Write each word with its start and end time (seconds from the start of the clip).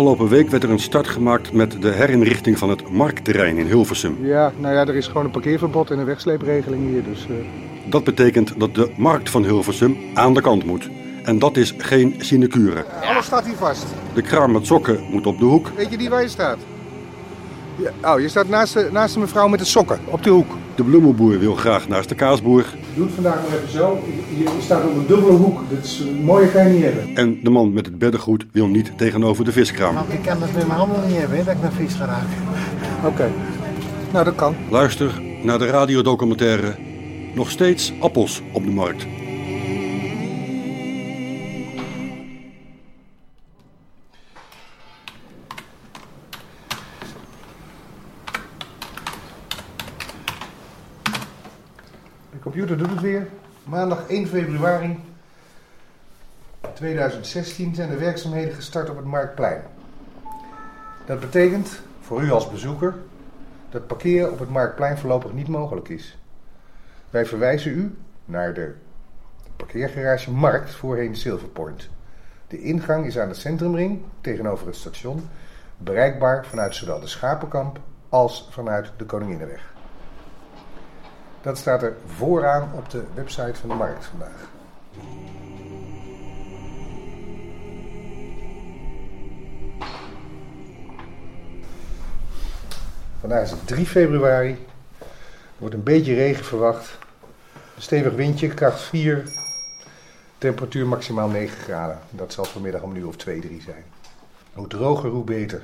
Afgelopen 0.00 0.28
week 0.28 0.50
werd 0.50 0.62
er 0.62 0.70
een 0.70 0.78
start 0.78 1.08
gemaakt 1.08 1.52
met 1.52 1.82
de 1.82 1.90
herinrichting 1.90 2.58
van 2.58 2.70
het 2.70 2.90
marktterrein 2.90 3.56
in 3.56 3.66
Hilversum. 3.66 4.16
Ja, 4.20 4.52
nou 4.56 4.74
ja, 4.74 4.86
er 4.86 4.94
is 4.94 5.06
gewoon 5.06 5.24
een 5.24 5.30
parkeerverbod 5.30 5.90
en 5.90 5.98
een 5.98 6.04
wegsleepregeling 6.04 6.88
hier. 6.90 7.04
Dus, 7.04 7.26
eh, 7.28 7.34
Dat 7.90 8.04
betekent 8.04 8.60
dat 8.60 8.74
de 8.74 8.90
markt 8.96 9.30
van 9.30 9.44
Hilversum 9.44 9.96
aan 10.14 10.34
de 10.34 10.40
kant 10.40 10.64
moet. 10.64 10.88
En 11.22 11.38
dat 11.38 11.56
is 11.56 11.74
geen 11.78 12.14
sinecure. 12.18 12.84
Alles 13.02 13.24
staat 13.24 13.44
hier 13.44 13.54
vast. 13.54 13.86
De 14.14 14.22
kraam 14.22 14.52
met 14.52 14.66
sokken 14.66 15.00
moet 15.10 15.26
op 15.26 15.38
de 15.38 15.44
hoek. 15.44 15.70
Weet 15.76 15.90
je 15.90 15.96
niet 15.96 16.08
waar 16.08 16.22
je 16.22 16.28
staat? 16.28 16.58
Ja, 17.76 18.14
oh, 18.14 18.20
je 18.20 18.28
staat 18.28 18.48
naast 18.48 18.72
de, 18.74 18.88
naast 18.92 19.14
de 19.14 19.20
mevrouw 19.20 19.48
met 19.48 19.58
de 19.58 19.64
sokken, 19.64 19.98
op 20.04 20.22
de 20.22 20.30
hoek. 20.30 20.56
De 20.80 20.86
bloemenboer 20.86 21.38
wil 21.38 21.54
graag 21.54 21.88
naast 21.88 22.08
de 22.08 22.14
kaasboer. 22.14 22.64
Doe 22.94 23.04
het 23.04 23.14
vandaag 23.14 23.34
maar 23.34 23.58
even 23.58 23.70
zo. 23.70 23.98
Je, 24.36 24.58
staat 24.60 24.84
op 24.84 24.96
een 24.96 25.06
dubbele 25.06 25.32
hoek. 25.32 25.60
Dat 25.70 25.84
is, 25.84 26.02
mooier 26.22 26.48
kan 26.48 26.66
je 26.66 26.72
niet 26.72 26.82
hebben. 26.82 27.14
En 27.14 27.38
de 27.42 27.50
man 27.50 27.72
met 27.72 27.86
het 27.86 27.98
beddengoed 27.98 28.46
wil 28.52 28.66
niet 28.66 28.92
tegenover 28.98 29.44
de 29.44 29.52
viskraam. 29.52 29.96
Ik 30.08 30.22
kan 30.22 30.42
het 30.42 30.54
met 30.54 30.66
mijn 30.66 30.78
handen 30.78 31.06
niet 31.06 31.16
hebben, 31.16 31.38
hè, 31.38 31.44
dat 31.44 31.54
ik 31.54 31.62
naar 31.62 31.72
vis 31.72 31.94
ga 31.94 32.04
raken. 32.04 32.28
Oké. 33.04 33.32
Nou, 34.12 34.24
dat 34.24 34.34
kan. 34.34 34.54
Luister 34.70 35.20
naar 35.42 35.58
de 35.58 35.66
radiodocumentaire 35.66 36.74
Nog 37.34 37.50
steeds 37.50 37.92
appels 38.00 38.42
op 38.52 38.64
de 38.64 38.70
markt. 38.70 39.06
Computer 52.50 52.78
doet 52.78 52.90
het 52.90 53.00
weer. 53.00 53.28
Maandag 53.64 54.06
1 54.08 54.26
februari 54.26 54.98
2016 56.74 57.74
zijn 57.74 57.90
de 57.90 57.96
werkzaamheden 57.96 58.54
gestart 58.54 58.90
op 58.90 58.96
het 58.96 59.04
Marktplein. 59.04 59.62
Dat 61.06 61.20
betekent 61.20 61.80
voor 62.00 62.22
u 62.22 62.30
als 62.30 62.50
bezoeker 62.50 62.94
dat 63.68 63.86
parkeren 63.86 64.32
op 64.32 64.38
het 64.38 64.48
Marktplein 64.48 64.98
voorlopig 64.98 65.32
niet 65.32 65.48
mogelijk 65.48 65.88
is. 65.88 66.18
Wij 67.10 67.26
verwijzen 67.26 67.72
u 67.72 67.98
naar 68.24 68.54
de 68.54 68.74
parkeergarage 69.56 70.30
Markt 70.30 70.74
voorheen 70.74 71.16
Silverpoint. 71.16 71.88
De 72.46 72.62
ingang 72.62 73.06
is 73.06 73.18
aan 73.18 73.28
de 73.28 73.34
centrumring 73.34 74.00
tegenover 74.20 74.66
het 74.66 74.76
station, 74.76 75.28
bereikbaar 75.76 76.46
vanuit 76.46 76.74
zowel 76.74 77.00
de 77.00 77.06
Schapenkamp 77.06 77.80
als 78.08 78.48
vanuit 78.50 78.92
de 78.96 79.04
Koninginnenweg. 79.04 79.78
Dat 81.42 81.58
staat 81.58 81.82
er 81.82 81.96
vooraan 82.16 82.70
op 82.76 82.90
de 82.90 83.04
website 83.14 83.54
van 83.60 83.68
de 83.68 83.74
markt 83.74 84.04
vandaag. 84.04 84.48
Vandaag 93.20 93.42
is 93.42 93.50
het 93.50 93.66
3 93.66 93.86
februari. 93.86 94.66
Er 94.98 95.06
wordt 95.58 95.74
een 95.74 95.82
beetje 95.82 96.14
regen 96.14 96.44
verwacht. 96.44 96.98
Stevig 97.78 98.12
windje, 98.12 98.48
kracht 98.48 98.80
4. 98.80 99.24
Temperatuur 100.38 100.86
maximaal 100.86 101.28
9 101.28 101.58
graden. 101.58 101.98
Dat 102.10 102.32
zal 102.32 102.44
vanmiddag 102.44 102.82
om 102.82 102.90
een 102.90 102.96
uur 102.96 103.06
of 103.06 103.16
2, 103.16 103.40
3 103.40 103.60
zijn. 103.60 103.84
Hoe 104.52 104.66
droger, 104.68 105.10
hoe 105.10 105.24
beter. 105.24 105.62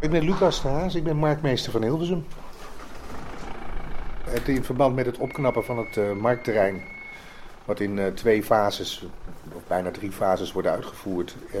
Ik 0.00 0.10
ben 0.10 0.22
Lucas 0.22 0.62
de 0.62 0.68
Haas, 0.68 0.94
ik 0.94 1.04
ben 1.04 1.16
marktmeester 1.16 1.72
van 1.72 1.82
Hilversum. 1.82 2.26
Het 4.24 4.48
in 4.48 4.64
verband 4.64 4.94
met 4.94 5.06
het 5.06 5.18
opknappen 5.18 5.64
van 5.64 5.78
het 5.78 5.96
eh, 5.96 6.12
marktterrein, 6.12 6.82
wat 7.64 7.80
in 7.80 7.98
eh, 7.98 8.06
twee 8.06 8.42
fases, 8.42 9.06
of 9.54 9.62
bijna 9.66 9.90
drie 9.90 10.12
fases 10.12 10.52
wordt 10.52 10.68
uitgevoerd, 10.68 11.36
eh, 11.50 11.60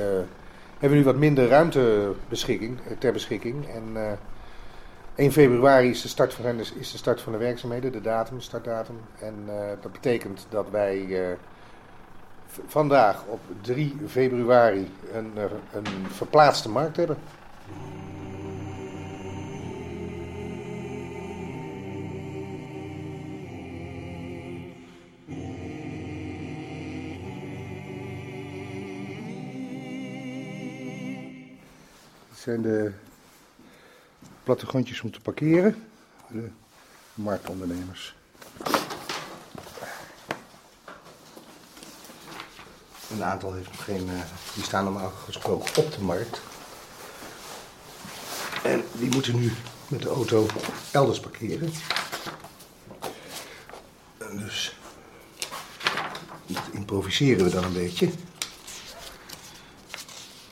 hebben 0.72 0.90
we 0.90 0.96
nu 0.96 1.04
wat 1.04 1.16
minder 1.16 1.48
ruimte 1.48 2.12
beschikking, 2.28 2.78
ter 2.98 3.12
beschikking. 3.12 3.68
En 3.68 3.84
eh, 3.94 4.12
1 5.14 5.32
februari 5.32 5.90
is 5.90 6.02
de, 6.02 6.08
start 6.08 6.34
van, 6.34 6.58
is 6.58 6.92
de 6.92 6.98
start 6.98 7.20
van 7.20 7.32
de 7.32 7.38
werkzaamheden, 7.38 7.92
de 7.92 8.00
datum, 8.00 8.40
startdatum. 8.40 9.00
En 9.20 9.34
dat 9.80 9.92
betekent 9.92 10.46
dat 10.48 10.70
wij 10.70 11.36
vandaag 12.66 13.24
op 13.26 13.40
3 13.60 13.96
februari 14.06 14.90
een, 15.12 15.32
een 15.72 16.06
verplaatste 16.08 16.68
markt 16.68 16.96
hebben. 16.96 17.16
Zijn 32.48 32.62
de 32.62 32.92
plattegrondjes 34.42 35.00
om 35.00 35.10
te 35.10 35.20
parkeren. 35.20 35.86
De 36.28 36.48
marktondernemers. 37.14 38.14
Een 43.10 43.24
aantal 43.24 43.52
heeft 43.52 43.68
nog 43.68 43.84
geen. 43.84 44.08
eh, 44.08 44.20
die 44.54 44.64
staan 44.64 44.84
normaal 44.84 45.10
gesproken 45.10 45.84
op 45.84 45.92
de 45.92 46.00
markt. 46.00 46.40
En 48.62 48.84
die 48.92 49.10
moeten 49.10 49.36
nu 49.36 49.52
met 49.88 50.02
de 50.02 50.08
auto 50.08 50.46
elders 50.90 51.20
parkeren. 51.20 51.72
En 54.18 54.36
dus. 54.38 54.76
Dat 56.46 56.62
improviseren 56.72 57.44
we 57.44 57.50
dan 57.50 57.64
een 57.64 57.72
beetje. 57.72 58.06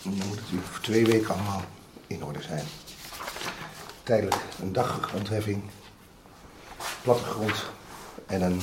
En 0.05 0.19
dan 0.19 0.27
moet 0.29 0.39
het 0.39 0.65
voor 0.71 0.81
twee 0.81 1.05
weken 1.05 1.35
allemaal 1.35 1.65
zijn. 2.43 2.65
Tijdelijk 4.03 4.43
een 4.61 4.73
dagontheffing, 4.73 5.63
plattegrond 7.03 7.65
en 8.27 8.43
een, 8.43 8.63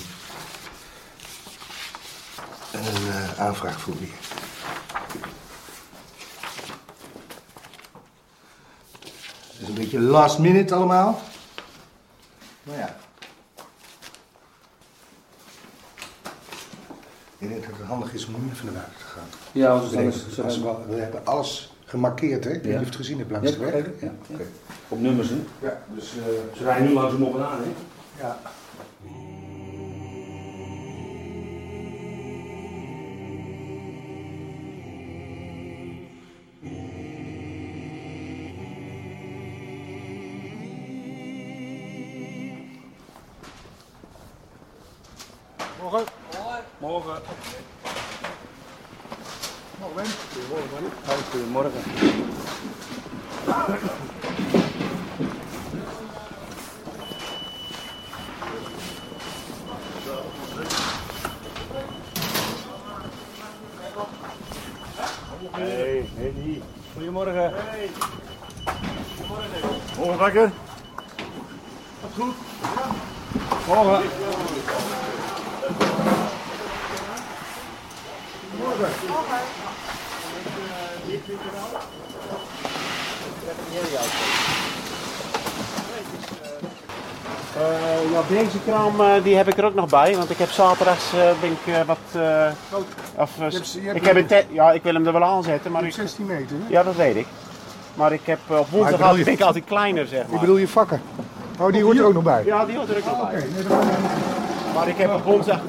en 2.72 2.86
een 2.86 3.08
eh, 3.08 3.40
aanvraagformulier. 3.40 4.14
Het 9.52 9.62
is 9.62 9.68
een 9.68 9.74
beetje 9.74 10.00
last 10.00 10.40
minute 10.40 10.76
allemaal. 10.76 11.22
Maar 12.64 12.78
ja. 12.78 12.96
Ik 17.38 17.50
denk 17.50 17.66
dat 17.66 17.78
het 17.78 17.88
handig 17.88 18.14
is 18.14 18.26
om 18.26 18.34
nu 18.44 18.52
even 18.52 18.66
naar 18.66 18.74
buiten 18.74 18.98
te 18.98 19.06
gaan. 19.06 19.28
Ja, 19.52 19.70
als 19.70 19.90
we, 20.60 20.76
we 20.88 20.96
hebben 20.96 21.26
alles 21.26 21.73
gemarkeerd, 21.94 22.44
hè? 22.44 22.50
Of 22.52 22.62
je 22.64 22.70
het 22.72 22.96
gezien 22.96 23.18
hebt 23.18 23.32
langs 23.32 23.52
de 23.52 23.58
weg. 23.58 23.74
Ja, 23.74 24.12
Oké. 24.32 24.44
Op 24.88 25.00
nummers, 25.00 25.30
hè? 25.30 25.36
Ja, 25.60 25.82
dus... 25.96 26.12
eh, 26.18 26.58
Ze 26.58 26.64
rijden 26.64 26.88
nu 26.88 26.94
langs 26.94 27.14
hem 27.14 27.24
op 27.24 27.36
en 27.36 27.46
aan, 27.46 27.58
hè? 27.62 27.70
ja. 28.24 28.38
Morgen. 45.82 46.06
Morgen. 46.32 46.64
Morgen, 46.80 47.22
Ben. 49.96 50.06
Goedemorgen. 51.32 51.72
Hey, 65.52 66.06
hey, 66.16 66.62
Goedemorgen. 66.94 67.54
Hey. 67.54 67.90
Morgen, 69.98 70.18
Bakker. 70.18 70.52
Wat 72.02 72.12
goed? 72.16 72.36
Morgen. 73.68 74.23
Deze 88.44 88.58
kraam 88.66 89.02
eh, 89.02 89.24
die 89.24 89.36
heb 89.36 89.48
ik 89.48 89.58
er 89.58 89.66
ook 89.66 89.74
nog 89.76 89.90
bij, 89.90 90.16
want 90.18 90.30
ik 90.30 90.38
heb 90.38 90.50
zaterdags 90.52 91.14
eh, 91.14 91.20
ben 91.42 91.52
ik, 91.52 91.74
eh, 91.74 91.82
wat. 91.86 91.98
eh, 92.12 92.48
of, 93.16 93.30
hebt- 93.40 93.78
ik 93.94 94.06
heb 94.06 94.16
een- 94.16 94.26
te- 94.26 94.46
ja, 94.50 94.72
ik 94.72 94.84
wil 94.84 94.94
hem 94.94 95.06
er 95.08 95.14
wel 95.14 95.24
aanzetten, 95.24 95.72
maar 95.72 95.84
ik, 95.84 95.94
16 95.94 96.26
meter, 96.26 96.56
hè? 96.60 96.64
ja, 96.68 96.84
dat 96.84 96.96
weet 96.96 97.16
ik. 97.16 97.28
Maar 97.94 98.12
ik 98.12 98.22
heb 98.26 98.40
op 98.48 98.70
woensdag 98.70 99.02
altijd- 99.02 99.18
je- 99.18 99.24
ben 99.24 99.34
ik 99.34 99.42
altijd 99.42 99.64
kleiner, 99.66 100.08
zeg 100.08 100.22
Ik 100.24 100.30
maar. 100.30 100.40
bedoel 100.40 100.58
je 100.58 100.68
vakken. 100.68 101.02
Oh, 101.60 101.72
die 101.72 101.84
hoort 101.84 101.98
er 101.98 102.06
ook 102.06 102.14
nog 102.14 102.24
bij. 102.24 102.44
Ja, 102.46 102.66
die 102.66 102.76
hoort 102.78 102.90
er 102.90 102.98
ook 102.98 103.06
nog 103.06 103.30
bij. 103.32 103.46
Maar 104.76 104.88
ik 104.88 104.98
heb 104.98 105.14
op 105.14 105.24
woensdag, 105.24 105.60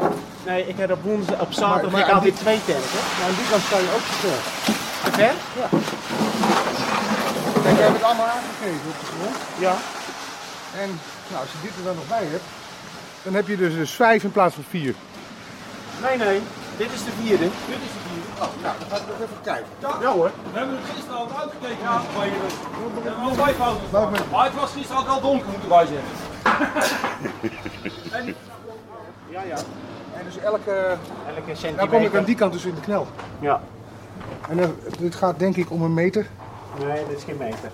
Nee, 0.46 0.66
ik 0.68 0.76
heb 0.78 0.90
op 0.90 1.02
woensdag, 1.02 1.40
op 1.40 1.52
zaterdag 1.52 1.82
Maar- 1.82 1.90
maar 1.90 2.00
heb 2.00 2.08
ik 2.08 2.14
altijd 2.14 2.34
die- 2.34 2.42
twee 2.44 2.60
tanken. 2.66 2.90
Maar 3.18 3.26
aan 3.28 3.34
die 3.40 3.48
kant 3.50 3.62
sta 3.68 3.76
je 3.86 3.90
ook 3.96 4.06
te 4.10 4.16
ver. 4.24 4.40
Te 5.04 5.10
ver? 5.20 5.34
Kijk, 7.64 7.76
jij 7.76 7.84
hebt 7.86 7.96
het 7.98 8.06
allemaal 8.08 8.26
aangegeven 8.36 8.86
op 8.92 8.98
de 9.02 9.06
grond. 9.12 9.36
Ja. 9.66 9.74
En 10.82 10.88
nou, 11.30 11.40
als 11.44 11.50
je 11.54 11.58
dit 11.66 11.74
er 11.78 11.84
dan 11.88 11.94
nog 12.00 12.08
bij 12.16 12.24
hebt, 12.34 12.46
dan 13.24 13.34
heb 13.34 13.48
je 13.48 13.56
dus, 13.56 13.74
dus 13.74 13.90
vijf 13.90 14.24
in 14.24 14.32
plaats 14.32 14.54
van 14.54 14.64
vier. 14.68 14.94
Nee, 16.02 16.16
nee. 16.16 16.40
Dit 16.76 16.92
is 16.92 17.04
de 17.04 17.10
vierde. 17.22 17.44
Dit 17.44 17.80
is 17.86 17.92
het 17.96 18.04
hier. 18.12 18.42
Oh, 18.42 18.48
nou, 18.62 18.74
dan 18.78 18.88
ga 18.88 18.96
ik 18.96 19.02
nog 19.06 19.16
even 19.16 19.40
kijken. 19.42 19.66
Ja 20.00 20.12
hoor. 20.12 20.30
We 20.52 20.58
hebben 20.58 20.76
het 20.76 20.84
gisteren 20.94 21.16
al 21.18 21.28
uitgekeken. 21.40 21.82
Ja, 21.82 22.00
bij 22.16 22.26
je. 22.26 22.32
We 22.32 23.08
hebben 23.08 23.64
al 23.64 24.10
Maar 24.30 24.44
het 24.44 24.54
was 24.54 24.72
gisteren 24.72 25.02
ook 25.02 25.08
al 25.08 25.20
donker, 25.20 25.48
moeten 25.48 25.68
wij 25.68 25.86
zeggen. 25.86 26.12
Ja, 29.30 29.42
ja. 29.42 29.56
En 30.16 30.24
dus 30.24 30.38
elke... 30.38 30.96
Elke 31.26 31.54
centimeter. 31.54 31.76
Nou 31.76 31.88
kom 31.88 32.02
ik 32.02 32.14
aan 32.14 32.24
die 32.24 32.34
kant 32.34 32.52
dus 32.52 32.64
in 32.64 32.74
de 32.74 32.80
knel. 32.80 33.06
Ja. 33.40 33.60
En 34.48 34.56
dan, 34.56 34.74
dit 34.98 35.14
gaat 35.14 35.38
denk 35.38 35.56
ik 35.56 35.70
om 35.70 35.82
een 35.82 35.94
meter. 35.94 36.26
Nee, 36.78 37.06
dit 37.08 37.16
is 37.16 37.24
geen 37.24 37.36
meter. 37.36 37.70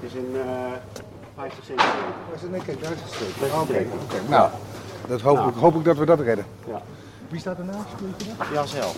Dit 0.00 0.10
is 0.10 0.14
een 0.14 0.34
eh 0.34 1.02
50 1.38 1.64
centimeter. 1.64 1.98
Waar 2.26 2.34
is 2.34 2.42
het? 2.42 2.50
Nee, 2.50 2.60
kijk, 2.60 2.82
daar 2.82 2.92
is 2.92 3.00
het 3.00 3.12
steek. 3.12 3.40
Dat 3.40 3.48
is 3.48 3.54
Oké. 3.54 3.86
Nou, 4.28 4.50
dat 5.06 5.20
hoop, 5.20 5.36
Nou. 5.36 5.48
Ik, 5.48 5.54
hoop 5.54 5.74
ik 5.74 5.84
dat 5.84 5.96
we 5.96 6.04
dat 6.06 6.20
redden. 6.20 6.46
Ja. 6.66 6.80
Wie 7.28 7.40
staat 7.40 7.58
ernaast? 7.58 7.88
Dat? 8.38 8.46
Ja, 8.52 8.66
zelf. 8.66 8.96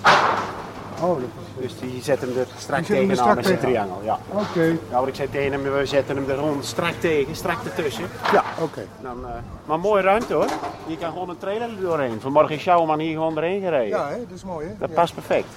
Oh, 1.03 1.21
dat 1.21 1.29
Dus 1.59 1.79
die 1.79 2.03
zetten 2.03 2.29
hem 2.29 2.39
er 2.39 2.47
strak 2.59 2.85
tegenaan 2.85 3.17
strak 3.17 3.35
met 3.35 3.47
zijn 3.47 3.59
triangel. 3.59 4.01
Ja. 4.05 4.19
Oké. 4.29 4.77
Ja, 4.91 4.99
wat 4.99 5.09
ik 5.09 5.15
zei 5.15 5.31
tegen 5.31 5.53
hem, 5.53 5.63
we 5.63 5.87
zetten 5.87 6.17
hem 6.17 6.29
er 6.29 6.35
gewoon 6.35 6.63
strak 6.63 6.93
tegen, 7.01 7.37
strak 7.37 7.65
ertussen. 7.65 8.05
Ja, 8.33 8.45
oké. 8.61 8.87
Dan, 9.03 9.27
eh, 9.27 9.31
maar 9.65 9.81
mooie 9.81 10.03
ruimte 10.03 10.35
hoor. 10.35 10.49
Je 10.87 10.97
kan 10.99 11.13
gewoon 11.13 11.29
een 11.29 11.39
trailer 11.39 11.69
er 11.69 11.81
doorheen. 11.81 12.21
Vanmorgen 12.21 12.55
is 12.55 12.61
Sjouwman 12.63 12.99
hier 12.99 13.13
gewoon 13.13 13.35
doorheen 13.35 13.61
gereden. 13.61 13.89
Ja, 13.89 14.09
hè? 14.09 14.17
dat 14.17 14.37
is 14.37 14.45
mooi, 14.45 14.67
hè? 14.67 14.73
Dat 14.79 14.89
Ja. 14.89 14.95
past 14.95 15.15
perfect. 15.15 15.49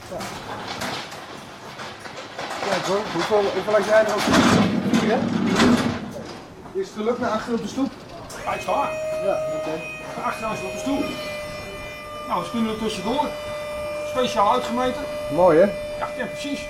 Kijk 2.69 2.85
hoor, 2.85 2.99
hoeveel, 3.13 3.51
hoeveel 3.53 3.73
had 3.73 3.85
jij 3.85 4.05
er 4.05 4.13
ook? 4.13 4.19
Vier, 4.19 5.11
hè? 5.11 5.62
Is 6.73 6.87
het 6.87 6.95
geluk 6.97 7.19
naar 7.19 7.29
achter 7.31 7.53
op 7.53 7.61
de 7.61 7.67
stoep? 7.67 7.91
Hij 8.33 8.59
staat. 8.59 8.89
Ja, 9.25 9.37
oké. 9.57 9.81
Achteraan 10.23 10.53
is 10.53 10.61
op 10.63 10.71
de 10.71 10.77
stoel. 10.77 11.03
Nou, 12.27 12.43
ze 12.43 12.51
kunnen 12.51 12.71
er 12.73 12.77
tussendoor. 12.77 13.25
Speciaal 14.09 14.51
uitgemeten. 14.51 15.01
Mooi, 15.35 15.57
hè? 15.59 15.63
Ja, 15.99 16.07
ja, 16.17 16.25
precies. 16.25 16.65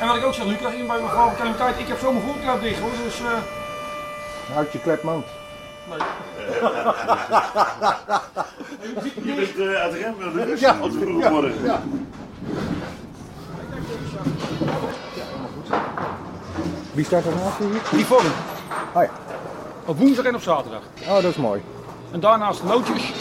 En 0.00 0.06
wat 0.06 0.16
ik 0.16 0.24
ook 0.24 0.34
zeg, 0.34 0.44
Lucas, 0.44 0.72
in 0.72 0.86
bij 0.86 1.00
mevrouw 1.00 1.32
Calemiteit, 1.36 1.78
ik 1.78 1.86
heb 1.88 1.98
zo 1.98 2.12
mijn 2.12 2.24
voorklep 2.24 2.60
dicht 2.60 2.80
hoor, 2.80 2.90
dus... 3.04 3.20
eh 3.20 3.26
Houd 4.54 4.72
je 4.72 4.80
klep, 4.80 5.02
man. 5.02 5.24
nee. 5.88 5.98
Je 9.22 9.34
bent 9.34 9.56
uh, 9.56 9.74
uit 9.80 9.92
remmen, 9.94 10.46
dus 10.46 10.60
Ja. 10.60 10.76
als 10.80 10.94
we 10.94 11.04
morgen. 11.30 11.64
Ja. 11.64 11.80
Wie 16.92 17.04
staat 17.04 17.24
er 17.24 17.34
naast 17.34 17.58
hier? 17.58 17.80
Die 17.90 18.06
vorm. 18.06 18.26
Oh 18.94 19.02
ja. 19.02 19.10
Op 19.90 19.98
woensdag 19.98 20.24
en 20.24 20.34
op 20.34 20.42
zaterdag. 20.42 20.80
Oh, 21.08 21.14
dat 21.14 21.24
is 21.24 21.36
mooi. 21.36 21.62
En 22.10 22.20
daarnaast 22.20 22.60
de 22.60 22.66
nootjes. 22.66 23.12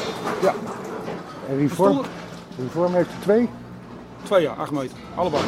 Ja. 0.42 0.54
En 1.50 1.58
Reform. 1.58 2.02
Reform 2.58 2.94
heeft 2.94 3.10
er 3.10 3.20
twee. 3.20 3.50
Twee 4.24 4.42
jaar, 4.42 4.56
acht 4.56 4.72
meter. 4.72 4.98
Allebei. 5.16 5.44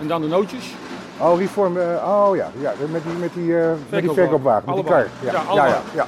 En 0.00 0.06
dan 0.08 0.20
de 0.20 0.26
nootjes. 0.26 0.74
Oh, 1.18 1.38
Reform, 1.38 1.76
eh, 1.76 1.84
oh 2.06 2.36
ja, 2.36 2.50
ja 2.60 2.72
met 2.90 3.02
die, 3.04 3.12
met 3.12 3.34
die, 3.34 3.60
eh, 3.60 3.68
met 3.88 4.02
die 4.02 4.10
Verkoopwagen. 4.10 4.72
die 4.74 4.84
kar. 4.84 4.92
Allebei. 4.94 5.08
Ja, 5.20 5.32
Ja, 5.32 5.32
ja, 5.32 5.42
ja, 5.42 5.48
allebei. 5.48 5.74
ja. 5.94 6.06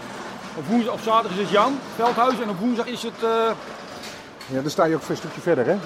Op, 0.56 0.66
woensdag, 0.66 0.92
op 0.94 1.00
zaterdag 1.00 1.32
is 1.32 1.38
het 1.42 1.50
Jan 1.50 1.78
Veldhuis 1.96 2.40
en 2.40 2.48
op 2.48 2.58
woensdag 2.58 2.86
is 2.86 3.02
het... 3.02 3.22
eh 3.22 3.30
Ja, 4.46 4.60
dan 4.60 4.70
sta 4.70 4.84
je 4.84 4.94
ook 4.94 5.08
een 5.08 5.16
stukje 5.16 5.40
verder, 5.40 5.66
hè? 5.66 5.76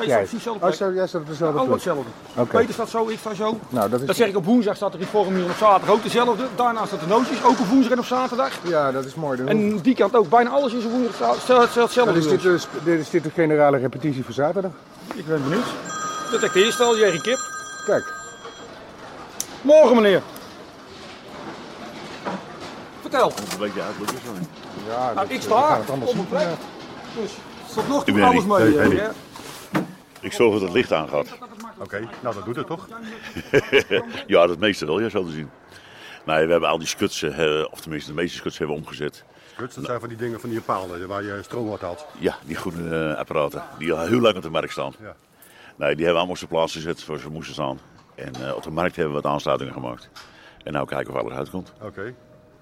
Nee, 0.00 0.08
Jij. 0.08 0.26
staat 0.26 0.28
precies 0.28 0.44
dezelfde 0.44 0.66
Oh, 0.66 0.72
zo, 0.72 0.94
jij 0.94 1.06
staat 1.06 1.20
op 1.20 1.26
dezelfde 1.26 1.58
Oh, 1.58 1.64
plek. 1.64 1.74
hetzelfde. 1.74 2.10
Oké. 2.34 2.56
Peter 2.56 2.74
staat 2.74 2.88
zo, 2.88 3.08
ik 3.08 3.18
sta 3.18 3.34
zo. 3.34 3.58
Nou, 3.68 3.90
dat 3.90 4.00
is... 4.00 4.06
Dat 4.06 4.16
zeg 4.16 4.28
ik 4.28 4.36
op 4.36 4.44
woensdag 4.44 4.76
staat 4.76 4.92
de 4.92 4.98
reform 4.98 5.34
hier 5.34 5.44
en 5.44 5.50
op 5.50 5.56
zaterdag 5.56 5.94
ook 5.94 6.02
dezelfde. 6.02 6.44
Daarnaast 6.56 6.86
staat 6.86 7.00
de 7.00 7.06
nootjes, 7.06 7.44
ook 7.44 7.60
op 7.60 7.66
woensdag 7.66 7.92
en 7.92 7.98
op 7.98 8.04
zaterdag. 8.04 8.52
Ja, 8.62 8.92
dat 8.92 9.04
is 9.04 9.14
mooi. 9.14 9.42
En 9.46 9.78
die 9.78 9.94
kant 9.94 10.16
ook, 10.16 10.28
bijna 10.28 10.50
alles 10.50 10.72
is 10.72 10.84
op 10.84 10.90
woensdag 10.90 11.46
hetzelfde. 11.74 12.18
Is 12.18 12.28
dit, 12.28 12.42
dus. 12.42 12.66
dit 12.84 13.00
is 13.00 13.10
dit 13.10 13.22
de 13.22 13.30
generale 13.30 13.76
repetitie 13.78 14.24
voor 14.24 14.34
zaterdag. 14.34 14.72
Ik 15.14 15.26
ben 15.26 15.42
benieuwd. 15.42 15.66
Dat 16.30 16.42
ik 16.42 16.52
de 16.52 16.64
eerste 16.64 16.82
al, 16.82 16.98
Jerry 16.98 17.18
Kip. 17.18 17.38
Kijk, 17.86 18.12
Morgen 19.62 19.96
meneer. 19.96 20.22
Vertel. 23.00 23.32
Een 23.52 23.58
beetje 23.58 23.80
is 23.80 24.06
dan. 24.24 24.34
ja, 24.88 25.04
Nou, 25.04 25.14
dat- 25.14 25.30
ik 25.30 25.42
sta 25.42 25.78
op 25.88 26.14
mijn 26.14 26.28
plek. 26.28 26.40
ja. 26.42 26.48
Dus 27.20 27.32
tot 27.74 27.88
nog 27.88 28.04
toe 28.04 28.22
alles 28.24 28.44
mee. 28.44 28.58
Nee, 28.58 28.78
eh, 28.78 28.88
nee. 28.88 28.98
hè. 28.98 29.08
Ik 30.20 30.32
zorg 30.32 30.52
dat 30.52 30.62
het 30.62 30.72
licht 30.72 30.92
aangaat. 30.92 31.38
Oké, 31.78 32.08
nou 32.22 32.34
dat 32.34 32.44
doet 32.44 32.56
het 32.56 32.66
toch? 32.66 32.88
ja, 34.26 34.46
dat 34.46 34.58
meeste 34.58 34.86
wel, 34.86 35.00
ja, 35.00 35.08
zo 35.08 35.24
te 35.24 35.30
zien. 35.30 35.50
Nee, 36.24 36.44
we 36.44 36.50
hebben 36.50 36.68
al 36.68 36.78
die 36.78 36.86
skutsen, 36.86 37.32
eh, 37.32 37.66
of 37.70 37.80
tenminste 37.80 38.10
de 38.10 38.16
meeste 38.16 38.36
skutsen 38.36 38.66
hebben 38.66 38.82
we 38.82 38.88
omgezet. 38.88 39.24
Skuts, 39.52 39.74
dat 39.74 39.84
zijn 39.84 40.00
van 40.00 40.08
die 40.08 40.18
dingen 40.18 40.40
van 40.40 40.50
die 40.50 40.60
palen 40.60 41.08
waar 41.08 41.22
je 41.22 41.38
stroom 41.42 41.70
uit 41.70 41.80
haalt. 41.80 42.06
Ja, 42.18 42.38
die 42.44 42.56
groene 42.56 43.10
eh, 43.10 43.18
apparaten, 43.18 43.62
die 43.78 43.92
al 43.92 44.06
heel 44.06 44.20
lang 44.20 44.36
op 44.36 44.42
de 44.42 44.50
markt 44.50 44.72
staan. 44.72 44.94
Ja. 45.00 45.16
Nee, 45.76 45.94
die 45.96 46.04
hebben 46.04 46.04
we 46.04 46.06
allemaal 46.06 46.28
op 46.28 46.36
zijn 46.36 46.50
plaats 46.50 46.72
gezet 46.72 46.98
zoals 47.00 47.22
ze 47.22 47.28
moesten 47.28 47.54
staan. 47.54 47.78
En 48.14 48.34
eh, 48.34 48.54
op 48.54 48.62
de 48.62 48.70
markt 48.70 48.96
hebben 48.96 49.14
we 49.14 49.20
wat 49.20 49.32
aansluitingen 49.32 49.72
gemaakt. 49.72 50.10
En 50.64 50.72
nou 50.72 50.86
kijken 50.86 51.14
of 51.14 51.20
alles 51.20 51.36
uitkomt. 51.36 51.72
Oké. 51.82 52.14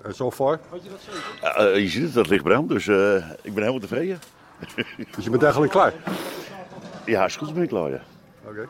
En 0.03 0.15
so 0.15 0.31
far? 0.31 0.61
Eh, 1.41 1.75
eh, 1.75 1.83
je 1.83 1.89
ziet 1.89 2.03
het, 2.03 2.15
dat 2.15 2.29
licht 2.29 2.43
brandt, 2.43 2.69
dus 2.69 2.87
eh, 2.87 3.15
ik 3.17 3.55
ben 3.55 3.63
helemaal 3.63 3.79
tevreden. 3.79 4.19
Dus 5.15 5.25
je 5.25 5.31
bent 5.31 5.43
eigenlijk 5.43 5.73
klaar? 5.73 5.93
Ja, 7.09 7.25
is 7.25 7.37
goed 7.37 7.55
ben 7.55 7.63
ik 7.63 7.69
klaar, 7.69 7.91
ja. 7.91 8.01
Oké. 8.47 8.69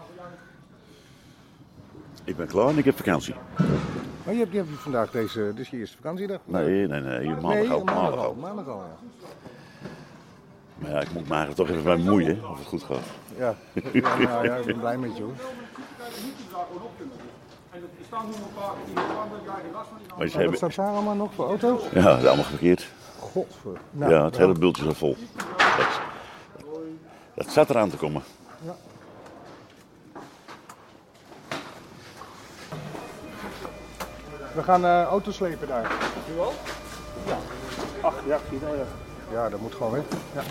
Ik 2.24 2.36
ben 2.36 2.46
klaar 2.46 2.68
en 2.68 2.78
ik 2.78 2.84
heb 2.84 2.96
vakantie. 2.96 3.34
Maar 4.24 4.34
je 4.34 4.38
hebt, 4.40 4.52
je 4.52 4.58
hebt 4.58 4.68
vandaag 4.70 5.10
deze, 5.10 5.40
dit 5.54 5.58
is 5.58 5.70
je 5.70 5.76
eerste 5.76 5.96
vakantiedag? 5.96 6.38
Nee, 6.44 6.86
nee, 6.86 7.00
nee, 7.00 7.28
maandag 7.30 7.52
nee, 7.54 7.70
al. 7.70 7.84
maandag 7.84 8.14
al. 8.14 8.24
al. 8.24 8.34
Maandag 8.34 8.68
al, 8.68 8.78
ja. 8.78 8.96
Maar 10.78 10.90
ja, 10.90 11.00
ik 11.00 11.12
moet 11.12 11.28
me 11.28 11.46
toch 11.54 11.68
even 11.68 11.82
bij 11.84 11.96
bemoeien 11.96 12.48
of 12.50 12.58
het 12.58 12.66
goed 12.66 12.82
gaat. 12.82 13.04
Ja, 13.38 13.54
ja, 13.92 14.16
nou, 14.18 14.44
ja 14.44 14.56
ik 14.56 14.66
ben 14.66 14.78
blij 14.78 14.98
met 14.98 15.16
je 15.16 15.22
hoor. 15.22 15.32
Maar 20.16 20.26
ze 20.26 20.32
Wat 20.32 20.32
hebben, 20.32 20.56
staat 20.56 20.74
daar 20.74 20.86
allemaal 20.88 21.14
nog 21.14 21.34
voor 21.34 21.46
auto's? 21.46 21.82
ja, 21.92 22.02
dat 22.02 22.18
is 22.18 22.26
allemaal 22.26 22.44
verkeerd. 22.44 22.88
Godver. 23.18 23.78
Nou, 23.90 24.12
Ja, 24.12 24.24
het 24.24 24.36
hele 24.36 24.52
bultje 24.52 24.84
zat 24.84 24.96
vol. 24.96 25.16
Dat, 25.56 26.00
dat 27.38 27.52
zat 27.52 27.70
eraan 27.70 27.90
te 27.90 27.96
komen. 27.96 28.22
We 34.54 34.62
gaan 34.62 34.84
eh 34.84 35.02
auto's 35.02 35.34
slepen 35.34 35.68
daar. 35.68 35.92
Ach 38.00 38.14
ja, 38.26 38.38
zie 38.48 38.58
je 38.58 38.76
dat. 38.76 38.86
Ja, 39.32 39.48
dat 39.48 39.60
moet 39.60 39.74
gewoon 39.74 39.92
weg. 39.92 40.02
Ja. 40.34 40.42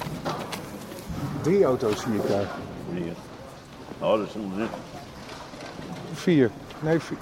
Drie 1.42 1.64
auto's 1.64 2.02
zie 2.02 2.14
ik 2.14 2.28
daar. 2.28 2.48
Hier. 2.94 3.14
Oh, 4.00 4.18
dat 4.18 4.28
is 4.28 4.34
net. 4.56 4.70
Vier. 6.14 6.52
Nee, 6.80 7.00
vier. 7.00 7.18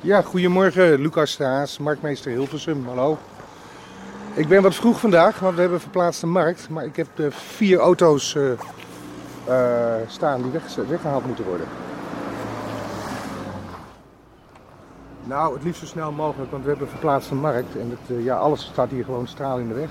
Ja, 0.00 0.22
goedemorgen 0.22 1.00
Lucas 1.00 1.30
Straas, 1.30 1.78
marktmeester 1.78 2.30
Hilversum. 2.30 2.86
Hallo. 2.86 3.18
Ik 4.34 4.48
ben 4.48 4.62
wat 4.62 4.74
vroeg 4.74 5.00
vandaag, 5.00 5.38
want 5.38 5.54
we 5.54 5.60
hebben 5.60 5.80
verplaatst 5.80 6.20
de 6.20 6.26
markt. 6.26 6.68
Maar 6.68 6.84
ik 6.84 6.96
heb 6.96 7.08
vier 7.30 7.78
auto's 7.78 8.34
eh, 8.34 8.52
eh, 9.46 10.08
staan 10.08 10.42
die 10.42 10.50
weg, 10.50 10.74
weggehaald 10.74 11.26
moeten 11.26 11.44
worden. 11.44 11.66
Nou, 15.24 15.54
het 15.54 15.62
liefst 15.62 15.80
zo 15.80 15.86
snel 15.86 16.12
mogelijk, 16.12 16.50
want 16.50 16.62
we 16.62 16.68
hebben 16.68 16.88
verplaatst 16.88 17.28
de 17.28 17.34
markt. 17.34 17.76
En 17.76 17.90
het, 17.90 18.18
eh, 18.18 18.24
ja, 18.24 18.36
alles 18.36 18.64
staat 18.64 18.90
hier 18.90 19.04
gewoon 19.04 19.26
straal 19.26 19.58
in 19.58 19.68
de 19.68 19.74
weg. 19.74 19.90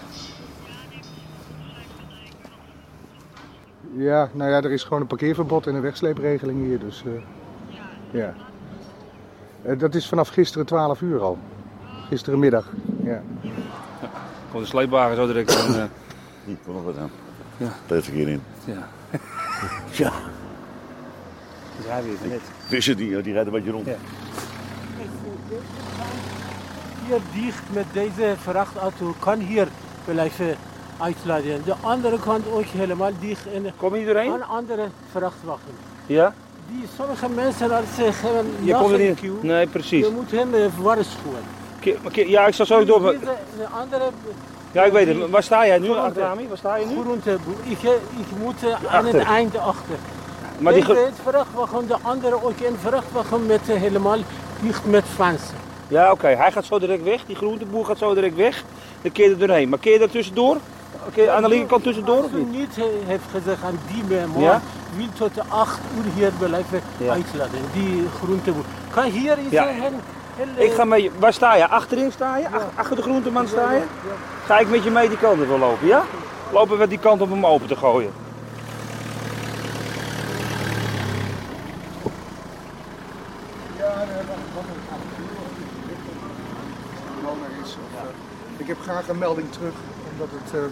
Ja, 3.95 4.29
nou 4.33 4.49
ja, 4.51 4.61
er 4.61 4.71
is 4.71 4.83
gewoon 4.83 5.01
een 5.01 5.07
parkeerverbod 5.07 5.67
en 5.67 5.75
een 5.75 5.81
wegsleepregeling 5.81 6.65
hier, 6.65 6.79
dus 6.79 7.03
ja. 8.11 8.33
Dat 9.77 9.95
is 9.95 10.07
vanaf 10.07 10.27
gisteren 10.27 10.65
12 10.65 11.01
uur 11.01 11.21
al. 11.21 11.37
Gisterenmiddag, 12.07 12.69
ja. 13.03 13.21
Gewoon 14.57 14.71
de 14.71 14.77
sleepwagen 14.77 15.15
zo 15.15 15.27
direct. 15.27 15.55
En, 15.65 15.75
eh, 15.81 15.83
Hier, 16.45 16.55
kom 16.65 16.73
nog 16.73 16.83
wat 16.83 16.97
aan. 16.97 17.11
Ja. 17.57 17.67
Dat 17.87 18.05
er 18.05 18.11
hier 18.11 18.27
in. 18.27 18.41
ja. 18.65 18.87
Ja, 19.91 20.11
Ja, 21.87 22.01
weer 22.03 22.29
net. 22.29 22.41
vissen 22.67 22.97
die, 22.97 23.21
die 23.21 23.33
rijden 23.33 23.53
een 23.53 23.59
beetje 23.59 23.71
rond. 23.71 23.85
Ja. 23.85 23.95
Hier 27.05 27.19
dicht 27.43 27.61
met 27.73 27.85
deze 27.91 28.35
vrachtauto 28.41 29.15
kan 29.19 29.39
hier 29.39 29.67
blijven 30.05 30.55
uitladen. 30.97 31.61
De 31.65 31.75
andere 31.81 32.19
kant 32.19 32.47
ook 32.51 32.65
helemaal 32.65 33.11
dicht 33.19 33.47
en 33.53 33.65
Kom 33.77 33.95
je 33.95 34.05
erheen? 34.05 34.31
een 34.31 34.43
andere 34.43 34.87
vrachtwagen. 35.11 35.71
Ja? 36.05 36.33
Die 36.71 36.83
sommige 36.97 37.29
mensen 37.29 37.71
als 37.71 37.85
ze 37.95 38.09
hebben 38.13 38.45
Je 38.63 38.73
komt 38.73 38.91
er 38.91 38.99
niet. 38.99 39.43
Nee, 39.43 39.67
precies. 39.67 40.05
je 40.05 40.11
moet 40.13 40.31
hen 40.31 40.53
eh, 40.53 40.65
waarschuwen. 40.79 41.41
Ja, 42.11 42.47
ik 42.47 42.53
zal 42.53 42.65
zo 42.65 42.85
door. 42.85 43.01
De 43.01 43.67
andere 43.81 44.03
Ja, 44.71 44.83
ik 44.83 44.91
weet 44.91 45.07
het. 45.07 45.29
Waar 45.29 45.43
sta 45.43 45.65
jij 45.65 45.79
nu, 45.79 45.87
Rami? 46.15 46.47
Waar 46.47 46.57
sta 46.57 46.75
je 46.75 46.85
nu? 46.85 47.01
Groenteboer. 47.01 47.55
Ik, 47.63 47.83
eh, 47.83 47.91
ik 47.91 48.27
moet 48.43 48.63
eh, 48.63 48.93
aan 48.95 49.05
het 49.05 49.15
eind 49.17 49.57
achter. 49.57 49.95
Maar 50.59 50.73
die 50.73 50.83
het 50.83 51.19
vrachtwagen, 51.23 51.87
de 51.87 51.95
andere 52.01 52.43
ook 52.43 52.59
een 52.59 52.77
vrachtwagen 52.81 53.45
met 53.45 53.69
eh, 53.69 53.75
helemaal 53.75 54.17
dicht 54.61 54.85
met 54.85 55.03
fensen. 55.15 55.55
Ja, 55.87 56.11
oké. 56.11 56.27
Hij 56.27 56.51
gaat 56.51 56.65
zo 56.65 56.79
direct 56.79 57.03
weg. 57.03 57.25
Die 57.25 57.35
groenteboer 57.35 57.85
gaat 57.85 57.97
zo 57.97 58.13
direct 58.13 58.35
weg. 58.35 58.63
Dan 59.01 59.11
keer 59.11 59.25
je 59.25 59.31
er 59.31 59.37
doorheen. 59.39 59.69
Maar 59.69 59.79
keer 59.79 59.93
je 59.93 59.99
er 59.99 60.09
tussendoor? 60.09 60.57
Je 61.13 61.31
aan 61.31 61.41
de 61.41 61.47
linkerkant 61.49 61.83
tussendoor 61.83 62.21
Als 62.21 62.31
u 62.31 62.37
niet? 62.37 62.51
niet 62.51 62.85
heeft 63.05 63.23
gezegd 63.31 63.63
aan 63.63 63.79
die 63.93 64.17
man, 64.27 64.41
Ja? 64.41 64.61
wil 64.95 65.05
tot 65.17 65.35
de 65.35 65.41
8 65.47 65.79
uur 65.97 66.11
hier 66.15 66.31
blijven 66.39 66.81
Ja. 66.97 67.11
uitladen. 67.11 67.59
Die 67.73 68.03
groenteboer. 68.23 68.63
Kan 68.93 69.03
hier 69.03 69.39
iets 69.39 69.51
Ja. 69.51 69.63
ja. 69.63 69.89
Ik 70.55 70.71
ga 70.71 70.83
met 70.85 71.01
je. 71.03 71.11
Waar 71.19 71.33
sta 71.33 71.55
je? 71.55 71.67
Achterin 71.67 72.11
sta 72.11 72.37
je? 72.37 72.45
Ach- 72.49 72.65
Achter 72.75 72.95
de 72.95 73.01
groenteman 73.01 73.47
sta 73.47 73.71
je? 73.71 73.81
Ga 74.45 74.59
ik 74.59 74.69
met 74.69 74.83
je 74.83 74.91
mee 74.91 75.09
die 75.09 75.17
kant 75.17 75.41
op 75.41 75.59
lopen, 75.59 75.87
ja? 75.87 76.03
Lopen 76.51 76.77
we 76.77 76.87
die 76.87 76.99
kant 76.99 77.21
op 77.21 77.31
om 77.31 77.45
open 77.45 77.67
te 77.67 77.75
gooien. 77.75 78.11
bewoner 87.21 87.49
is. 87.63 87.71
Of, 87.85 87.91
eh, 88.01 88.09
ik 88.57 88.67
heb 88.67 88.79
graag 88.81 89.07
een 89.07 89.17
melding 89.17 89.51
terug, 89.51 89.73
omdat 90.11 90.27
het. 90.31 90.53
eh, 90.53 90.67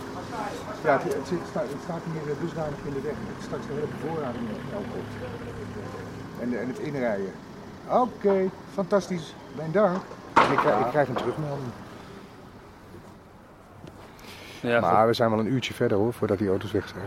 ja, 0.84 0.94
het, 1.04 1.14
het, 1.14 1.28
zit- 1.28 1.48
staat, 1.50 1.68
het 1.76 1.82
staat 1.84 2.02
hier 2.12 2.32
eh, 2.32 2.42
dusdanig 2.42 2.80
in 2.86 2.94
de 2.94 3.02
weg. 3.02 3.14
dat 3.34 3.44
Straks 3.48 3.66
de 3.68 3.74
hele 3.74 3.88
bevoorrading 4.00 4.46
komt. 4.94 5.14
En, 6.42 6.60
en 6.60 6.68
het 6.68 6.80
inrijden. 6.80 7.34
Oké, 7.90 8.50
fantastisch. 8.74 9.34
Mijn 9.56 9.72
dank. 9.72 9.96
Ik, 10.52 10.58
krijg- 10.58 10.80
ik 10.86 10.90
krijg 10.92 11.08
een 11.08 11.16
terugmelding. 11.16 11.68
Ja, 14.62 14.80
maar 14.80 15.08
we 15.08 15.14
zijn 15.14 15.30
wel 15.30 15.40
een 15.40 15.52
uurtje 15.54 15.74
verder 15.74 15.98
hoor, 15.98 16.14
voordat 16.14 16.38
die 16.38 16.50
auto's 16.50 16.72
weg 16.72 16.88
zijn. 16.88 17.06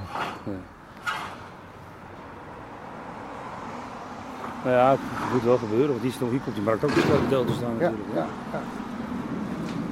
Nou 4.64 4.76
ja, 4.76 4.90
het 4.90 5.32
moet 5.32 5.42
wel 5.42 5.58
gebeuren, 5.58 5.88
want 5.88 6.00
die, 6.00 6.10
is 6.10 6.18
nog, 6.18 6.30
hier 6.30 6.40
komt 6.40 6.54
die 6.54 6.64
markt 6.64 6.84
ook 6.84 6.90
te 6.90 7.00
grote 7.00 7.28
deel 7.28 7.44
te 7.44 7.52
staan 7.52 7.74
Ja, 7.78 7.90
natuurlijk. 7.90 8.08
ja, 8.14 8.26
ja. 8.52 8.60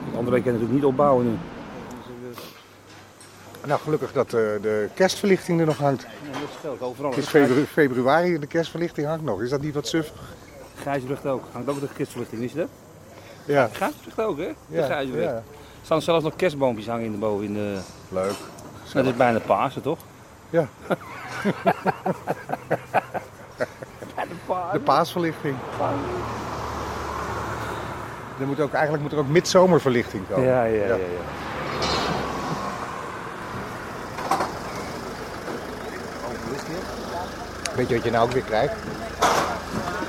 Want 0.05 0.16
André 0.16 0.35
kan 0.37 0.45
natuurlijk 0.52 0.73
niet 0.73 0.85
opbouwen 0.85 1.25
nu. 1.26 1.37
Nou, 3.66 3.81
gelukkig 3.81 4.12
dat 4.12 4.26
eh, 4.26 4.33
de 4.33 4.88
kerstverlichting 4.95 5.61
er 5.61 5.66
nog 5.66 5.78
hangt. 5.78 6.02
Ja, 6.02 6.38
dat 6.62 6.81
overal. 6.81 7.11
Het 7.11 7.19
is 7.19 7.26
febru- 7.28 7.64
februari 7.64 8.35
en 8.35 8.40
de 8.40 8.47
kerstverlichting 8.47 9.07
hangt 9.07 9.25
nog. 9.25 9.40
Is 9.43 9.50
dat 9.50 9.61
niet 9.61 9.75
wat 9.75 9.87
suf? 9.88 10.12
Gijsbrecht 10.87 11.26
ook. 11.26 11.43
Hangt 11.52 11.69
ook 11.69 11.81
de 11.81 11.88
kerstverlichting, 11.97 12.40
wist 12.40 12.55
je 12.55 12.61
dat? 12.61 12.69
Ja. 13.45 13.69
Gijsbrecht 13.73 14.21
ook, 14.21 14.38
hè? 14.38 14.52
De 14.69 14.76
Ja, 14.76 14.99
ja. 14.99 15.21
Er 15.21 15.43
staan 15.83 16.02
zelfs 16.02 16.25
nog 16.25 16.37
kerstboompjes 16.37 16.87
hangen 16.87 17.05
in 17.05 17.12
de 17.12 17.19
boven. 17.19 17.45
In 17.45 17.55
de... 17.55 17.78
Leuk. 18.09 18.35
Dat 18.93 19.05
is 19.05 19.16
bijna 19.16 19.38
Pasen, 19.38 19.83
toch? 19.83 19.99
Ja. 20.50 20.69
De 24.73 24.78
paasverlichting. 24.85 25.57
Er 28.40 28.47
moet 28.47 28.61
ook, 28.61 28.73
eigenlijk 28.73 29.02
moet 29.02 29.12
er 29.12 29.19
ook 29.19 29.28
midzomerverlichting 29.28 30.28
komen. 30.28 30.45
Ja, 30.45 30.64
ja, 30.64 30.85
ja. 30.85 30.95
ja. 30.95 30.97
Weet 37.75 37.88
je 37.88 37.95
wat 37.95 38.05
je 38.05 38.11
nou 38.11 38.25
ook 38.25 38.33
weer 38.33 38.43
krijgt? 38.43 38.75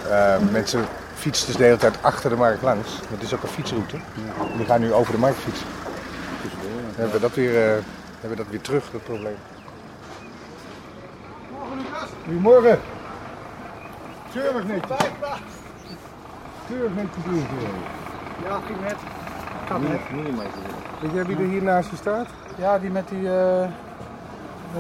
Eh, 0.10 0.36
mensen 0.52 0.86
fietsen 1.16 1.48
dus 1.48 1.56
de 1.56 1.64
hele 1.64 1.78
tijd 1.78 1.98
achter 2.02 2.30
de 2.30 2.36
markt 2.36 2.62
langs. 2.62 3.00
Dat 3.10 3.22
is 3.22 3.34
ook 3.34 3.44
een 3.44 3.50
fietsroute. 3.50 3.96
En 4.52 4.58
die 4.58 4.66
gaan 4.66 4.80
nu 4.82 4.94
over 4.94 5.12
de 5.12 5.20
markt 5.20 5.38
fietsen. 5.38 5.68
Dan 6.42 6.96
hebben 6.96 7.14
we 7.14 7.20
dat 7.20 7.34
weer, 7.34 7.56
eh, 7.56 7.84
hebben 8.20 8.30
we 8.30 8.36
dat 8.36 8.46
weer 8.50 8.62
terug, 8.62 8.84
dat 8.92 9.04
probleem. 9.04 9.36
Goedemorgen. 12.24 12.80
Keurig 14.34 14.64
netjes. 14.64 14.98
Keurig 16.68 16.94
netjes 16.96 17.24
doen. 17.24 17.46
Ja, 18.46 18.60
ging 18.66 18.82
net. 18.82 18.96
Gaat 19.68 19.82
net. 19.82 20.00
Weet 21.02 21.12
jij 21.14 21.26
wie 21.26 21.38
er 21.38 21.44
hier 21.44 21.64
naast 21.64 21.90
je 21.90 21.96
staat? 21.96 22.28
Ja, 22.56 22.80
die 22.80 22.90
met 22.90 23.08
die... 23.08 23.30
eh, 23.30 23.68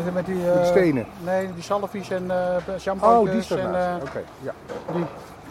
met, 0.05 0.13
met 0.13 0.25
die, 0.25 0.35
Met 0.35 0.45
eh, 0.45 0.55
die 0.57 0.65
stenen. 0.65 1.05
Nee, 1.23 1.53
die 1.53 1.63
salvies 1.63 2.09
en 2.09 2.31
eh 2.31 2.55
champagne. 2.77 3.17
Oh, 3.19 3.25
die 3.25 3.33
naast. 3.33 3.51
eh, 3.51 3.95
Oké, 4.01 4.21
ja. 4.41 4.53
die, 4.93 5.05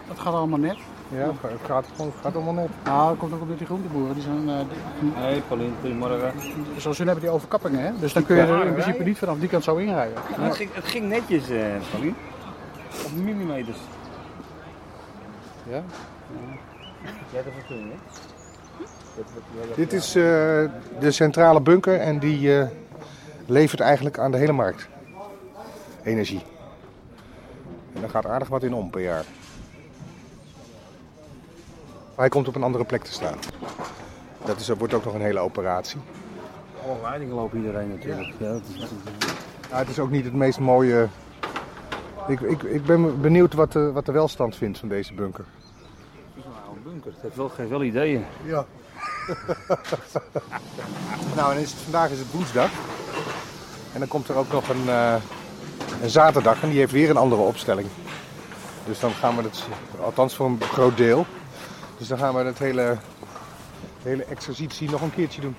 dat 0.08 0.18
gaat 0.18 0.34
allemaal 0.34 0.58
net. 0.58 0.76
Ja, 1.08 1.24
het 1.40 1.60
gaat, 1.66 1.86
gewoon, 1.96 2.10
het 2.12 2.20
gaat 2.22 2.34
allemaal 2.34 2.52
net. 2.54 2.68
Nou, 2.84 3.08
dat 3.08 3.18
komt 3.18 3.32
ook 3.34 3.40
omdat 3.40 3.58
die 3.58 3.66
groenteboeren, 3.66 4.14
die 4.14 4.22
zijn... 4.22 4.48
eh, 4.48 4.54
die- 5.00 5.10
Hey, 5.14 5.42
Paulien, 5.48 5.74
goedemorgen. 5.80 6.32
zoals 6.76 6.98
hun 6.98 7.06
hebben 7.06 7.24
die 7.24 7.34
overkappingen, 7.34 7.80
hè? 7.80 7.90
Dus 8.00 8.12
dan 8.12 8.26
kun 8.26 8.36
je 8.36 8.42
er 8.42 8.66
in 8.66 8.72
principe 8.72 9.02
niet 9.02 9.18
vanaf 9.18 9.38
die 9.38 9.48
kant 9.48 9.64
zo 9.64 9.76
inrijden. 9.76 10.14
Het, 10.40 10.54
ging, 10.56 10.70
het 10.74 10.84
ging 10.84 11.08
netjes, 11.08 11.48
eh 11.50 11.58
Paulien. 11.90 12.16
Op 13.04 13.12
millimeters. 13.24 13.78
Ja? 15.68 15.82
Jij 17.32 17.42
hebt 17.42 17.48
vergunning, 17.58 17.90
hè? 17.90 17.96
Dit 19.74 19.92
is 19.92 20.06
eh, 20.14 20.22
de 21.00 21.10
centrale 21.10 21.60
bunker 21.60 22.00
en 22.00 22.18
die 22.18 22.58
eh, 22.58 22.66
levert 23.46 23.80
eigenlijk 23.80 24.18
aan 24.18 24.30
de 24.30 24.36
hele 24.36 24.52
markt 24.52 24.88
energie. 26.02 26.42
En 27.92 28.00
daar 28.00 28.10
gaat 28.10 28.26
aardig 28.26 28.48
wat 28.48 28.62
in 28.62 28.74
om 28.74 28.90
per 28.90 29.02
jaar. 29.02 29.24
Maar 32.14 32.24
hij 32.24 32.28
komt 32.28 32.48
op 32.48 32.54
een 32.54 32.62
andere 32.62 32.84
plek 32.84 33.02
te 33.02 33.12
staan. 33.12 33.38
Dat 34.44 34.60
is, 34.60 34.66
dat 34.66 34.78
wordt 34.78 34.94
ook 34.94 35.04
nog 35.04 35.14
een 35.14 35.20
hele 35.20 35.38
operatie. 35.38 36.00
Alle 36.84 37.00
leidingen 37.02 37.34
lopen 37.34 37.58
iedereen 37.58 37.88
natuurlijk. 37.88 38.28
Ja. 38.38 38.58
Ja, 39.70 39.78
het 39.78 39.88
is 39.88 39.98
ook 39.98 40.10
niet 40.10 40.24
het 40.24 40.34
meest 40.34 40.58
mooie. 40.58 41.08
Ik, 42.28 42.40
ik, 42.40 42.62
ik 42.62 42.84
ben 42.84 43.20
benieuwd 43.20 43.54
wat 43.54 43.72
de, 43.72 43.92
wat 43.92 44.06
de 44.06 44.12
welstand 44.12 44.56
vindt 44.56 44.78
van 44.78 44.88
deze 44.88 45.14
bunker. 45.14 45.44
het 45.54 46.36
is 46.36 46.44
een 46.44 46.50
oude 46.66 46.80
bunker. 46.80 47.12
Het 47.12 47.22
heeft 47.22 47.36
wel, 47.36 47.48
geeft 47.48 47.68
wel 47.68 47.82
ideeën. 47.82 48.24
Ja. 48.44 48.64
nou, 51.36 51.54
en 51.54 51.60
is 51.60 51.70
het, 51.70 51.80
vandaag 51.80 52.10
is 52.10 52.18
het 52.18 52.32
woensdag. 52.32 52.70
En 53.96 54.02
dan 54.02 54.10
komt 54.10 54.28
er 54.28 54.36
ook 54.36 54.52
nog 54.52 54.68
een, 54.68 54.88
eh, 54.88 55.14
een 56.02 56.10
zaterdag 56.10 56.62
en 56.62 56.68
die 56.68 56.78
heeft 56.78 56.92
weer 56.92 57.10
een 57.10 57.16
andere 57.16 57.42
opstelling. 57.42 57.88
Dus 58.86 59.00
dan 59.00 59.12
gaan 59.12 59.36
we 59.36 59.42
het, 59.42 59.64
althans 60.00 60.34
voor 60.34 60.46
een 60.46 60.60
groot 60.62 60.96
deel. 60.96 61.26
Dus 61.98 62.08
dan 62.08 62.18
gaan 62.18 62.34
we 62.34 62.44
het 62.44 62.58
hele, 62.58 62.96
de 64.02 64.08
hele 64.08 64.24
exercitie 64.24 64.90
nog 64.90 65.00
een 65.00 65.14
keertje 65.14 65.40
doen. 65.40 65.56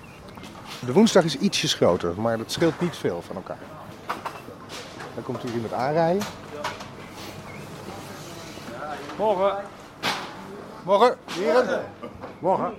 De 0.79 0.93
woensdag 0.93 1.23
is 1.23 1.37
ietsjes 1.37 1.73
groter, 1.73 2.21
maar 2.21 2.37
dat 2.37 2.51
scheelt 2.51 2.81
niet 2.81 2.95
veel 2.95 3.21
van 3.21 3.35
elkaar. 3.35 3.59
Dan 5.13 5.23
komt 5.23 5.41
hier 5.41 5.53
iemand 5.53 5.73
aanrijden. 5.73 6.23
Morgen. 9.17 9.63
Morgen, 10.83 11.15
heren. 11.31 11.85
Morgen. 12.39 12.73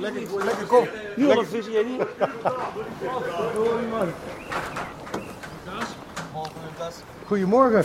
Lekker, 0.00 0.44
lekker 0.44 0.66
kop. 0.66 0.88
Nu 1.16 1.30
al 1.30 1.38
een 1.38 1.46
visie, 1.46 1.72
jij 1.72 1.82
niet? 1.84 2.02
Goedemorgen. 7.26 7.84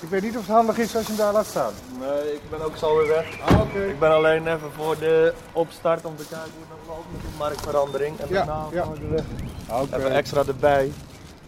Ik 0.00 0.08
weet 0.08 0.22
niet 0.22 0.36
of 0.36 0.46
het 0.46 0.50
handig 0.56 0.78
is 0.78 0.96
als 0.96 1.02
je 1.06 1.12
hem 1.12 1.16
daar 1.20 1.32
laat 1.32 1.46
staan. 1.46 1.72
Nee, 2.00 2.32
ik 2.34 2.40
ben 2.50 2.62
ook 2.64 2.76
zo 2.76 2.96
weer 2.96 3.08
weg. 3.08 3.38
Ah, 3.48 3.60
oké. 3.60 3.84
Ik 3.84 3.98
ben 3.98 4.10
alleen 4.10 4.46
even 4.46 4.70
voor 4.76 4.98
de 4.98 5.32
opstart 5.52 6.04
om 6.04 6.16
te 6.16 6.24
kijken 6.28 6.50
hoe 6.54 6.64
het 6.68 6.86
nog 6.86 6.96
loopt 6.96 7.06
met 7.12 7.20
de 7.20 7.28
marktverandering. 7.38 8.18
En 8.18 8.26
Ja, 8.28 8.34
daarna 8.34 8.66
ja. 8.72 8.82
gaan 8.82 8.92
we 8.92 9.16
er 9.68 9.80
Oké. 9.82 9.96
even 9.96 10.10
extra 10.12 10.42
erbij. 10.46 10.92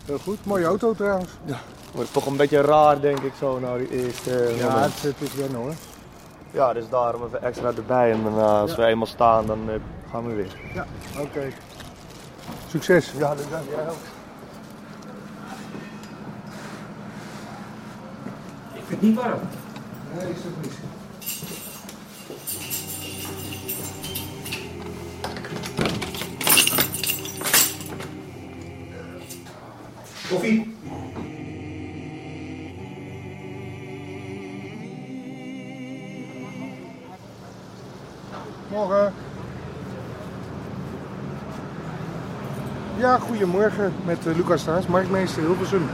Heel 0.05 0.19
goed. 0.19 0.39
Mooie 0.47 0.65
auto 0.65 0.93
trouwens. 0.95 1.31
Wordt 1.93 2.13
toch 2.13 2.27
een 2.27 2.37
beetje 2.37 2.61
raar 2.61 3.01
denk 3.01 3.19
ik 3.21 3.33
zo 3.39 3.59
na 3.59 3.77
die 3.77 3.91
eerste 3.91 4.39
eh, 4.45 4.59
Ja, 4.59 4.69
moment. 4.73 4.95
het, 4.95 5.03
het 5.19 5.29
is 5.29 5.35
wennen 5.35 5.61
hoor. 5.61 5.73
Ja, 6.55 6.73
dus 6.73 6.89
daarom 6.89 7.25
even 7.25 7.43
extra 7.43 7.73
erbij. 7.77 8.13
En 8.13 8.23
daarna, 8.23 8.61
als 8.61 8.77
we 8.77 8.85
eenmaal 8.85 9.07
staan, 9.07 9.47
dan 9.47 9.71
eh, 9.71 9.75
gaan 10.11 10.27
we 10.27 10.35
weer. 10.35 10.61
Ja, 10.75 10.87
oké. 11.19 11.49
Succes. 12.69 13.13
Ja, 13.17 13.35
dat 13.35 13.51
dank 13.51 13.65
jij 13.69 13.89
ook. 13.89 13.97
Ik 18.75 18.83
vind 18.87 18.89
het 18.89 19.01
niet 19.01 19.15
warm. 19.17 19.41
Nee, 20.15 20.31
is 20.31 20.37
het 20.43 20.63
niet. 20.63 20.73
Koffie. 30.29 30.77
Morgen. 38.75 39.13
Ja, 42.97 43.19
goedemorgen 43.19 43.93
met 44.05 44.27
eh, 44.27 44.37
Lucas 44.37 44.61
Staes, 44.61 44.87
marktmeester 44.87 45.43
Hilversum. 45.43 45.89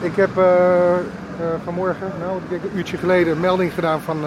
Ik 0.00 0.16
heb 0.16 0.36
eh, 0.36 0.94
eh, 0.94 1.02
vanmorgen, 1.64 2.12
nou 2.20 2.40
ik 2.48 2.62
een 2.62 2.76
uurtje 2.76 2.96
geleden, 2.96 3.32
een 3.32 3.40
melding 3.40 3.72
gedaan 3.72 4.00
van 4.00 4.24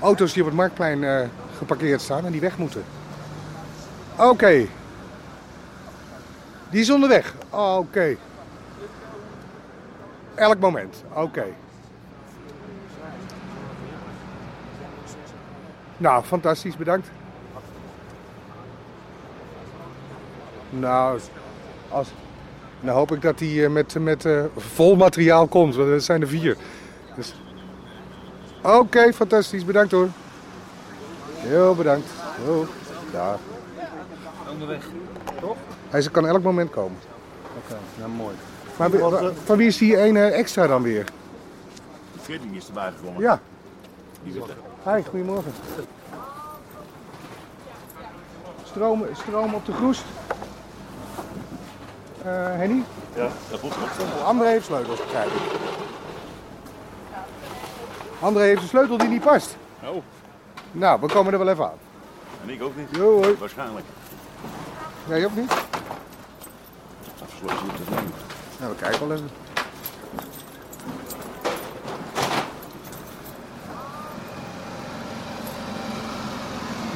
auto's 0.00 0.32
die 0.32 0.42
op 0.42 0.48
het 0.48 0.56
marktplein 0.56 1.30
geparkeerd 1.56 2.00
staan 2.00 2.26
en 2.26 2.32
die 2.32 2.40
weg 2.40 2.58
moeten. 2.58 2.82
Oké, 4.16 4.66
Die 6.70 6.80
is 6.80 6.90
onderweg. 6.90 7.34
Oké. 7.50 8.16
Elk 10.34 10.58
moment. 10.58 11.04
Oké. 11.14 11.44
Nou, 16.00 16.24
fantastisch. 16.24 16.76
Bedankt. 16.76 17.08
Nou, 20.70 21.20
als, 21.88 22.08
dan 22.80 22.94
hoop 22.94 23.12
ik 23.12 23.22
dat 23.22 23.40
hij 23.40 23.64
eh, 23.64 23.70
met, 23.70 23.94
met 23.98 24.24
eh, 24.24 24.42
vol 24.56 24.96
materiaal 24.96 25.46
komt, 25.46 25.74
want 25.74 25.88
er 25.88 26.00
zijn 26.00 26.20
er 26.20 26.28
vier. 26.28 26.56
Dus... 27.16 27.34
Oké, 28.62 29.12
fantastisch. 29.12 29.64
Bedankt 29.64 29.92
hoor. 29.92 30.08
Heel 31.36 31.74
bedankt. 31.74 32.08
Jo. 32.46 32.66
Ja. 33.12 33.36
Onderweg. 34.50 34.84
Hij 35.88 36.02
kan 36.12 36.26
elk 36.26 36.42
moment 36.42 36.70
komen. 36.70 36.98
Oké, 37.64 37.78
nou 37.98 38.10
mooi. 38.10 38.34
Maar 38.76 38.90
wie- 38.90 39.30
van 39.44 39.56
wie 39.56 39.66
is 39.66 39.78
die 39.78 39.96
ene 39.96 40.24
extra 40.24 40.66
dan 40.66 40.82
weer? 40.82 41.04
Veertien 42.20 42.54
is 42.54 42.66
erbij 42.66 42.92
gekomen. 42.98 43.20
Ja. 43.22 43.40
Die. 44.22 44.42
Hi, 44.84 45.02
goedemorgen. 45.10 45.52
Stroom, 48.64 49.04
stroom 49.12 49.54
op 49.54 49.66
de 49.66 49.72
groest. 49.72 50.04
Eh 52.24 52.32
Henny? 52.32 52.82
Ja, 53.14 53.28
dat 53.50 53.62
moet 53.62 53.72
goed. 53.72 54.22
André 54.24 54.46
heeft 54.48 54.66
sleutels, 54.66 55.00
begrijp 55.04 55.26
ik. 55.30 55.40
André 58.20 58.42
heeft 58.42 58.62
een 58.62 58.68
sleutel 58.68 58.98
die 58.98 59.08
niet 59.08 59.20
past. 59.24 59.56
Oh, 59.84 60.02
Nou, 60.72 61.00
we 61.00 61.06
komen 61.06 61.32
er 61.32 61.38
wel 61.38 61.48
even 61.48 61.64
aan. 61.64 61.78
en 62.42 62.48
ik 62.50 62.62
ook 62.62 62.76
niet. 62.76 62.88
Jo, 62.90 63.22
hoi. 63.22 63.36
Waarschijnlijk. 63.38 63.86
Jij 65.08 65.24
ook 65.24 65.36
niet? 65.36 65.52
Afgesloten 67.22 67.66
moet 67.66 67.78
het 67.78 67.90
nemen. 67.90 68.12
Nou, 68.60 68.72
we 68.72 68.78
kijken 68.78 69.08
wel 69.08 69.16
even. 69.16 69.30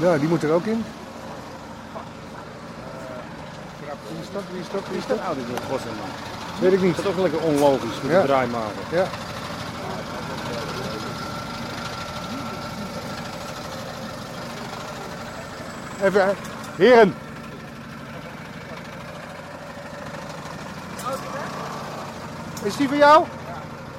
Ja, 0.00 0.18
die 0.18 0.28
moet 0.28 0.42
er 0.42 0.52
ook 0.52 0.64
in. 0.64 0.84
Wie 4.08 4.20
is 4.22 4.26
dat? 4.32 4.42
Wie 4.50 4.60
is 4.60 4.66
dat? 4.72 4.82
Wie 4.88 4.98
is 4.98 5.06
dat? 5.06 5.18
Nou, 5.22 5.34
dit 5.34 5.44
is 5.44 5.84
een. 5.84 6.60
Weet 6.60 6.72
ik 6.72 6.80
niet. 6.82 6.96
Dat 6.96 7.04
is 7.04 7.10
ook 7.10 7.18
lekker 7.18 7.40
onlogisch 7.40 8.00
met 8.02 8.10
Ja. 8.12 8.20
de 8.20 8.26
draaimaker. 8.26 8.82
Ja. 8.90 9.04
Even, 16.02 16.34
heren. 16.76 17.14
Is 22.62 22.76
die 22.76 22.88
voor 22.88 22.96
jou? 22.96 23.24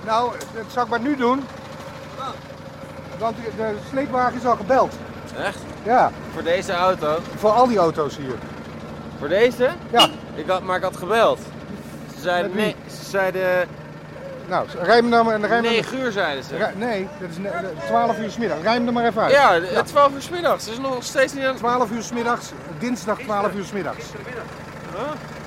Nou, 0.05 0.31
dat 0.53 0.63
zal 0.67 0.83
ik 0.83 0.89
maar 0.89 0.99
nu 0.99 1.15
doen. 1.15 1.43
Want 3.19 3.35
de- 3.35 3.51
de 3.57 3.75
sleepwagen 3.89 4.35
is 4.39 4.45
al 4.45 4.55
gebeld. 4.55 4.93
Echt? 5.37 5.57
Ja, 5.85 6.11
Voor 6.33 6.43
deze 6.43 6.73
auto? 6.73 7.17
voor 7.35 7.49
al 7.51 7.67
die 7.67 7.77
auto's 7.77 8.17
hier. 8.17 8.35
Voor 9.19 9.27
deze? 9.29 9.69
Ja. 9.91 10.07
Ik 10.35 10.47
had, 10.47 10.61
maar 10.63 10.77
ik 10.77 10.83
had 10.83 10.97
gebeld. 10.97 11.39
Ze 12.15 12.21
zeiden 12.21 12.55
nee. 12.55 12.75
Ze 12.99 13.05
zeiden 13.09 13.67
Nou, 14.47 14.67
rij 14.81 14.95
hem 14.95 15.09
dan 15.09 15.25
maar. 15.25 15.39
Rij 15.39 15.49
hem 15.49 15.61
9 15.61 15.97
uur 15.99 16.11
zeiden 16.11 16.43
ze. 16.43 16.57
Rij- 16.57 16.73
nee, 16.75 17.07
dat 17.19 17.29
is 17.29 17.37
ne- 17.37 17.49
de- 17.49 17.85
12 17.85 18.17
uur 18.19 18.29
's 18.31 18.37
middag. 18.37 18.57
Rij 18.61 18.73
hem 18.73 18.87
er 18.87 18.93
maar 18.93 19.05
even 19.05 19.21
uit. 19.21 19.31
Ja, 19.31 19.59
de- 19.59 19.81
12 19.85 20.13
uur 20.13 20.21
's 20.21 20.29
middags. 20.29 20.63
Ze 20.65 20.71
is 20.71 20.77
nog 20.79 21.03
steeds 21.03 21.33
niet 21.33 21.43
aan 21.45 21.55
12 21.55 21.91
uur 21.91 22.03
's 22.03 22.11
middags, 22.11 22.51
dinsdag 22.79 23.17
12 23.17 23.53
uur 23.53 23.63
's 23.65 23.71
middags. 23.71 24.05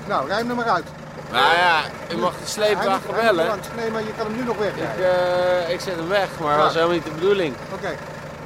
Nou, 0.07 0.27
rij 0.27 0.37
hem 0.37 0.49
er 0.49 0.55
maar 0.55 0.69
uit. 0.69 0.85
Nou 1.31 1.55
ja, 1.55 1.79
u 2.15 2.17
mag 2.17 2.31
de 2.31 2.45
sleepwagen 2.45 3.13
bellen. 3.15 3.45
Nee, 3.75 3.91
maar 3.91 4.01
je 4.01 4.13
kan 4.17 4.25
hem 4.25 4.35
nu 4.35 4.43
nog 4.43 4.55
Ik, 4.55 4.61
wegrijden. 4.61 5.65
eh, 5.67 5.73
ik 5.73 5.79
zet 5.79 5.95
hem 5.95 6.07
weg, 6.07 6.27
maar 6.39 6.49
Ja. 6.49 6.55
dat 6.55 6.63
was 6.65 6.73
helemaal 6.73 6.95
niet 6.95 7.03
de 7.03 7.11
bedoeling. 7.11 7.55
Oké. 7.73 7.89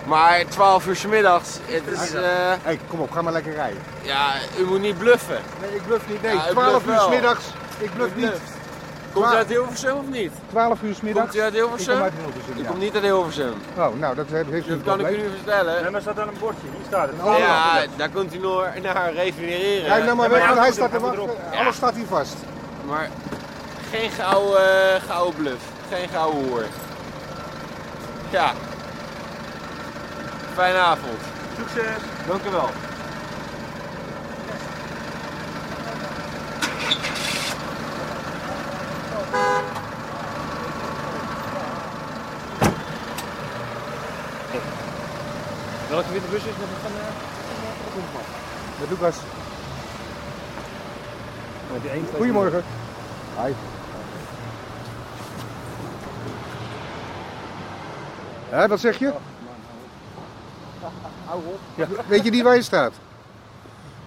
Maar 0.05 0.43
12 0.47 0.85
uur 0.87 0.95
's 0.95 1.05
middags, 1.05 1.57
het 1.65 1.87
is, 1.99 2.13
eh, 2.13 2.21
Hey, 2.61 2.79
kom 2.87 2.99
op, 2.99 3.11
ga 3.11 3.21
maar 3.21 3.33
lekker 3.33 3.53
rijden. 3.53 3.81
ja, 4.01 4.31
u 4.59 4.63
moet 4.65 4.81
niet 4.81 4.97
bluffen. 4.97 5.39
Nee, 5.61 5.75
ik 5.75 5.81
bluff 5.87 6.07
niet. 6.09 6.21
Nee, 6.21 6.35
Ja, 6.35 6.43
ik 6.45 6.49
12 6.51 6.83
bluff 6.83 6.85
uur 6.87 6.99
's 6.99 7.09
middags. 7.09 7.43
Ik 7.77 7.93
bluff 7.95 8.15
niet. 8.15 8.31
Komt 9.13 9.25
u 9.33 9.35
uit 9.35 9.47
Hilversum 9.47 9.97
of 9.97 10.07
niet? 10.07 10.31
12 10.49 10.81
uur 10.81 10.95
's 10.95 11.01
middags. 11.01 11.25
Komt 11.25 11.37
u 11.37 11.41
uit 11.41 11.53
Hilversum? 11.53 11.91
Ik 11.93 11.97
kom 11.97 12.03
uit 12.03 12.13
Hilversum, 12.17 12.53
Ik 12.57 12.63
ja. 12.63 12.69
kom 12.69 12.79
niet 12.79 12.93
uit 12.93 13.03
Hilversum. 13.03 13.53
Oh, 13.77 13.87
nou, 13.99 14.15
dat 14.15 14.25
heeft 14.29 14.67
u 14.67 14.69
Dat 14.69 14.83
kan 14.85 14.99
ik 14.99 15.09
u 15.09 15.17
nu 15.17 15.29
vertellen. 15.35 15.81
Nee, 15.81 15.91
maar 15.91 16.01
staat 16.01 16.19
aan 16.19 16.27
een 16.27 16.37
bordje. 16.39 16.61
Hier 16.75 16.85
staat 16.87 17.07
het. 17.09 17.21
Oh, 17.23 17.37
Ja, 17.37 17.81
daar 17.95 18.09
kunt 18.09 18.33
u 18.33 18.37
nog 18.37 18.65
naar 18.81 19.13
regenereren. 19.13 19.85
Rij 19.87 19.97
hem 19.97 20.05
nou 20.05 20.17
maar 20.17 20.29
weg, 20.29 20.39
want 20.45 20.53
hij 20.53 20.63
hij 20.63 20.71
staat 20.73 20.93
er 20.93 21.13
erop. 21.13 21.37
Alles 21.59 21.75
staat 21.75 21.93
hier 21.95 22.05
vast. 22.07 22.35
Maar 22.87 23.09
geen 23.91 24.09
gouden, 24.11 25.01
gouden 25.09 25.35
bluff. 25.35 25.63
Geen 25.91 26.09
gouden 26.09 26.43
hoer. 26.49 26.63
Ja. 28.29 28.51
Fijne 30.53 30.77
avond. 30.77 31.19
Succes. 31.57 32.01
Dank 32.27 32.45
u 32.45 32.49
wel. 32.49 32.69
Welke 45.89 46.11
witte 46.11 46.27
bus 46.29 46.39
is 46.39 46.43
dat 46.43 46.53
van 46.81 46.91
eh, 46.91 47.05
Met 48.79 48.89
Lucas. 48.89 49.15
Oh, 51.71 52.15
Goedemorgen. 52.15 52.63
Hi. 53.43 53.53
Hè, 58.49 58.67
wat 58.67 58.79
zeg 58.79 58.99
je? 58.99 59.13
Ja, 61.75 61.87
weet 62.07 62.23
je 62.23 62.29
niet 62.29 62.43
waar 62.43 62.55
je 62.55 62.61
staat? 62.61 62.93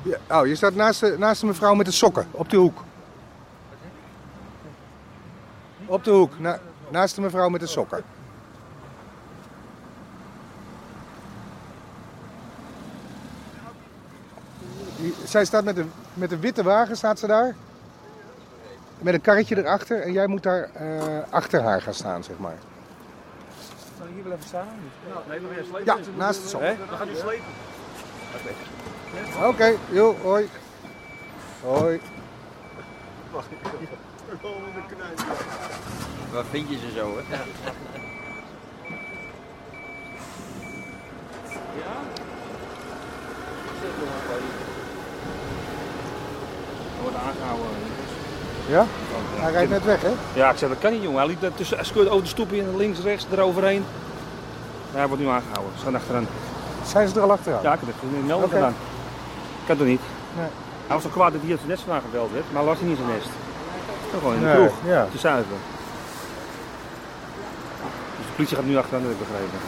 Ja, 0.02 0.40
oh, 0.40 0.46
je 0.46 0.54
staat 0.54 0.74
naast 0.74 1.00
de, 1.00 1.14
naast 1.18 1.40
de 1.40 1.46
mevrouw 1.46 1.74
met 1.74 1.86
de 1.86 1.92
sokken, 1.92 2.26
op 2.30 2.50
de 2.50 2.56
hoek. 2.56 2.78
Op 5.86 6.04
de 6.04 6.10
hoek, 6.10 6.38
na- 6.38 6.58
naast 6.88 7.14
de 7.14 7.20
mevrouw 7.20 7.48
met 7.48 7.60
de 7.60 7.66
sokken. 7.66 8.04
Zij 15.24 15.44
staat 15.44 15.64
met 15.64 15.76
een, 15.76 15.92
met 16.14 16.40
witte 16.40 16.62
wagen, 16.62 16.96
staat 16.96 17.18
ze 17.18 17.26
daar. 17.26 17.54
Met 18.98 19.14
een 19.14 19.20
karretje 19.20 19.58
erachter 19.58 20.00
en 20.00 20.12
jij 20.12 20.26
moet 20.26 20.42
daar 20.42 20.68
eh, 20.72 20.88
achter 21.30 21.62
haar 21.62 21.82
gaan 21.82 21.94
staan, 21.94 22.24
zeg 22.24 22.38
maar. 22.38 22.56
Zal 24.06 24.14
ik 24.14 24.22
hier 24.22 24.30
wel 24.30 24.38
even 24.38 24.48
staan? 24.48 24.68
Nee, 25.28 25.40
nog 25.40 25.50
even 25.50 25.64
slepen. 25.64 25.84
Ja, 25.84 25.98
naast 26.16 26.40
het 26.40 26.48
sok. 26.48 26.60
Hè? 26.60 26.76
Dan 26.88 26.98
gaat 26.98 27.08
u 27.08 27.14
slepen. 27.14 27.44
Oké, 29.44 29.76
joh, 29.90 30.20
hoi. 30.22 30.48
Hoi. 31.62 32.00
Waar 36.32 36.44
vind 36.44 36.68
je 36.68 36.78
ze 36.78 36.90
zo, 36.90 37.16
hè? 37.16 37.36
wordt 47.02 47.16
aangehouden. 47.16 47.95
Ja? 48.68 48.84
Hij 49.34 49.52
rijdt 49.52 49.70
net 49.70 49.84
weg, 49.84 50.02
hè? 50.02 50.10
Ja, 50.32 50.50
ik 50.50 50.58
zei 50.58 50.70
dat 50.70 50.80
kan 50.80 50.92
niet 50.92 51.02
jongen. 51.02 51.18
Hij 51.18 51.26
liep 51.26 51.40
daar 51.40 51.54
tussen, 51.54 51.76
hij 51.76 51.86
scheurde 51.86 52.10
over 52.10 52.22
de 52.22 52.28
stoep 52.28 52.52
in, 52.52 52.76
links, 52.76 53.00
rechts, 53.00 53.26
eroverheen. 53.32 53.84
Ja, 54.92 54.98
hij 54.98 55.06
wordt 55.06 55.22
nu 55.22 55.28
aangehouden. 55.28 55.72
Ze 55.74 55.80
staan 55.80 55.94
achteraan. 55.94 56.26
Zijn 56.86 57.08
ze 57.08 57.14
er 57.16 57.22
al 57.22 57.32
achteraan? 57.32 57.62
Ja, 57.62 57.72
ik 57.72 57.78
heb 57.80 57.88
het 57.88 58.02
in 58.02 58.26
melding 58.26 58.46
Oké. 58.48 58.54
gedaan. 58.54 58.74
Kan 59.66 59.76
toch 59.76 59.86
niet? 59.86 60.00
Nee. 60.36 60.46
Hij 60.86 60.94
was 60.94 61.02
toch 61.02 61.12
kwaad 61.12 61.32
dat 61.32 61.40
hij 61.42 61.52
op 61.52 61.56
zijn 61.58 61.70
nest 61.70 61.82
vandaan 61.82 62.02
gebeld 62.02 62.32
werd, 62.32 62.44
maar 62.52 62.64
was 62.64 62.78
hij 62.78 62.88
niet 62.88 62.98
in 62.98 63.04
zijn 63.04 63.16
nest. 63.16 63.28
Toch 64.10 64.20
gewoon 64.20 64.34
in 64.34 64.40
de 64.40 64.46
Nee, 64.46 64.56
kroeg, 64.56 64.74
ja. 64.84 65.06
te 65.12 65.18
zuiver. 65.18 65.58
Dus 68.16 68.26
de 68.26 68.32
politie 68.36 68.56
gaat 68.56 68.64
nu 68.66 68.76
achteraan, 68.76 69.02
dat 69.02 69.10
heb 69.12 69.20
ik 69.20 69.26
begrepen. 69.26 69.58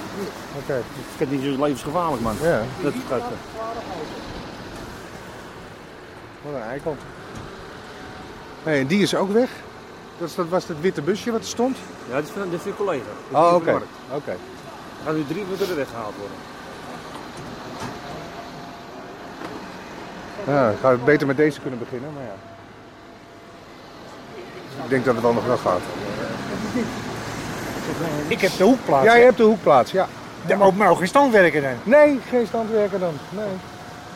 Oké. 0.60 0.76
Ik 0.78 1.16
vind 1.16 1.30
het 1.30 1.40
niet 1.40 1.54
zo 1.54 1.62
levensgevaarlijk, 1.64 2.22
man. 2.22 2.36
Ja. 2.42 2.60
Dat 2.82 2.92
is 2.94 3.00
het. 3.08 3.22
Wat 6.42 6.54
een 6.54 6.68
eikel. 6.70 6.96
Nee, 8.68 8.80
en 8.80 8.86
die 8.86 9.02
is 9.02 9.14
ook 9.14 9.32
weg. 9.32 9.50
Dat, 10.18 10.28
is- 10.28 10.34
dat 10.34 10.48
was 10.48 10.68
het 10.68 10.80
witte 10.80 11.02
busje 11.02 11.30
wat 11.30 11.40
er 11.40 11.46
stond. 11.46 11.76
Ja, 12.10 12.16
dit 12.16 12.24
is 12.24 12.30
van, 12.30 12.52
is 12.52 12.64
een 12.64 12.76
collega. 12.76 13.04
Oh, 13.30 13.54
oké. 13.54 13.64
de. 13.64 13.84
Oké. 14.14 14.30
Er 14.30 14.36
gaan 15.04 15.14
nu 15.16 15.24
drie 15.28 15.42
minuten 15.44 15.76
weggehaald 15.76 16.14
worden. 16.18 16.36
Ja, 20.46 20.70
ik 20.70 20.76
zou 20.80 20.96
beter 20.98 21.26
met 21.26 21.36
deze 21.36 21.60
kunnen 21.60 21.78
beginnen, 21.78 22.10
maar 22.14 22.22
ja. 22.22 22.34
Ik 24.84 24.90
denk 24.90 25.04
dat 25.04 25.14
het 25.14 25.22
nog 25.24 25.46
wel 25.46 25.56
gaat. 25.56 25.80
Ik 28.28 28.40
heb 28.40 28.50
de 28.56 28.64
hoekplaats. 28.64 29.04
Jij 29.04 29.22
hebt 29.22 29.36
de 29.36 29.42
hoekplaats, 29.42 29.90
ja. 29.92 30.08
Ja, 30.46 30.58
ook 30.58 30.74
maar 30.76 30.90
ook 30.90 30.98
geen 30.98 31.06
standwerker 31.06 31.62
dan. 31.62 31.72
Nee, 31.82 32.20
geen 32.28 32.46
standwerker 32.46 32.98
dan. 32.98 33.12
Nee. 33.30 33.44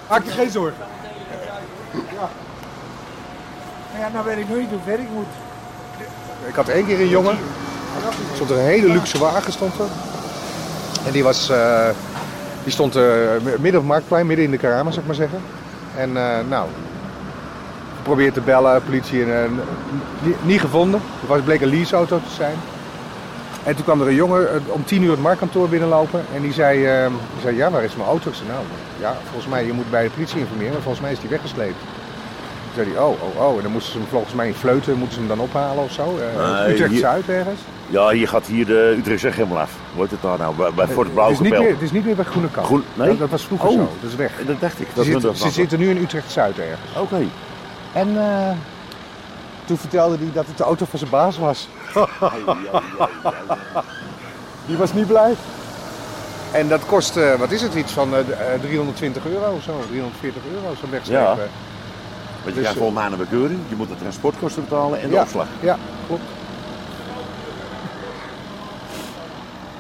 Maak 0.09 0.25
je 0.25 0.31
geen 0.31 0.51
zorgen. 0.51 0.85
Maar 3.93 4.01
ja, 4.01 4.09
nou 4.13 4.25
weet 4.25 4.39
ik 4.39 4.49
nog 4.49 4.59
niet 4.59 4.71
hoe 4.71 4.79
ver 4.85 5.01
ik 5.01 5.11
moet. 5.15 5.27
Ik 6.47 6.55
had 6.55 6.69
één 6.69 6.87
keer 6.87 7.01
een 7.01 7.09
jongen. 7.09 7.37
Er 8.05 8.35
stond 8.35 8.51
een 8.51 8.59
hele 8.59 8.89
luxe 8.89 9.19
wagen 9.19 9.53
stond 9.53 9.79
er. 9.79 9.87
En 11.07 11.13
die, 11.13 11.23
was, 11.23 11.51
eh, 11.51 11.89
die 12.63 12.73
stond 12.73 12.97
eh, 12.97 13.03
midden 13.43 13.67
op 13.67 13.73
het 13.73 13.85
marktplein, 13.85 14.27
midden 14.27 14.45
in 14.45 14.51
de 14.51 14.59
zou 14.61 14.97
ik 14.97 15.07
maar 15.07 15.15
zeggen. 15.15 15.41
En 15.97 16.17
eh, 16.17 16.39
nou, 16.49 16.69
geprobeerd 17.97 18.35
te 18.35 18.41
bellen, 18.41 18.83
politie, 18.85 19.33
en, 19.33 19.61
niet, 20.43 20.61
gevonden. 20.61 21.01
Het 21.21 21.29
was, 21.29 21.41
bleek 21.41 21.61
een 21.61 21.69
leaseauto 21.69 22.19
te 22.19 22.35
zijn. 22.35 22.55
En 23.65 23.75
toen 23.75 23.85
kwam 23.85 24.01
er 24.01 24.07
een 24.07 24.15
jongen 24.15 24.63
om 24.67 24.85
tien 24.85 25.03
uur 25.03 25.11
het 25.11 25.21
marktkantoor 25.21 25.69
binnenlopen. 25.69 26.25
En 26.35 26.43
die 26.43 26.53
zei, 26.53 26.79
die 27.09 27.43
zei 27.43 27.57
ja, 27.57 27.71
waar 27.71 27.85
is 27.85 27.97
mijn 27.97 28.09
auto? 28.09 28.29
Ik 28.29 28.37
zei, 28.37 28.49
nou, 28.49 28.65
ja, 29.01 29.17
volgens 29.25 29.47
mij, 29.47 29.67
je 29.67 29.73
moet 29.73 29.91
bij 29.91 30.03
de 30.03 30.11
politie 30.11 30.39
informeren. 30.39 30.73
Maar 30.73 30.83
volgens 30.83 31.03
mij 31.03 31.13
is 31.13 31.21
die 31.21 31.29
weggesleept. 31.29 31.77
Toen 32.75 32.85
zei 32.85 32.97
hij, 32.97 33.05
oh, 33.05 33.23
oh, 33.23 33.47
oh. 33.47 33.57
En 33.57 33.63
dan 33.63 33.73
moesten 33.73 33.93
ze 33.93 33.99
hem 33.99 34.07
volgens 34.09 34.35
mij 34.35 34.47
in 34.47 34.55
Vleuten 34.55 34.95
moeten 34.97 35.13
ze 35.15 35.19
hem 35.19 35.29
dan 35.29 35.41
ophalen 35.41 35.85
of 35.85 35.93
zo. 35.93 36.19
Uh, 36.37 36.69
Utrecht-Zuid 36.69 37.29
ergens. 37.29 37.61
Ja, 37.89 38.09
hier 38.11 38.29
gaat 38.29 38.47
hier 38.47 38.67
de 38.67 38.95
Utrechtse 38.99 39.29
helemaal 39.29 39.59
af. 39.59 39.73
Wordt 39.95 40.11
het 40.11 40.23
daar 40.23 40.39
nou? 40.39 40.55
Bij, 40.57 40.71
bij 40.75 40.87
Fort 40.87 41.07
het, 41.07 41.15
Blauwe 41.15 41.33
is 41.35 41.41
niet 41.41 41.59
meer, 41.59 41.69
het 41.71 41.83
is 41.83 41.91
niet 41.93 42.05
meer 42.05 42.15
bij 42.17 42.25
Groene 42.25 42.49
Kamp. 42.51 42.67
Groen- 42.67 42.85
nee? 42.95 43.09
dat, 43.09 43.19
dat 43.19 43.31
was 43.31 43.45
vroeger 43.45 43.69
Oh. 43.69 43.75
zo. 43.75 43.89
Dat 44.01 44.11
is 44.11 44.17
weg. 44.17 44.33
Dat 44.47 44.61
dacht 44.61 44.81
ik. 44.81 44.87
Ze, 45.05 45.19
Dat 45.21 45.39
ze 45.39 45.51
zitten 45.51 45.79
nu 45.79 45.91
in 45.91 45.97
Utrecht-Zuid 45.97 46.59
ergens. 46.59 46.97
Oké. 46.99 47.25
En 47.93 48.09
eh, 48.19 48.51
toen 49.65 49.77
vertelde 49.79 50.17
hij 50.17 50.31
dat 50.33 50.47
het 50.47 50.57
de 50.57 50.65
auto 50.65 50.87
van 50.91 50.99
zijn 50.99 51.11
baas 51.11 51.39
was. 51.39 51.69
Die 54.67 54.77
was 54.77 54.93
niet 54.93 55.07
blij. 55.07 55.35
En 56.53 56.69
dat 56.69 56.87
kost, 56.87 57.17
eh, 57.17 57.35
wat 57.35 57.51
is 57.51 57.63
het, 57.63 57.75
iets 57.75 57.93
van 57.93 58.15
eh, 58.15 58.21
eh, 58.21 58.61
320 58.61 59.27
euro 59.27 59.53
of 59.57 59.63
zo, 59.63 59.73
340 59.89 60.43
euro 60.55 60.75
zo'n 60.81 60.91
wegslepen. 60.91 61.23
Ja. 61.23 61.37
Want 62.43 62.55
je 62.55 62.61
Dus, 62.61 62.71
krijgt 62.71 62.79
eh, 62.79 62.83
volgens 62.83 62.99
mij 62.99 63.13
een 63.13 63.31
bekeuring. 63.31 63.61
Je 63.69 63.77
moet 63.77 63.89
de 63.89 63.97
transportkosten 63.97 64.63
betalen 64.63 65.01
en 65.01 65.09
de 65.09 65.15
ja, 65.15 65.23
opslag. 65.23 65.49
Ja, 65.61 65.79
klopt. 66.07 66.23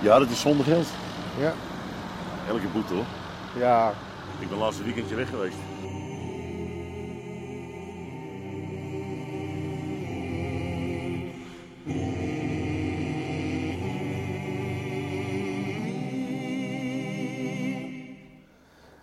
Ja, 0.00 0.18
dat 0.18 0.30
is 0.30 0.40
zonder 0.40 0.64
geld. 0.64 0.86
Ja. 1.38 1.52
Elke 2.48 2.66
boete 2.72 2.94
hoor. 2.94 3.04
Ja, 3.58 3.92
Ik 4.38 4.48
ben 4.48 4.58
laatste 4.58 4.82
weekendje 4.82 5.14
weg 5.14 5.28
geweest. 5.28 5.56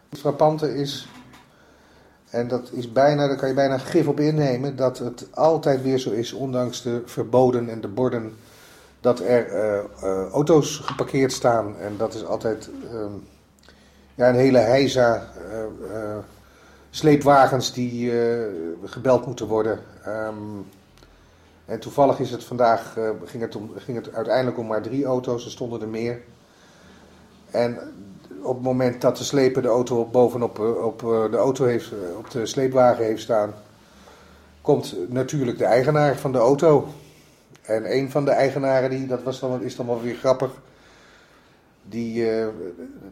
Het 0.09 0.19
frappante 0.19 0.75
is, 0.75 1.07
en 2.29 2.47
dat 2.47 2.69
is 2.71 2.91
bijna, 2.91 3.27
daar 3.27 3.37
kan 3.37 3.47
je 3.47 3.53
bijna 3.53 3.77
gif 3.77 4.07
op 4.07 4.19
innemen, 4.19 4.75
dat 4.75 4.97
het 4.97 5.27
altijd 5.33 5.81
weer 5.81 5.97
zo 5.97 6.11
is, 6.11 6.33
ondanks 6.33 6.81
de 6.81 7.01
verboden 7.05 7.69
en 7.69 7.81
de 7.81 7.87
borden, 7.87 8.33
dat 9.01 9.19
er 9.19 9.47
eh, 9.47 9.77
eh, 9.77 10.29
auto's 10.31 10.77
geparkeerd 10.77 11.31
staan. 11.31 11.77
En 11.77 11.97
dat 11.97 12.13
is 12.13 12.25
altijd 12.25 12.69
ehm, 12.91 13.11
ja, 14.15 14.29
een 14.29 14.35
hele 14.35 14.57
heisa 14.57 15.27
eh, 15.51 15.61
eh, 15.61 16.17
sleepwagens 16.89 17.73
die 17.73 18.11
gebeld 18.83 19.25
moeten 19.25 19.47
worden. 19.47 19.79
Ehm, 20.03 20.35
en 21.65 21.79
toevallig 21.79 22.19
is 22.19 22.31
het 22.31 22.43
vandaag, 22.43 22.97
ging, 23.25 23.43
het 23.43 23.55
om, 23.55 23.71
ging 23.75 23.97
het 23.97 24.13
uiteindelijk 24.13 24.57
om 24.57 24.67
maar 24.67 24.81
drie 24.81 25.05
auto's, 25.05 25.45
er 25.45 25.51
stonden 25.51 25.81
er 25.81 25.87
meer. 25.87 26.21
En 27.51 27.77
op 28.43 28.55
het 28.55 28.63
moment 28.63 29.01
dat 29.01 29.17
de 29.17 29.23
sleper 29.23 29.61
de 29.61 29.67
auto 29.67 30.05
bovenop 30.05 30.59
eh, 30.59 30.85
op, 30.85 31.03
eh, 31.03 31.31
de 31.31 31.37
auto 31.37 31.65
heeft, 31.65 31.91
eh, 31.91 32.17
op 32.17 32.31
de 32.31 32.45
sleepwagen 32.45 33.05
heeft 33.05 33.21
staan, 33.21 33.53
komt 34.61 34.95
natuurlijk 35.07 35.57
de 35.57 35.65
eigenaar 35.65 36.15
van 36.15 36.31
de 36.31 36.37
auto. 36.37 36.87
En 37.61 37.95
een 37.95 38.11
van 38.11 38.25
de 38.25 38.31
eigenaren, 38.31 38.89
die, 38.89 39.07
dat 39.07 39.23
was 39.23 39.39
dan, 39.39 39.61
is 39.61 39.75
dan 39.75 39.85
wel 39.85 40.01
weer 40.01 40.15
grappig, 40.15 40.51
die, 41.83 42.27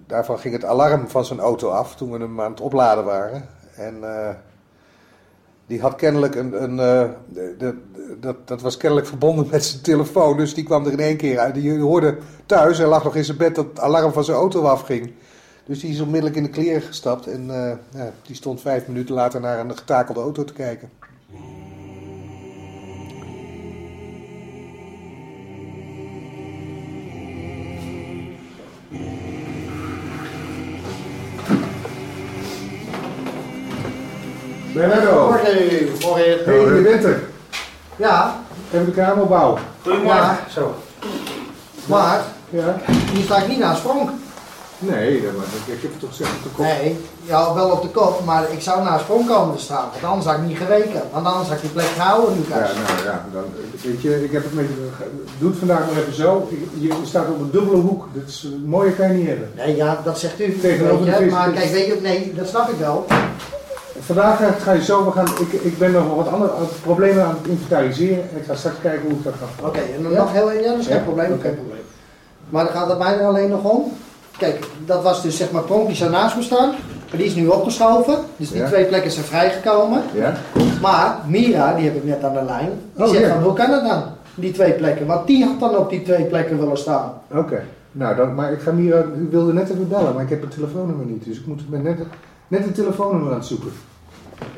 daarvan 0.06 0.40
ging 0.40 0.54
het 0.54 0.66
alarm 0.66 1.08
van 1.08 1.26
zijn 1.26 1.40
auto 1.40 1.70
af 1.70 1.96
toen 1.96 2.12
we 2.12 2.18
hem 2.18 2.42
aan 2.42 2.52
het 2.52 2.62
opladen 2.62 3.04
waren. 3.04 3.50
En 3.76 4.04
die 5.68 5.82
had 5.82 5.96
kennelijk 5.96 6.36
een, 6.36 6.64
een 6.64 6.80
eh, 6.80 7.10
de, 7.58 7.78
dat, 8.20 8.48
dat 8.48 8.62
was 8.62 8.78
kennelijk 8.78 9.08
verbonden 9.08 9.48
met 9.52 9.66
zijn 9.66 9.82
telefoon, 9.82 10.38
dus 10.38 10.54
die 10.54 10.64
kwam 10.64 10.86
er 10.86 10.92
in 10.92 11.00
één 11.00 11.18
keer 11.18 11.40
uit. 11.40 11.54
Die 11.54 11.80
hoorde 11.80 12.18
thuis, 12.46 12.78
hij 12.78 12.88
lag 12.88 13.04
nog 13.04 13.16
in 13.16 13.26
zijn 13.26 13.38
bed, 13.38 13.56
dat 13.56 13.66
het 13.66 13.80
alarm 13.80 14.12
van 14.12 14.24
zijn 14.24 14.38
auto 14.38 14.64
afging. 14.64 15.14
Dus 15.66 15.80
die 15.80 15.92
is 15.92 16.00
onmiddellijk 16.00 16.36
in 16.36 16.44
de 16.44 16.50
kleren 16.50 16.82
gestapt 16.82 17.28
en 17.28 17.50
eh, 17.50 17.78
ja, 18.00 18.12
die 18.22 18.36
stond 18.36 18.62
vijf 18.62 18.88
minuten 18.88 19.16
later 19.16 19.42
naar 19.42 19.60
een 19.60 19.78
getakelde 19.78 20.20
auto 20.20 20.44
te 20.44 20.54
kijken. 20.54 20.90
Bernardo, 34.78 35.30
Morgen, 35.30 35.88
morgen. 36.02 36.44
hey, 36.46 36.76
je 36.76 36.82
bent 36.84 37.04
er. 37.04 37.20
Ja, 37.96 38.40
Even 38.74 38.86
de 38.86 38.92
kamer 38.92 39.24
opbouwen. 39.24 39.62
ja, 40.06 40.40
zo. 40.50 40.76
Maar, 41.86 42.22
Ja? 42.50 42.76
hier 43.14 43.24
sta 43.24 43.38
ik 43.38 43.48
niet 43.48 43.60
naast 43.60 43.82
Frank. 43.82 44.10
Nee, 44.80 45.22
dat, 45.22 45.32
dat- 45.32 45.76
ik 45.76 45.82
heb 45.82 45.92
het 45.92 46.00
toch 46.00 46.10
gezegd 46.10 46.30
op 46.36 46.44
de 46.44 46.50
kop. 46.50 46.66
Nee, 46.66 46.98
ja, 47.24 47.54
wel 47.54 47.70
op 47.70 47.82
de 47.82 47.88
kop, 47.88 48.26
maar 48.26 48.44
ik 48.52 48.62
zou 48.62 48.84
naast 48.84 49.06
Frank 49.06 49.28
komen 49.28 49.56
te 49.56 49.62
staan. 49.64 49.86
Want 49.92 50.04
anders 50.04 50.26
had 50.26 50.36
ik 50.36 50.42
niet 50.48 50.58
geweken. 50.58 51.02
Want 51.14 51.26
anders 51.26 51.48
had 51.48 51.56
ik 51.56 51.62
die 51.62 51.72
plek 51.72 51.86
gehouden, 51.86 52.34
Ja, 52.50 52.56
Lucas. 52.56 52.72
nou 52.88 53.04
ja, 53.06 53.26
dan, 53.34 53.44
weet 53.84 54.02
je, 54.02 54.24
ik 54.24 54.32
heb 54.32 54.44
het 54.44 54.54
met 54.54 54.66
je, 54.68 54.92
doe 55.40 55.50
het 55.50 55.60
vandaag 55.60 55.80
maar 55.80 56.02
even 56.02 56.14
zo. 56.16 56.48
Je, 56.78 56.88
je 56.88 56.94
staat 57.04 57.28
op 57.30 57.40
een 57.40 57.52
dubbele 57.52 57.78
hoek, 57.82 58.08
dat 58.14 58.24
is, 58.28 58.48
mooier 58.66 58.94
kan 58.94 59.08
je 59.08 59.14
niet 59.14 59.28
hebben. 59.28 59.52
Nee, 59.56 59.76
ja, 59.76 60.02
dat 60.04 60.20
zegt 60.20 60.40
u. 60.42 60.60
Tegenover 60.60 61.06
weet 61.06 61.14
de 61.14 61.20
je, 61.20 61.24
vis- 61.24 61.32
maar 61.34 61.50
kijk, 61.52 61.72
weet 61.72 61.86
je, 61.88 61.98
nee, 62.02 62.34
dat 62.36 62.48
snap 62.48 62.70
ik 62.70 62.78
wel. 62.80 63.06
Vandaag 64.00 64.38
ga- 64.38 64.52
ga 64.52 64.72
je 64.72 64.84
zo, 64.84 65.06
we 65.06 65.12
gaan, 65.12 65.26
ik, 65.40 65.62
ik 65.62 65.78
ben 65.78 65.92
nog 65.92 66.16
wat 66.16 66.28
andere 66.28 66.52
problemen 66.82 67.24
aan 67.24 67.38
het 67.42 67.48
inventariseren 67.48 68.24
en 68.32 68.38
ik 68.38 68.44
ga 68.46 68.56
straks 68.56 68.76
kijken 68.82 69.02
hoe 69.02 69.12
ik 69.18 69.24
dat 69.24 69.34
ga. 69.34 69.68
Oké, 69.68 69.80
en 69.80 70.04
dan 70.04 70.12
Ja? 70.12 70.18
nog 70.18 70.34
heel 70.34 70.52
ja, 70.52 70.70
dat 70.72 70.80
is 70.80 70.88
geen 70.88 70.96
Ja? 70.96 71.02
probleem, 71.04 71.40
geen 71.42 71.56
probleem. 71.56 71.82
Maar 72.50 72.64
dan 72.64 72.74
gaat 72.74 72.90
het 72.90 72.98
mij 72.98 73.18
er 73.20 73.26
alleen 73.26 73.50
nog 73.50 73.64
om. 73.64 73.92
Kijk, 74.38 74.66
dat 74.86 75.04
was 75.04 75.22
dus 75.24 75.38
zeg 75.38 75.52
maar 75.52 75.62
Pronk 75.62 75.88
die 75.88 75.96
zou 75.96 76.12
naast 76.12 76.36
me 76.36 76.42
staan. 76.42 76.70
Maar 77.10 77.18
die 77.18 77.26
is 77.26 77.36
nu 77.36 77.48
opgeschoven. 77.48 78.16
Dus 78.38 78.52
die 78.52 78.62
Ja. 78.62 78.68
twee 78.68 78.86
plekken 78.86 79.12
zijn 79.12 79.26
vrijgekomen. 79.26 80.02
Ja? 80.14 80.34
Maar 80.82 81.18
Mira, 81.28 81.74
die 81.74 81.86
heb 81.86 81.96
ik 81.96 82.04
net 82.04 82.24
aan 82.24 82.34
de 82.34 82.44
lijn. 82.44 82.70
Die 82.96 83.04
Oh, 83.06 83.10
zegt 83.12 83.22
ja. 83.26 83.34
van, 83.34 83.44
hoe 83.44 83.54
kan 83.54 83.72
het 83.72 83.84
dan? 83.84 84.04
Die 84.36 84.52
twee 84.52 84.74
plekken. 84.74 85.06
Want 85.06 85.28
die 85.28 85.46
had 85.46 85.60
dan 85.60 85.78
op 85.78 85.90
die 85.90 86.02
twee 86.02 86.24
plekken 86.26 86.60
willen 86.60 86.78
staan. 86.78 87.14
Oké. 87.32 87.64
Nou, 87.92 88.16
dan, 88.16 88.36
maar 88.36 88.52
ik 88.52 88.60
ga 88.62 88.72
Mira, 88.72 89.04
u 89.18 89.28
wilde 89.32 89.54
net 89.54 89.70
even 89.70 89.88
bellen, 89.88 90.14
maar 90.14 90.24
ik 90.24 90.30
heb 90.30 90.42
het 90.42 90.52
telefoonnummer 90.52 91.06
niet. 91.06 91.26
Dus 91.26 91.38
ik 91.40 91.46
moet 91.46 91.70
met 91.70 91.84
net, 91.84 91.98
net 92.48 92.66
een 92.66 92.74
telefoonnummer 92.74 93.32
aan 93.32 93.38
het 93.38 93.48
zoeken. 93.48 93.72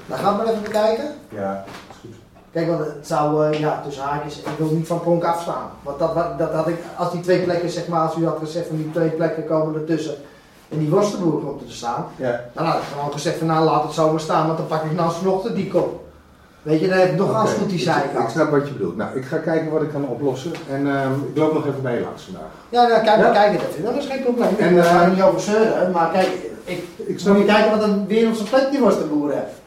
Dan 0.06 0.18
gaan 0.18 0.38
we 0.38 0.44
even 0.44 0.64
bekijken. 0.64 1.06
Ja, 1.30 1.66
is 1.90 1.96
goed. 2.02 2.16
Kijk, 2.52 2.68
want 2.68 2.80
het 2.80 3.08
zou, 3.08 3.46
eh, 3.46 3.60
ja, 3.60 3.82
tussen 3.86 4.04
haakjes, 4.04 4.40
ik 4.40 4.58
wil 4.58 4.68
niet 4.68 4.88
van 4.88 5.02
Pronk 5.02 5.24
afstaan. 5.24 5.70
Want 5.84 6.00
dat, 6.00 6.16
dat, 6.16 6.38
dat 6.38 6.54
had 6.54 6.68
ik, 6.68 6.78
als 6.98 7.12
die 7.12 7.22
twee 7.22 7.44
plekken, 7.44 7.70
zeg 7.70 7.88
maar, 7.88 8.08
als 8.08 8.16
u 8.16 8.26
had 8.26 8.38
gezegd 8.40 8.68
van 8.68 8.78
die 8.78 8.92
twee 8.92 9.10
plekken 9.10 9.46
komen 9.46 9.76
ertussen. 9.76 10.16
En 10.70 10.80
die 10.80 10.90
worstenboer 10.90 11.42
komt 11.42 11.62
er 11.62 11.68
te 11.68 11.74
staan. 11.74 12.06
Ja. 12.16 12.42
Dan 12.54 12.66
had 12.66 12.76
ik 12.76 12.88
gewoon 12.94 13.12
gezegd 13.12 13.38
van 13.38 13.48
nou 13.48 13.66
laat 13.66 13.84
het 13.84 13.94
zo 13.94 14.12
maar 14.12 14.20
staan, 14.20 14.46
want 14.46 14.58
dan 14.58 14.68
pak 14.68 14.84
ik 14.84 14.92
nou 14.92 15.08
alsnog 15.08 15.52
die 15.52 15.68
kop. 15.68 16.08
Weet 16.62 16.80
je, 16.80 16.88
dan 16.88 16.98
heb 16.98 17.12
ik 17.12 17.18
nog 17.18 17.36
als 17.36 17.50
Oké, 17.52 17.60
goed 17.60 17.70
die 17.70 17.80
zijkant. 17.80 18.24
Ik 18.24 18.30
snap 18.30 18.50
wat 18.52 18.68
je 18.68 18.74
bedoelt. 18.74 18.98
Nou, 18.98 19.18
ik 19.18 19.26
ga 19.26 19.38
kijken 19.38 19.72
wat 19.72 19.82
ik 19.82 19.90
kan 19.90 20.08
oplossen. 20.08 20.52
En 20.70 20.88
ehm, 20.96 21.14
ik 21.32 21.38
loop 21.38 21.54
nog 21.54 21.68
even 21.68 21.82
bij 21.82 21.96
je 21.96 22.02
langs 22.02 22.24
vandaag. 22.24 22.52
Ja, 22.70 22.88
nou, 22.88 23.04
kijk, 23.04 23.20
Ja? 23.20 23.32
kijk 23.32 23.52
het 23.52 23.62
even. 23.70 23.84
Dat 23.84 23.96
is 23.96 24.06
geen 24.06 24.24
probleem. 24.24 24.56
En, 24.58 24.68
ik 24.68 24.74
wil 24.74 24.84
eh, 24.84 25.02
er 25.02 25.10
niet 25.10 25.22
over 25.22 25.42
zeuren, 25.42 25.92
maar 25.92 26.12
kijk, 26.12 26.30
ik, 26.70 26.84
Ik 27.08 27.26
moet 27.26 27.38
je 27.38 27.46
kijken 27.46 27.72
wat 27.72 27.84
een 27.84 28.08
wereldse 28.08 28.44
plek 28.44 28.68
die 28.72 28.80
worstenboer 28.80 29.32
heeft. 29.32 29.58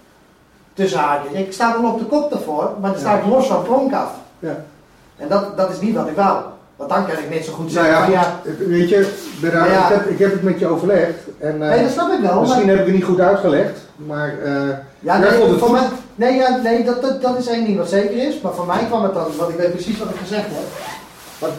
Tussen 0.75 0.99
haakjes. 0.99 1.33
Ik 1.41 1.53
sta 1.53 1.81
wel 1.81 1.91
op 1.93 1.99
de 1.99 2.05
kop 2.05 2.31
daarvoor, 2.31 2.71
maar 2.81 2.91
dan 2.91 3.01
sta 3.01 3.15
ik 3.19 3.27
los 3.27 3.47
van 3.47 3.63
Pronk 3.63 3.93
af. 3.93 4.11
Ja. 4.39 4.65
En 5.17 5.29
dat, 5.29 5.57
dat 5.57 5.71
is 5.71 5.81
niet 5.81 5.95
wat 5.97 6.09
ik 6.09 6.17
wou. 6.17 6.43
Want 6.77 6.91
dan 6.91 7.07
kan 7.07 7.19
ik 7.19 7.31
net 7.31 7.45
zo 7.45 7.53
goed 7.53 7.73
Nou 7.73 7.87
zeggen 7.87 8.11
ja, 8.13 8.41
weet 8.69 8.89
je, 8.89 9.13
Ja. 9.43 9.65
ik, 9.89 9.95
heb, 9.95 10.07
ik 10.07 10.19
heb 10.19 10.33
het 10.33 10.43
met 10.43 10.59
je 10.59 10.67
overlegd. 10.67 11.19
En, 11.39 11.63
eh, 11.63 11.69
Nee, 11.69 11.83
dat 11.83 11.91
snap 11.93 12.13
ik 12.13 12.21
wel, 12.21 12.41
Misschien 12.41 12.61
maar- 12.67 12.71
heb 12.71 12.79
ik 12.81 12.87
het 12.87 12.95
niet 12.95 13.05
goed 13.05 13.21
uitgelegd, 13.21 13.79
maar 13.97 14.35
eh 14.45 14.69
Ja, 15.01 15.19
nee, 15.19 15.31
vond 15.31 15.51
het 15.51 15.59
voor 15.59 15.71
mij, 15.71 15.89
nee, 16.15 16.35
ja, 16.35 16.57
nee 16.57 16.85
dat, 16.85 17.03
dat, 17.03 17.23
dat 17.23 17.39
is 17.39 17.47
één 17.47 17.65
ding 17.65 17.79
wat 17.79 17.89
zeker 17.89 18.29
is. 18.29 18.41
Maar 18.41 18.53
voor 18.53 18.67
mij 18.67 18.85
kwam 18.89 19.03
het 19.03 19.15
dan, 19.15 19.27
want 19.37 19.51
ik 19.51 19.57
weet 19.57 19.73
precies 19.73 19.99
wat 19.99 20.09
ik 20.09 20.17
gezegd 20.17 20.47
heb. 20.47 20.67
Want 21.39 21.53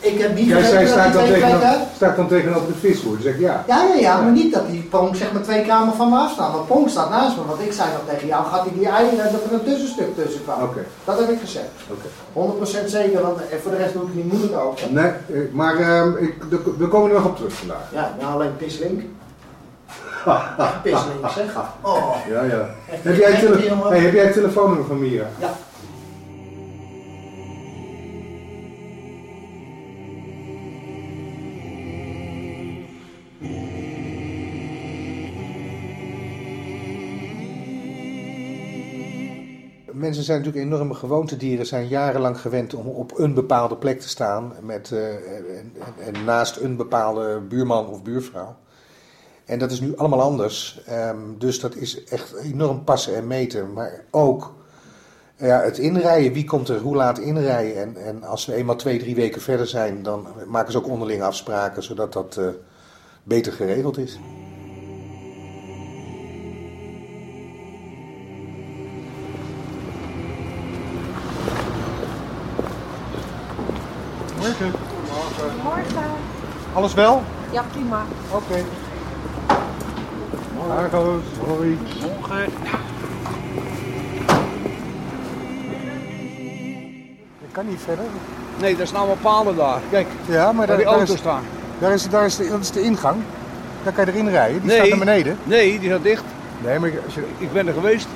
ik 0.00 0.18
heb 0.18 0.34
niet 0.34 0.46
Jij 0.46 0.62
zei, 0.62 0.86
staat 0.86 1.12
dan, 1.12 1.24
tegenover, 1.24 1.76
staat 1.94 2.16
dan 2.16 2.28
tegenover 2.28 2.66
de 2.66 2.78
visboer. 2.78 3.26
Ik 3.26 3.38
ja. 3.38 3.64
Ja, 3.66 3.84
ja, 3.84 3.94
ja, 3.94 4.20
maar 4.20 4.32
niet 4.32 4.54
dat 4.54 4.66
die 4.70 4.82
Pong 4.82 5.16
zeg 5.16 5.32
maar 5.32 5.42
twee 5.42 5.66
kamer 5.66 5.94
van 5.94 6.08
me 6.08 6.16
afstaan. 6.16 6.52
Want 6.52 6.66
Pong 6.66 6.90
staat 6.90 7.10
naast 7.10 7.36
me. 7.36 7.44
Want 7.46 7.60
ik 7.60 7.72
zei 7.72 7.88
nog 7.92 8.14
tegen 8.14 8.26
jou, 8.26 8.44
gaat 8.44 8.60
hij 8.62 8.72
die 8.78 8.88
eieren 8.88 9.32
dat 9.32 9.44
er 9.44 9.52
een 9.52 9.64
tussenstuk 9.64 10.14
tussen 10.14 10.42
kwam. 10.42 10.62
Oké. 10.62 10.84
Dat 11.04 11.18
heb 11.18 11.28
ik 11.30 11.38
gezegd. 11.40 11.68
Oké. 11.90 12.06
100% 12.84 12.84
zeker, 12.86 13.22
want 13.22 13.38
eh, 13.38 13.58
voor 13.62 13.70
de 13.70 13.76
rest 13.76 13.92
doe 13.92 14.02
ik 14.02 14.14
niet 14.14 14.32
moeilijk 14.32 14.60
over. 14.60 14.92
Nee, 14.92 15.04
eh, 15.04 15.40
maar 15.52 15.76
ehm, 15.76 16.16
ik, 16.16 16.34
we 16.78 16.88
komen 16.88 17.10
er 17.10 17.16
nog 17.16 17.26
op 17.26 17.36
terug 17.36 17.52
vandaag. 17.52 17.88
Ja, 17.92 18.14
nou 18.20 18.32
alleen 18.32 18.56
pislink. 18.56 19.00
Pis 20.82 20.98
links, 21.12 21.34
zeg. 21.34 21.56
Oh. 21.80 22.16
Ja, 22.28 22.42
ja. 22.42 22.68
Heb 22.84 23.16
jij, 23.16 23.32
tele- 23.40 23.88
hey, 23.88 23.98
heb 23.98 24.12
jij 24.12 24.24
het 24.24 24.32
telefoonnummer 24.32 24.86
van 24.86 24.98
Mira? 24.98 25.26
Ja. 25.38 25.50
Mensen 40.10 40.28
zijn 40.28 40.38
natuurlijk 40.38 40.72
enorme 40.72 40.94
gewoontedieren, 40.94 41.66
zijn 41.66 41.88
jarenlang 41.88 42.40
gewend 42.40 42.74
om 42.74 42.86
op 42.86 43.18
een 43.18 43.34
bepaalde 43.34 43.76
plek 43.76 44.00
te 44.00 44.08
staan 44.08 44.52
met, 44.62 44.92
eh, 44.92 45.08
en, 46.06 46.24
naast 46.24 46.56
een 46.56 46.76
bepaalde 46.76 47.40
buurman 47.40 47.86
of 47.86 48.02
buurvrouw. 48.02 48.56
En 49.44 49.58
dat 49.58 49.70
is 49.70 49.80
nu 49.80 49.96
allemaal 49.96 50.20
anders. 50.20 50.82
Ehm, 50.86 51.16
dus 51.38 51.60
dat 51.60 51.74
is 51.74 52.04
echt 52.04 52.34
enorm 52.34 52.84
passen 52.84 53.14
en 53.14 53.26
meten. 53.26 53.72
Maar 53.72 54.04
ook 54.10 54.54
ja, 55.36 55.60
het 55.60 55.78
inrijden. 55.78 56.32
Wie 56.32 56.44
komt 56.44 56.68
er 56.68 56.80
hoe 56.80 56.96
laat 56.96 57.18
inrijden? 57.18 57.82
En, 57.82 57.96
en 57.96 58.22
als 58.22 58.46
we 58.46 58.54
eenmaal 58.54 58.76
twee, 58.76 58.98
drie 58.98 59.14
weken 59.14 59.40
verder 59.40 59.66
zijn, 59.66 60.02
dan 60.02 60.26
maken 60.46 60.72
ze 60.72 60.78
ook 60.78 60.88
onderling 60.88 61.22
afspraken, 61.22 61.82
zodat 61.82 62.12
dat 62.12 62.36
eh, 62.36 62.46
beter 63.22 63.52
geregeld 63.52 63.98
is. 63.98 64.18
Morgen. 74.40 74.72
Morgen. 75.62 76.10
Alles 76.72 76.94
wel? 76.94 77.22
Ja, 77.50 77.64
prima. 77.72 78.02
Oké. 78.30 78.64
Argo's, 80.70 81.22
hoi. 81.46 81.78
Morgen. 82.00 82.44
Ik 87.40 87.52
kan 87.52 87.68
niet 87.68 87.80
verder. 87.84 88.04
Nee, 88.60 88.76
daar 88.76 88.86
staan 88.86 89.06
wel 89.06 89.16
palen 89.20 89.56
daar. 89.56 89.80
Kijk, 89.90 90.06
Ja, 90.26 90.44
maar 90.44 90.54
waar 90.54 90.66
daar, 90.66 90.76
die 90.76 90.84
daar 90.84 90.94
auto's 90.94 91.14
is, 91.14 91.20
staan. 91.20 91.42
daar 91.78 91.92
is, 91.92 92.08
daar 92.08 92.24
is 92.24 92.36
de, 92.36 92.48
dat 92.48 92.60
is 92.60 92.70
de 92.70 92.82
ingang. 92.82 93.16
Daar 93.84 93.92
kan 93.92 94.04
je 94.04 94.10
erin 94.12 94.28
rijden. 94.28 94.60
Die 94.60 94.66
Nee. 94.70 94.76
staat 94.76 94.88
naar 94.88 94.98
beneden. 94.98 95.38
Nee, 95.44 95.78
die 95.78 95.88
staat 95.88 96.02
dicht. 96.02 96.24
Nee, 96.64 96.78
maar 96.78 96.90
als 97.04 97.14
je, 97.14 97.24
Ik 97.38 97.52
ben 97.52 97.66
er 97.66 97.72
geweest. 97.72 98.08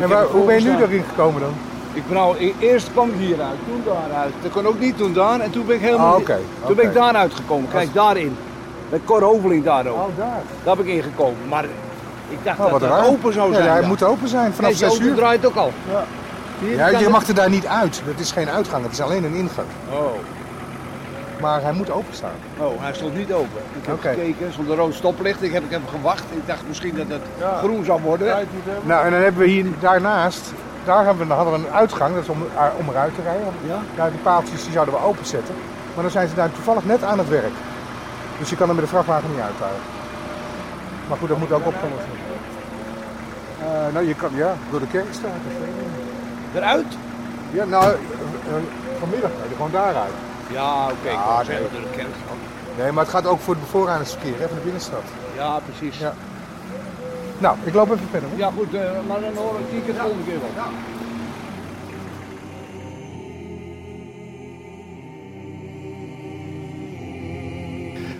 En 0.00 0.08
waar, 0.08 0.24
hoe 0.24 0.46
ben 0.46 0.62
je 0.62 0.70
nu 0.70 0.82
erin 0.82 1.04
gekomen 1.08 1.40
dan? 1.40 1.52
Ik 1.94 2.06
ben 2.06 2.16
nou, 2.16 2.36
e- 2.38 2.52
eerst 2.58 2.90
kwam 2.92 3.08
ik 3.08 3.14
hieruit, 3.18 3.58
toen 3.68 3.82
daaruit. 3.84 4.32
Dat 4.42 4.52
kon 4.52 4.66
ook 4.66 4.78
niet, 4.80 4.96
toen 4.96 5.12
daar. 5.12 5.40
En 5.40 5.50
toen 5.50 5.66
ben 5.66 5.76
ik 5.76 5.82
helemaal... 5.82 6.14
Ah, 6.14 6.20
oké, 6.20 6.38
Toen 6.66 6.74
ben 6.76 6.84
ik 6.84 6.94
daaruit 6.94 7.34
gekomen. 7.34 7.68
Kijk, 7.70 7.94
daarin. 7.94 8.36
Met 8.88 9.00
Cor 9.04 9.22
Hoveling 9.22 9.64
daar 9.64 9.86
ook. 9.86 9.96
Oh, 9.96 10.16
daar. 10.16 10.40
Daar 10.64 10.76
ben 10.76 10.86
ik 10.86 10.92
ingekomen. 10.94 11.48
Maar 11.48 11.64
ik 12.28 12.38
dacht 12.42 12.58
Oh, 12.58 12.70
wat 12.70 12.80
dat 12.80 12.80
het 12.80 12.90
raar. 12.98 13.06
open 13.08 13.32
zou 13.32 13.48
Ja, 13.50 13.54
zijn. 13.56 13.68
hij 13.68 13.78
daar. 13.80 13.88
moet 13.88 14.02
open 14.02 14.28
zijn 14.28 14.52
vanaf 14.52 14.70
Nee, 14.70 14.78
die 14.78 14.78
6 14.78 14.88
auto 14.88 15.04
uur. 15.04 15.14
draait 15.14 15.46
ook 15.46 15.54
al. 15.56 15.72
Ja. 15.90 16.04
Ja, 16.90 16.98
je 16.98 17.08
mag 17.08 17.28
er 17.28 17.34
daar 17.34 17.50
niet 17.50 17.66
uit. 17.66 18.02
Het 18.04 18.20
is 18.20 18.32
geen 18.32 18.48
uitgang, 18.48 18.82
het 18.82 18.92
is 18.92 19.00
alleen 19.00 19.24
een 19.24 19.34
ingang. 19.34 19.66
Oh. 19.92 19.98
Maar 21.40 21.62
hij 21.62 21.72
moet 21.72 21.90
openstaan. 21.90 22.34
Oh, 22.58 22.82
hij 22.82 22.94
stond 22.94 23.16
niet 23.16 23.32
open. 23.32 23.60
Ik 23.80 23.86
heb 23.86 24.00
gekeken, 24.00 24.46
er 24.46 24.52
stond 24.52 24.68
een 24.68 24.76
rood 24.76 24.94
stoplicht. 24.94 25.42
Ik 25.42 25.52
heb, 25.52 25.64
ik 25.64 25.70
heb 25.70 25.80
gewacht. 25.90 26.22
Ik 26.32 26.46
dacht 26.46 26.60
misschien 26.68 26.94
dat 26.96 27.06
het 27.08 27.22
groen 27.58 27.84
zou 27.84 28.00
worden. 28.02 28.26
Nou, 28.82 29.04
en 29.04 29.10
dan 29.10 29.20
hebben 29.20 29.42
we 29.42 29.48
hier 29.48 29.66
daarnaast, 29.80 30.52
daar 30.84 31.04
hebben 31.04 31.28
we, 31.28 31.34
hadden 31.34 31.52
we 31.52 31.58
een 31.58 31.74
uitgang, 31.74 32.14
dat 32.14 32.22
is 32.22 32.28
om, 32.28 32.42
eh, 32.56 32.64
om 32.78 32.88
eruit 32.88 33.14
te 33.14 33.22
rijden. 33.22 33.52
Ja? 33.66 33.78
Daar 33.96 34.10
die 34.10 34.20
paaltjes 34.20 34.62
die 34.62 34.72
zouden 34.72 34.94
we 34.94 35.00
openzetten. 35.00 35.54
Maar 35.94 36.02
dan 36.02 36.12
zijn 36.12 36.28
ze 36.28 36.34
daar 36.34 36.52
toevallig 36.52 36.84
net 36.84 37.02
aan 37.02 37.18
het 37.18 37.28
werk. 37.28 37.52
Dus 38.38 38.50
je 38.50 38.56
kan 38.56 38.68
er 38.68 38.74
met 38.74 38.84
de 38.84 38.90
vrachtwagen 38.90 39.30
niet 39.30 39.40
uithalen. 39.40 39.80
Maar 41.08 41.18
goed, 41.18 41.28
dat 41.28 41.38
moet 41.38 41.52
ook 41.52 41.66
opgelost 41.66 42.06
worden. 42.06 42.32
Eh, 43.62 43.92
nou, 43.92 44.06
je 44.06 44.14
kan, 44.14 44.30
ja, 44.34 44.54
door 44.70 44.80
de 44.80 44.86
kerkstraat. 44.86 45.32
of 45.46 45.52
zo. 45.52 46.58
Eruit? 46.58 46.86
Ja, 47.50 47.64
nou, 47.64 47.84
eh, 47.84 47.90
eh, 47.90 48.62
vanmiddag 48.98 49.30
je 49.30 49.48
er 49.48 49.56
gewoon 49.56 49.70
daaruit. 49.70 50.12
Ja, 50.48 50.84
oké. 50.84 51.10
Ah, 51.10 51.26
wou 51.26 51.46
nee. 51.46 51.58
door 51.58 51.80
de 51.80 51.96
kerkstad. 51.96 52.36
Nee, 52.78 52.92
maar 52.92 53.04
het 53.04 53.12
gaat 53.12 53.26
ook 53.26 53.40
voor 53.40 53.54
het 53.54 53.62
bevoorradingsverkeer, 53.62 54.38
hè, 54.38 54.46
van 54.46 54.56
de 54.56 54.62
binnenstad. 54.62 55.02
Ja, 55.36 55.58
precies. 55.58 55.98
Ja. 55.98 56.14
Nou, 57.42 57.56
ik 57.64 57.74
loop 57.74 57.90
even 57.90 58.08
verder. 58.10 58.28
hoor. 58.28 58.38
Ja, 58.38 58.50
goed, 58.56 58.74
eh, 58.74 58.80
maar 59.08 59.20
dan 59.20 59.34
hoor 59.34 59.58
ik 59.60 59.70
die 59.70 59.82
keer 59.82 59.92
de 59.94 60.00
volgende 60.00 60.24
keer 60.24 60.38
wel. 60.40 60.70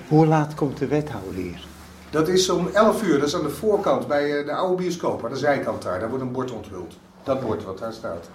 Hoe 0.08 0.26
laat 0.26 0.54
komt 0.54 0.78
de 0.78 0.86
wethouder 0.86 1.34
hier? 1.34 1.64
Dat 2.10 2.28
is 2.28 2.50
om 2.50 2.68
11 2.72 3.02
uur, 3.02 3.18
dat 3.18 3.28
is 3.28 3.34
aan 3.34 3.42
de 3.42 3.50
voorkant 3.50 4.06
bij 4.08 4.38
eh, 4.38 4.46
de 4.46 4.52
oude 4.52 4.82
bioscoop, 4.82 5.24
aan 5.24 5.30
de 5.30 5.36
zijkant 5.36 5.82
daar. 5.82 6.00
Daar 6.00 6.08
wordt 6.08 6.24
een 6.24 6.32
bord 6.32 6.50
onthuld. 6.52 6.94
Dat 7.22 7.40
bord 7.40 7.64
wat 7.64 7.78
daar 7.78 7.92
staat. 7.92 8.28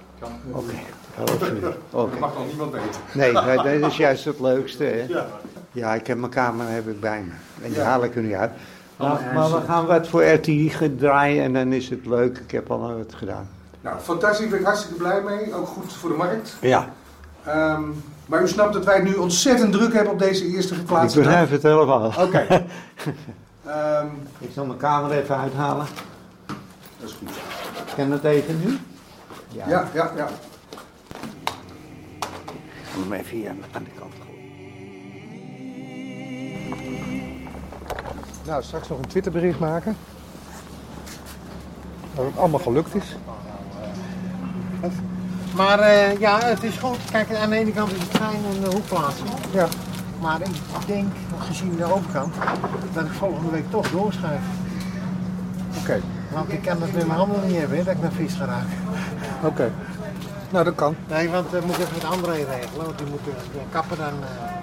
Oké, 0.52 0.74
11 1.18 1.50
uur. 1.52 1.78
Oké. 1.92 2.10
Dat 2.10 2.20
mag 2.20 2.34
nog 2.34 2.48
niemand 2.48 2.72
weten. 2.72 2.90
Nee, 3.14 3.32
nee, 3.64 3.80
dat 3.80 3.92
is 3.92 3.98
juist 3.98 4.26
het 4.26 4.40
leukste. 4.40 4.84
Hè? 4.84 5.06
Ja. 5.08 5.26
Ja, 5.72 5.94
ik 5.94 6.08
heb 6.08 6.18
mijn 6.18 6.32
camera 6.32 6.70
heb 6.70 6.88
ik 6.88 7.00
bij 7.00 7.22
me. 7.24 7.32
En 7.64 7.70
die 7.70 7.78
Ja. 7.80 7.84
haal 7.86 8.04
ik 8.04 8.16
er 8.16 8.22
niet 8.22 8.34
uit. 8.34 8.52
Maar, 8.98 9.32
maar 9.34 9.52
we 9.52 9.62
gaan 9.66 9.86
wat 9.86 10.08
voor 10.08 10.24
RTI 10.26 10.70
gaan 10.70 10.96
draaien 10.96 11.44
en 11.44 11.54
dan 11.54 11.74
is 11.74 11.90
het 11.90 12.06
leuk. 12.06 12.38
Ik 12.38 12.52
heb 12.52 12.72
al 12.72 12.80
wat 12.98 13.14
gedaan. 13.16 13.50
Nou, 13.82 14.00
fantastisch, 14.00 14.40
daar 14.40 14.50
ben 14.50 14.60
ik 14.60 14.66
hartstikke 14.66 14.98
blij 14.98 15.22
mee. 15.22 15.54
Ook 15.54 15.68
goed 15.68 15.94
voor 15.94 16.10
de 16.10 16.16
markt. 16.16 16.56
Ja. 16.62 16.90
Ehm, 17.44 17.82
maar 18.26 18.42
u 18.42 18.48
snapt 18.48 18.74
dat 18.74 18.86
wij 18.86 18.96
het 18.96 19.04
nu 19.04 19.14
ontzettend 19.16 19.72
druk 19.72 19.94
hebben 19.94 20.14
op 20.14 20.20
deze 20.20 20.46
eerste 20.48 20.74
Ik 20.74 20.80
geplaatste 20.80 21.20
dag. 21.20 21.28
begrijp 21.28 21.50
het 21.52 21.64
helemaal. 21.64 22.12
Oké. 22.20 22.46
Ehm, 23.66 24.08
ik 24.40 24.50
zal 24.54 24.66
mijn 24.66 24.80
camera 24.80 25.16
even 25.16 25.38
uithalen. 25.38 25.86
dat 27.00 27.10
is 27.10 27.16
goed. 27.20 27.30
Kan 27.96 28.10
dat 28.10 28.24
even 28.24 28.60
nu? 28.66 28.78
Ja, 29.48 29.68
ja, 29.70 29.88
ja. 29.94 30.12
ja. 30.16 30.28
Ik 32.20 32.94
zal 32.94 33.02
hem 33.02 33.14
even 33.14 33.38
hier 33.38 33.50
aan 33.50 33.84
de 33.84 33.90
kant 34.00 34.14
Nou, 38.48 38.64
straks 38.64 38.88
nog 38.88 38.98
een 38.98 39.08
Twitterbericht 39.08 39.60
maken. 39.60 39.98
Dat 42.16 42.26
het 42.26 42.38
allemaal 42.38 42.60
gelukt 42.60 42.96
is. 42.96 43.16
Maar 45.56 45.80
eh, 45.80 46.20
ja, 46.20 46.40
het 46.40 46.64
is 46.64 46.78
goed. 46.78 46.98
Kijk, 47.12 47.36
aan 47.36 47.50
de 47.50 47.56
ene 47.56 47.72
kant 47.72 47.92
is 47.92 48.00
het 48.00 48.18
fijn 48.18 48.44
een 48.52 48.62
uh, 48.62 48.68
hoekplaatsing. 48.68 49.30
Ja. 49.52 49.68
Maar 50.22 50.42
ik 50.42 50.88
denk, 50.88 51.08
gezien 51.40 51.76
de 51.76 51.94
overkant, 51.94 52.36
dat 52.94 53.06
ik 53.06 53.12
volgende 53.12 53.52
week 53.52 53.70
toch 53.70 53.92
doorschuif. 53.92 54.42
Oké. 55.78 56.02
Want 56.32 56.52
ik 56.52 56.62
kan 56.62 56.82
het 56.82 56.94
met 56.94 57.08
mijn 57.08 57.20
handen 57.20 57.48
niet 57.48 57.58
hebben, 57.58 57.78
hè, 57.78 57.84
dat 57.84 57.94
ik 57.94 58.02
naar 58.02 58.12
vis 58.12 58.34
ga 58.34 58.46
raken. 58.46 58.78
Oké. 59.44 59.72
Nou, 60.50 60.66
dat 60.66 60.76
kan. 60.76 60.96
Nee, 61.08 61.30
want 61.30 61.52
dat 61.52 61.66
moet 61.66 61.76
ik 61.76 61.82
even 61.82 61.94
met 61.94 62.06
André 62.06 62.32
regelen, 62.32 62.86
want 62.86 62.98
die 62.98 63.08
moet 63.08 63.24
de, 63.24 63.32
de 63.52 63.60
kappen 63.72 63.98
dan... 63.98 64.06
eh, 64.08 64.56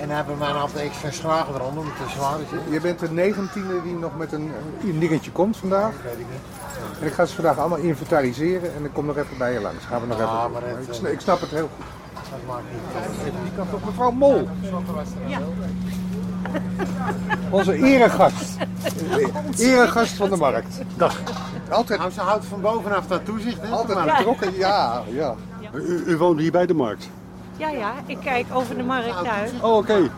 en 0.00 0.06
dan 0.06 0.16
hebben 0.16 0.34
we 0.38 0.40
maar 0.44 0.54
altijd 0.54 0.84
extra 0.84 1.10
slagen 1.10 1.54
eronder, 1.54 1.78
omdat 1.82 1.92
het 1.98 2.06
te 2.06 2.12
zwaar 2.12 2.40
is. 2.40 2.72
Je 2.72 2.80
bent 2.80 2.98
de 2.98 3.10
negentiende 3.10 3.82
die 3.82 3.94
nog 3.94 4.16
met 4.16 4.32
een, 4.32 4.50
een 4.82 4.98
dingetje 4.98 5.30
komt 5.30 5.56
vandaag. 5.56 5.92
weet 6.04 6.12
ik 6.12 6.18
niet. 6.18 6.98
En 7.00 7.06
ik 7.06 7.12
ga 7.12 7.24
ze 7.24 7.34
vandaag 7.34 7.58
allemaal 7.58 7.78
inventariseren 7.78 8.74
en 8.74 8.84
ik 8.84 8.92
kom 8.92 9.06
nog 9.06 9.16
even 9.16 9.38
bij 9.38 9.52
je 9.52 9.60
langs. 9.60 9.84
Gaan 9.84 10.00
we 10.00 10.06
nog 10.06 10.18
Ja, 10.18 10.24
even 10.24 10.42
doen. 10.42 10.52
maar 10.52 10.62
het, 10.86 10.96
ik, 10.98 11.02
eh, 11.04 11.12
ik 11.12 11.20
snap 11.20 11.40
het 11.40 11.50
heel 11.50 11.68
goed. 11.76 11.84
Dat 12.30 12.38
maakt 12.46 12.62
niet 12.72 13.26
Even 13.26 13.42
die 13.42 13.52
kant 13.56 13.74
op, 13.74 13.84
mevrouw 13.84 14.10
Mol. 14.10 14.48
Ja. 15.26 15.38
Onze 17.50 17.74
eregast. 17.74 18.56
Eregast 19.58 20.12
van 20.16 20.30
de 20.30 20.36
markt. 20.36 20.78
Dag. 20.96 21.20
Altijd, 21.68 21.98
Nou, 21.98 22.10
ze 22.12 22.20
houdt 22.20 22.44
van 22.44 22.60
bovenaf 22.60 23.06
dat 23.06 23.24
toezicht, 23.24 23.62
hè? 23.62 23.68
altijd 23.68 24.04
betrokken, 24.16 24.54
ja. 24.56 25.02
ja. 25.08 25.34
U, 25.74 26.02
u 26.06 26.16
woont 26.16 26.38
hier 26.40 26.52
bij 26.52 26.66
de 26.66 26.74
markt? 26.74 27.10
Ja, 27.60 27.68
ja, 27.68 27.94
ik 28.06 28.18
kijk 28.20 28.46
over 28.52 28.76
de 28.76 28.82
markt 28.82 29.26
uit. 29.26 29.52
Oh, 29.62 29.76
oké. 29.76 30.10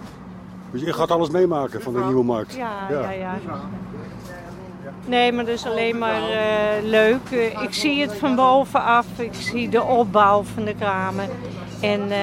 Dus 0.70 0.80
je 0.80 0.92
gaat 0.92 1.10
alles 1.10 1.30
meemaken 1.30 1.82
van 1.82 1.92
de 1.92 2.00
nieuwe 2.00 2.24
markt? 2.24 2.54
Ja, 2.54 2.86
ja, 2.90 3.10
ja. 3.10 3.34
Nee, 5.04 5.32
maar 5.32 5.44
dat 5.44 5.54
is 5.54 5.66
alleen 5.66 5.98
maar 5.98 6.30
eh, 6.30 6.82
leuk. 6.82 7.30
Eh, 7.30 7.62
ik 7.62 7.74
zie 7.74 8.00
het 8.00 8.14
van 8.14 8.34
bovenaf. 8.34 9.06
Ik 9.16 9.34
zie 9.34 9.68
de 9.68 9.82
opbouw 9.82 10.42
van 10.42 10.64
de 10.64 10.74
kramen. 10.74 11.28
En 11.80 12.10
eh, 12.10 12.18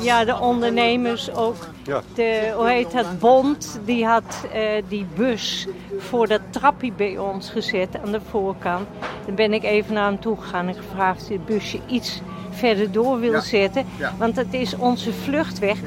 ja, 0.00 0.24
de 0.24 0.38
ondernemers 0.38 1.34
ook. 1.34 1.56
Ja. 1.82 2.02
De, 2.14 2.52
hoe 2.56 2.68
heet 2.68 2.92
dat, 2.92 3.18
Bond, 3.18 3.80
die 3.84 4.06
had 4.06 4.46
die 4.88 5.06
bus 5.16 5.66
voor 5.98 6.26
dat 6.26 6.40
trappie 6.50 6.92
bij 6.92 7.18
ons 7.18 7.50
gezet 7.50 7.88
aan 8.04 8.12
de 8.12 8.20
voorkant. 8.30 8.86
Dan 9.26 9.34
ben 9.34 9.52
ik 9.52 9.62
even 9.62 9.94
naar 9.94 10.06
hem 10.06 10.20
toe 10.20 10.36
gegaan 10.40 10.68
en 10.68 10.74
gevraagd 10.74 11.28
het 11.28 11.46
busje 11.46 11.80
iets 11.86 12.20
verder 12.54 12.92
door 12.92 13.20
wil 13.20 13.40
zetten. 13.40 13.84
Want 14.18 14.36
het 14.36 14.54
is 14.54 14.76
onze 14.76 15.12
vluchtweg. 15.12 15.78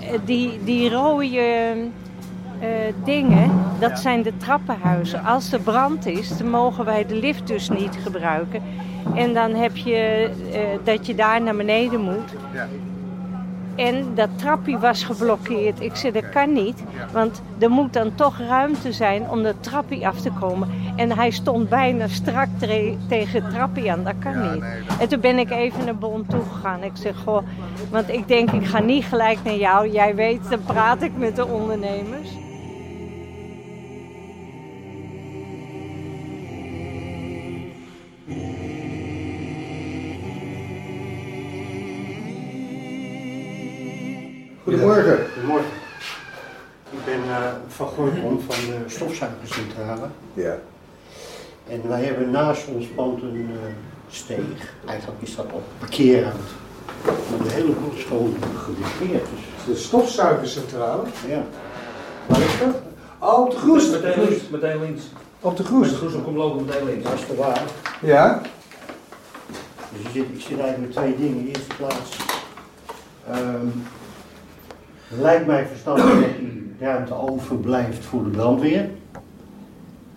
Eh, 0.00 0.18
die, 0.24 0.60
die 0.64 0.90
rode 0.90 1.90
eh, 2.60 2.68
dingen, 3.04 3.50
dat 3.78 3.98
zijn 3.98 4.22
de 4.22 4.36
trappenhuizen. 4.36 5.24
Als 5.24 5.52
er 5.52 5.60
brand 5.60 6.06
is, 6.06 6.36
dan 6.36 6.50
mogen 6.50 6.84
wij 6.84 7.06
de 7.06 7.14
lift 7.14 7.46
dus 7.46 7.68
niet 7.68 7.98
gebruiken. 8.02 8.62
En 9.14 9.34
dan 9.34 9.54
heb 9.54 9.76
je 9.76 10.30
eh, 10.52 10.60
dat 10.84 11.06
je 11.06 11.14
daar 11.14 11.42
naar 11.42 11.56
beneden 11.56 12.00
moet. 12.00 12.34
Ja. 12.54 12.68
En 13.74 14.14
dat 14.14 14.28
trapje 14.36 14.78
was 14.78 15.04
geblokkeerd. 15.04 15.80
Ik 15.80 15.96
zei, 15.96 16.12
dat 16.12 16.28
kan 16.28 16.52
niet. 16.52 16.82
Want 17.12 17.42
er 17.58 17.70
moet 17.70 17.92
dan 17.92 18.14
toch 18.14 18.38
ruimte 18.38 18.92
zijn 18.92 19.30
om 19.30 19.42
dat 19.42 19.54
trapje 19.60 20.06
af 20.06 20.20
te 20.20 20.30
komen. 20.40 20.68
En 21.00 21.12
hij 21.12 21.30
stond 21.30 21.68
bijna 21.68 22.08
strak 22.08 22.48
tegen 23.08 23.42
het 23.42 23.50
trapje 23.50 23.90
aan. 23.92 24.04
Dat 24.04 24.14
kan 24.18 24.52
niet. 24.52 24.62
En 25.00 25.08
toen 25.08 25.20
ben 25.20 25.38
ik 25.38 25.50
even 25.50 25.84
naar 25.84 25.96
Bon 25.96 26.26
toegegaan. 26.26 26.82
Ik 26.82 26.92
zeg, 26.94 27.16
goh, 27.16 27.42
want 27.90 28.08
ik 28.08 28.28
denk, 28.28 28.50
ik 28.50 28.66
ga 28.66 28.80
niet 28.80 29.04
gelijk 29.04 29.38
naar 29.44 29.56
jou. 29.56 29.88
Jij 29.88 30.14
weet, 30.14 30.50
dan 30.50 30.62
praat 30.64 31.02
ik 31.02 31.16
met 31.16 31.36
de 31.36 31.46
ondernemers. 31.46 32.28
Goedemorgen. 44.62 45.18
Goedemorgen. 45.32 45.70
Ik 46.90 47.04
ben 47.04 47.22
eh, 47.22 47.52
van 47.68 47.88
Gooikom 47.88 48.40
van 48.40 48.54
de 48.54 48.82
stofzuigercentrale. 48.86 50.06
Ja. 50.34 50.56
En 51.70 51.88
wij 51.88 52.04
hebben 52.04 52.30
naast 52.30 52.66
ons 52.68 52.86
pand 52.86 53.22
een 53.22 53.50
eh, 53.62 53.72
steeg. 54.10 54.74
Eigenlijk 54.86 55.22
is 55.22 55.36
dat 55.36 55.46
op 55.52 55.62
parkeerruimte. 55.78 56.38
Maar 57.04 57.48
de 57.48 57.52
hele 57.52 57.72
boel 57.72 57.92
is 57.96 58.04
gewoon 58.04 58.36
geblokkeerd. 58.56 59.26
Dus. 59.36 59.64
De 59.66 59.74
stofzuigercentrale? 59.74 61.02
Ja. 61.28 61.42
Waar 62.26 62.40
is 62.40 62.58
dat? 62.58 62.74
Oh, 63.18 63.40
op 63.40 63.50
de 63.50 63.56
Groes. 63.56 63.90
Meteen 63.90 64.20
links. 64.28 64.48
Meteen 64.48 64.80
links. 64.80 65.02
Op 65.40 65.56
de 65.56 65.64
Groes. 65.64 65.88
De 65.88 65.94
Groes 65.94 66.12
komt 66.24 66.36
lopen 66.36 66.64
meteen 66.64 66.84
links. 66.84 67.02
Dat 67.04 67.12
is 67.12 67.26
de 67.26 67.34
waar. 67.34 67.62
Ja. 68.02 68.40
Dus 69.92 70.12
zit, 70.12 70.24
ik 70.32 70.40
zit 70.40 70.58
eigenlijk 70.60 70.78
met 70.78 70.92
twee 70.92 71.16
dingen. 71.16 71.38
In 71.38 71.44
de 71.44 71.48
eerste 71.48 71.74
plaats 71.76 72.16
ehm, 73.30 73.66
lijkt 75.08 75.46
mij 75.46 75.66
verstandig 75.66 76.04
dat 76.04 76.36
die 76.38 76.74
ruimte 76.80 77.14
overblijft 77.14 78.04
voor 78.04 78.24
de 78.24 78.30
brandweer. 78.30 78.88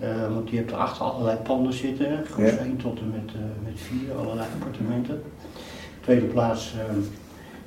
Eh, 0.03 0.33
want 0.33 0.49
je 0.49 0.55
hebt 0.55 0.71
erachter 0.71 1.03
allerlei 1.03 1.37
panden 1.37 1.73
zitten, 1.73 2.25
groep 2.31 2.45
Ja. 2.45 2.57
1 2.57 2.77
tot 2.77 2.99
en 2.99 3.09
met, 3.11 3.33
eh, 3.35 3.41
met 3.63 3.73
4, 3.75 4.15
allerlei 4.17 4.47
appartementen. 4.53 5.21
Tweede 6.01 6.25
plaats, 6.25 6.73
ehm, 6.79 6.99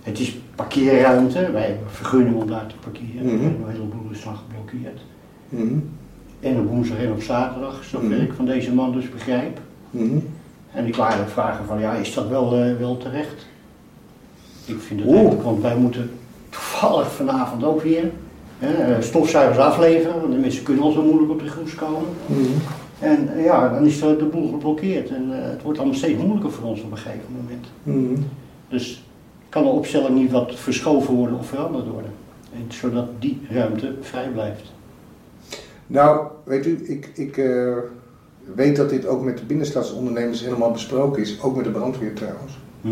het 0.02 0.18
is 0.20 0.36
parkeerruimte. 0.54 1.50
Wij 1.50 1.62
hebben 1.66 1.90
vergunning 1.90 2.36
om 2.36 2.46
daar 2.46 2.66
te 2.66 2.74
parkeren. 2.80 3.26
Mhm. 3.26 3.44
En 3.44 3.56
een 3.64 3.70
heleboel 3.70 4.10
is 4.10 4.24
dan 4.24 4.36
geblokkeerd. 4.36 5.00
Mhm. 5.48 5.78
En 6.40 6.58
op 6.58 6.68
woensdag 6.68 6.98
en 6.98 7.12
op 7.12 7.22
zaterdag, 7.22 7.84
zover 7.84 8.08
Mhm. 8.08 8.20
ik 8.22 8.32
van 8.32 8.44
deze 8.46 8.74
man 8.74 8.92
dus 8.92 9.10
begrijp. 9.10 9.60
Mhm. 9.90 10.18
En 10.72 10.84
die 10.84 10.94
waren 10.94 11.28
vragen 11.28 11.64
van, 11.64 11.80
ja, 11.80 11.92
is 11.94 12.14
dat 12.14 12.28
wel, 12.28 12.54
eh, 12.56 12.76
wel 12.76 12.96
terecht? 12.96 13.46
Ik 14.64 14.80
vind 14.80 15.00
het 15.00 15.10
eigenlijk, 15.12 15.42
want 15.42 15.62
wij 15.62 15.76
moeten 15.76 16.10
toevallig 16.48 17.12
vanavond 17.12 17.64
ook 17.64 17.82
weer 17.82 18.02
eh, 18.02 18.10
stofzuigers 19.00 19.58
afleveren, 19.58 20.20
want 20.20 20.32
de 20.32 20.38
mensen 20.38 20.62
kunnen 20.62 20.82
al 20.82 20.92
zo 20.92 21.02
moeilijk 21.02 21.30
op 21.30 21.40
de 21.40 21.48
groes 21.48 21.74
komen. 21.74 22.08
Mhm. 22.26 22.42
En 22.98 23.36
eh, 23.36 23.44
ja, 23.44 23.68
dan 23.68 23.86
is 23.86 24.00
de, 24.00 24.16
de 24.16 24.24
boel 24.24 24.50
geblokkeerd 24.50 25.08
en 25.08 25.42
eh, 25.42 25.50
het 25.50 25.62
wordt 25.62 25.78
allemaal 25.78 25.96
steeds 25.96 26.22
moeilijker 26.22 26.52
voor 26.52 26.68
ons 26.68 26.82
op 26.82 26.90
een 26.90 26.96
gegeven 26.96 27.36
moment. 27.42 27.66
Mhm. 27.82 28.22
Dus 28.68 29.04
kan 29.48 29.62
de 29.62 29.68
opstelling 29.68 30.14
niet 30.14 30.30
wat 30.30 30.54
verschoven 30.54 31.14
worden 31.14 31.38
of 31.38 31.46
veranderd 31.46 31.86
worden, 31.86 32.10
en, 32.54 32.64
zodat 32.68 33.08
die 33.18 33.40
ruimte 33.50 33.94
vrij 34.00 34.28
blijft. 34.28 34.72
Nou, 35.86 36.26
weet 36.44 36.66
u, 36.66 36.84
ik, 36.84 37.10
ik 37.14 37.36
eh, 37.36 37.76
weet 38.54 38.76
dat 38.76 38.90
dit 38.90 39.06
ook 39.06 39.22
met 39.22 39.38
de 39.38 39.44
binnenstadsondernemers 39.44 40.40
helemaal 40.40 40.70
besproken 40.70 41.22
is. 41.22 41.42
Ook 41.42 41.56
met 41.56 41.64
de 41.64 41.70
brandweer 41.70 42.14
trouwens. 42.14 42.58
Hm. 42.80 42.88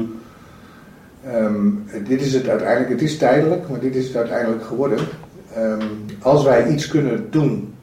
Ehm, 1.25 1.71
dit 2.05 2.21
is 2.21 2.35
het 2.35 2.49
uiteindelijk, 2.49 2.91
het 2.91 3.03
is 3.03 3.19
tijdelijk, 3.19 3.69
maar 3.69 3.81
dit 3.81 3.95
is 3.95 4.07
het 4.07 4.17
uiteindelijk 4.17 4.65
geworden. 4.65 4.99
Ehm, 5.55 5.87
als 6.23 6.45
wij 6.45 6.69
iets 6.69 6.89
kunnen 6.89 7.31
doen 7.31 7.75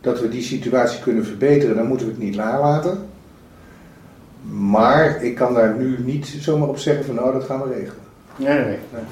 dat 0.00 0.20
we 0.20 0.28
die 0.28 0.42
situatie 0.42 1.00
kunnen 1.00 1.24
verbeteren, 1.24 1.76
dan 1.76 1.86
moeten 1.86 2.06
we 2.06 2.12
het 2.12 2.22
niet 2.22 2.36
nalaten. 2.36 2.98
Maar 4.50 5.22
ik 5.22 5.34
kan 5.34 5.54
daar 5.54 5.74
nu 5.74 5.98
niet 6.04 6.26
zomaar 6.26 6.68
op 6.68 6.78
zeggen 6.78 7.04
van 7.04 7.14
nou, 7.14 7.32
dat 7.32 7.44
gaan 7.44 7.62
we 7.62 7.74
regelen. 7.74 8.02
Nee, 8.36 8.58
nee, 8.58 8.78
nee. 8.92 9.02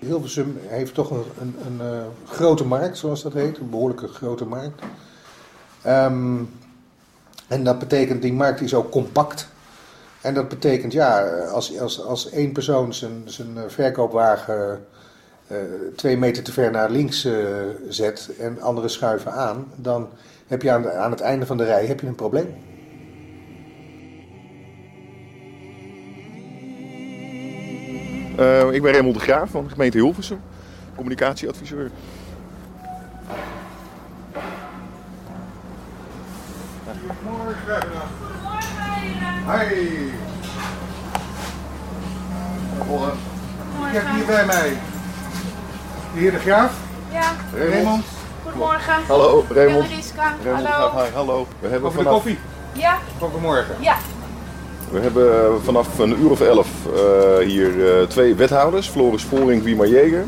Hilversum 0.00 0.58
heeft 0.66 0.94
toch 0.94 1.10
een, 1.10 1.24
een, 1.40 1.54
een 1.66 1.86
eh, 1.86 2.02
grote 2.26 2.64
markt, 2.64 2.98
zoals 2.98 3.22
dat 3.22 3.32
heet. 3.32 3.58
Een 3.58 3.70
behoorlijke 3.70 4.08
grote 4.08 4.44
markt. 4.44 4.82
Ehm, 5.82 6.36
en 7.48 7.64
dat 7.64 7.78
betekent, 7.78 8.22
die 8.22 8.32
markt 8.32 8.60
is 8.60 8.74
ook 8.74 8.90
compact. 8.90 9.48
En 10.22 10.34
dat 10.34 10.48
betekent, 10.48 10.92
ja, 10.92 11.28
als, 11.30 11.78
als, 11.80 12.04
als 12.04 12.30
één 12.30 12.52
persoon 12.52 12.94
zijn, 12.94 13.22
zijn 13.24 13.56
eh, 13.56 13.62
verkoopwagen 13.66 14.84
eh, 15.46 15.56
twee 15.96 16.16
meter 16.16 16.42
te 16.42 16.52
ver 16.52 16.70
naar 16.70 16.90
links 16.90 17.24
eh, 17.24 17.34
zet 17.88 18.30
en 18.38 18.60
anderen 18.60 18.90
schuiven 18.90 19.32
aan, 19.32 19.72
dan 19.76 20.08
heb 20.46 20.62
je 20.62 20.70
aan, 20.70 20.82
de- 20.82 20.92
aan 20.92 21.10
het 21.10 21.20
einde 21.20 21.46
van 21.46 21.56
de 21.56 21.64
rij 21.64 21.86
heb 21.86 22.00
je 22.00 22.06
een 22.06 22.14
probleem. 22.14 22.54
Eh, 28.38 28.72
ik 28.72 28.82
ben 28.82 28.92
Raymond 28.92 29.14
de 29.14 29.20
Graaf 29.20 29.50
van 29.50 29.64
de 29.64 29.70
gemeente 29.70 29.96
Hilversum, 29.98 30.40
communicatieadviseur. 30.94 31.90
Goedemorgen. 36.86 37.88
Hoi. 39.46 40.11
Bij 44.32 44.46
mij 44.46 44.70
de 46.14 46.20
heer 46.20 46.30
De 46.30 46.38
Graaf. 46.38 46.72
Ja. 47.10 47.32
Raymond. 47.68 48.04
Goedemorgen. 48.42 48.94
Hallo, 49.08 49.44
Raymond. 49.48 49.84
Ik 49.84 49.90
ben 49.90 49.96
Mariska. 49.96 50.34
Raymond 50.44 50.66
Hallo. 50.66 50.88
Graaf, 50.88 51.06
hi, 51.06 51.14
hallo. 51.14 51.46
We 51.60 51.68
hebben 51.68 51.88
Over 51.88 51.98
de 51.98 52.04
vanaf, 52.04 52.22
koffie. 52.22 52.38
Ja. 52.72 52.98
Goedemorgen. 53.18 53.74
Ja. 53.80 53.96
we 54.90 55.00
hebben 55.00 55.62
vanaf 55.62 55.98
een 55.98 56.20
uur 56.20 56.30
of 56.30 56.40
elf 56.40 56.68
eh, 56.94 57.46
hier 57.46 57.98
eh, 57.98 58.06
twee 58.06 58.34
wethouders, 58.34 58.88
Floris 58.88 59.22
Voring, 59.22 59.62
Wiemar 59.62 59.88
Jeger. 59.88 60.24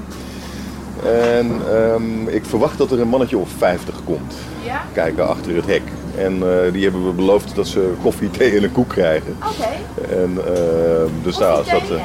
En 1.04 1.60
ehm, 1.70 2.28
ik 2.28 2.44
verwacht 2.44 2.78
dat 2.78 2.90
er 2.90 3.00
een 3.00 3.08
mannetje 3.08 3.38
of 3.38 3.48
50 3.58 3.94
komt. 4.04 4.34
Ja. 4.64 4.82
Kijken 4.92 5.28
achter 5.28 5.56
het 5.56 5.66
hek. 5.66 5.82
En 6.16 6.32
eh, 6.32 6.72
die 6.72 6.82
hebben 6.82 7.06
we 7.06 7.12
beloofd 7.12 7.54
dat 7.54 7.66
ze 7.66 7.92
koffie, 8.02 8.30
thee 8.30 8.56
en 8.56 8.62
een 8.62 8.72
koek 8.72 8.88
krijgen. 8.88 9.36
Oké. 9.38 9.68
En 10.14 10.38
ehm, 10.46 11.10
dus 11.22 11.38
nou, 11.38 11.58
als 11.58 11.68
dat, 11.68 11.98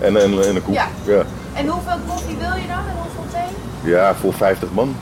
en, 0.00 0.16
en, 0.16 0.44
en 0.44 0.56
een 0.56 0.62
koek. 0.62 0.74
Ja. 0.74 0.88
ja. 1.04 1.24
En 1.54 1.66
hoeveel 1.66 1.96
koffie 2.06 2.36
wil 2.36 2.54
je 2.54 2.66
dan 2.66 2.78
en 2.78 2.94
hoeveel 3.02 3.24
thee? 3.32 3.90
Ja, 3.92 4.14
voor 4.14 4.32
50 4.34 4.68
man. 4.72 4.96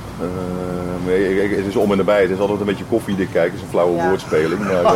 Ik- 1.07 1.57
het 1.57 1.67
is 1.67 1.77
om 1.77 1.91
en 1.91 1.97
nabij. 1.97 2.21
Het 2.23 2.31
is 2.31 2.39
altijd 2.39 2.61
een 2.61 2.67
beetje 2.67 2.85
koffiedik 2.85 3.29
kijken. 3.33 3.51
Het 3.51 3.59
is 3.59 3.63
een 3.65 3.69
flauwe 3.71 3.97
Ja. 3.97 4.09
woordspeling. 4.09 4.61
Maar, 4.61 4.83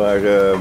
maar 0.00 0.16
ehm, 0.16 0.60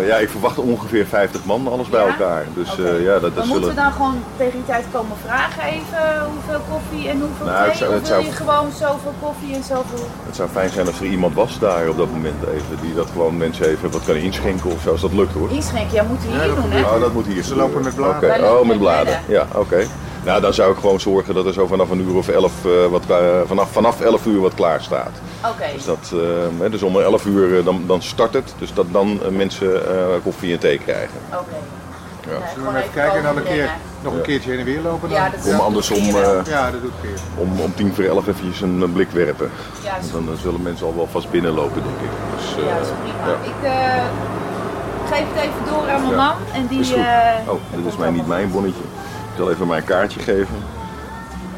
eh, 0.00 0.06
ja, 0.06 0.16
ik 0.16 0.28
verwacht 0.28 0.58
ongeveer 0.58 1.06
50 1.06 1.44
man, 1.44 1.68
alles 1.68 1.88
bij 1.88 2.00
Ja? 2.04 2.06
elkaar. 2.06 2.44
Dus 2.54 2.78
eh, 2.78 3.02
ja, 3.04 3.12
dat, 3.18 3.20
dat 3.20 3.32
moeten 3.34 3.52
zullen... 3.54 3.68
we 3.68 3.74
dan 3.74 3.92
gewoon 3.92 4.14
tegen 4.36 4.52
die 4.52 4.64
tijd 4.66 4.84
komen 4.92 5.16
vragen 5.24 5.62
even 5.62 6.02
hoeveel 6.32 6.60
koffie 6.70 7.08
en 7.08 7.20
hoeveel 7.20 7.46
Nou, 7.46 7.58
thee? 7.58 7.68
het 7.68 7.76
zou- 7.78 7.90
of 7.90 7.94
het 7.98 8.08
wil 8.08 8.16
zou- 8.16 8.24
je 8.24 8.32
gewoon 8.32 8.70
zoveel 8.72 9.14
koffie 9.22 9.54
en 9.54 9.62
zoveel... 9.62 10.06
Het 10.26 10.36
zou 10.36 10.48
fijn 10.48 10.70
zijn 10.70 10.86
als 10.86 11.00
er 11.00 11.06
iemand 11.06 11.34
was 11.34 11.58
daar 11.58 11.88
op 11.88 11.96
dat 11.96 12.10
moment 12.10 12.40
even. 12.54 12.78
Die 12.82 12.94
dat 12.94 13.08
gewoon 13.12 13.36
mensen 13.36 13.66
even 13.68 13.90
wat 13.90 14.04
kan 14.04 14.14
inschenken 14.14 14.70
of 14.70 14.80
zo, 14.82 14.90
als 14.90 15.00
dat 15.00 15.12
lukt 15.12 15.32
hoor. 15.32 15.50
Inschenken, 15.50 15.94
ja, 15.94 16.02
moeten 16.02 16.28
we 16.30 16.34
hier 16.44 16.54
doen 16.54 16.70
hè? 16.70 16.80
Oh, 16.82 17.00
dat 17.00 17.12
moet 17.12 17.26
hier 17.26 17.42
Ze 17.42 17.56
lopen 17.56 17.82
met 17.82 17.94
bladen. 17.94 18.44
Oh, 18.58 18.66
met 18.66 18.78
bladen. 18.78 19.20
Ja, 19.28 19.46
oké. 19.54 19.86
Nou, 20.26 20.40
dan 20.40 20.54
zou 20.54 20.72
ik 20.72 20.78
gewoon 20.78 21.00
zorgen 21.00 21.34
dat 21.34 21.46
er 21.46 21.52
zo 21.52 21.66
vanaf 21.66 21.90
een 21.90 22.00
uur 22.08 22.14
of 22.16 22.28
elf, 22.28 22.52
eh, 22.64 22.86
wat, 22.90 23.02
eh, 23.08 23.16
vanaf, 23.46 23.72
vanaf 23.72 24.00
11 24.00 24.26
uur 24.26 24.40
wat 24.40 24.54
klaar 24.54 24.82
staat. 24.82 25.10
Oké. 25.44 25.72
Dus, 25.74 25.84
dat, 25.84 26.12
eh, 26.12 26.18
hè, 26.58 26.70
dus 26.70 26.82
om 26.82 27.00
11 27.00 27.24
uur 27.24 27.64
dan, 27.64 27.82
dan 27.86 28.02
start 28.02 28.32
het. 28.34 28.54
Dus 28.58 28.74
dat 28.74 28.86
dan 28.90 29.20
mensen 29.30 29.88
eh, 29.98 30.04
koffie 30.22 30.52
en 30.52 30.58
thee 30.58 30.78
krijgen. 30.78 31.18
Oké. 31.32 31.56
Ja. 32.30 32.48
Zullen 32.54 32.72
we 32.72 32.78
even 32.78 32.92
kijken 32.92 33.16
en 33.18 33.22
dan 33.24 33.36
een 33.36 33.42
keer, 33.42 33.70
nog 34.02 34.12
een 34.14 34.20
keertje 34.22 34.50
heen 34.50 34.58
en 34.58 34.64
weer 34.64 34.80
lopen? 34.82 35.08
Dan? 35.08 35.18
Ja, 35.18 35.30
dat 35.30 35.52
Om 35.54 35.60
andersom 35.60 35.96
eh, 35.98 36.38
Ja, 36.46 36.70
dat 36.70 36.80
doet 36.82 36.92
om, 37.38 37.60
om 37.60 37.74
tien 37.74 37.94
voor 37.94 38.04
elf 38.04 38.26
eventjes 38.26 38.60
een, 38.60 38.80
een 38.80 38.92
blik 38.92 39.10
werpen. 39.10 39.50
Ja, 39.84 39.94
Dan 40.12 40.36
zullen 40.42 40.62
mensen 40.62 40.86
al 40.86 40.96
wel 40.96 41.08
vast 41.10 41.30
binnenlopen, 41.30 41.82
denk 41.82 41.96
ik. 42.10 42.10
Dus, 42.36 42.56
eh, 42.64 42.68
Ja, 42.70 42.78
dat 42.78 42.86
is 42.86 42.92
prima. 43.02 43.26
ja. 43.26 43.36
Ik 43.50 43.62
eh, 43.62 44.04
geef 45.10 45.24
het 45.34 45.42
even 45.42 45.64
door 45.74 45.90
aan 45.90 46.00
mijn 46.00 46.10
Ja. 46.10 46.16
man 46.16 46.34
en 46.54 46.66
die... 46.66 46.80
Is 46.80 46.88
goed. 46.88 46.96
eh, 46.98 47.48
Oh, 47.52 47.60
dit 47.76 47.86
is 47.86 47.96
mij 47.96 48.10
niet 48.10 48.26
mijn 48.26 48.50
bonnetje. 48.50 48.82
Ik 49.36 49.42
zal 49.42 49.50
even 49.50 49.66
mijn 49.66 49.84
kaartje 49.84 50.20
geven. 50.20 50.56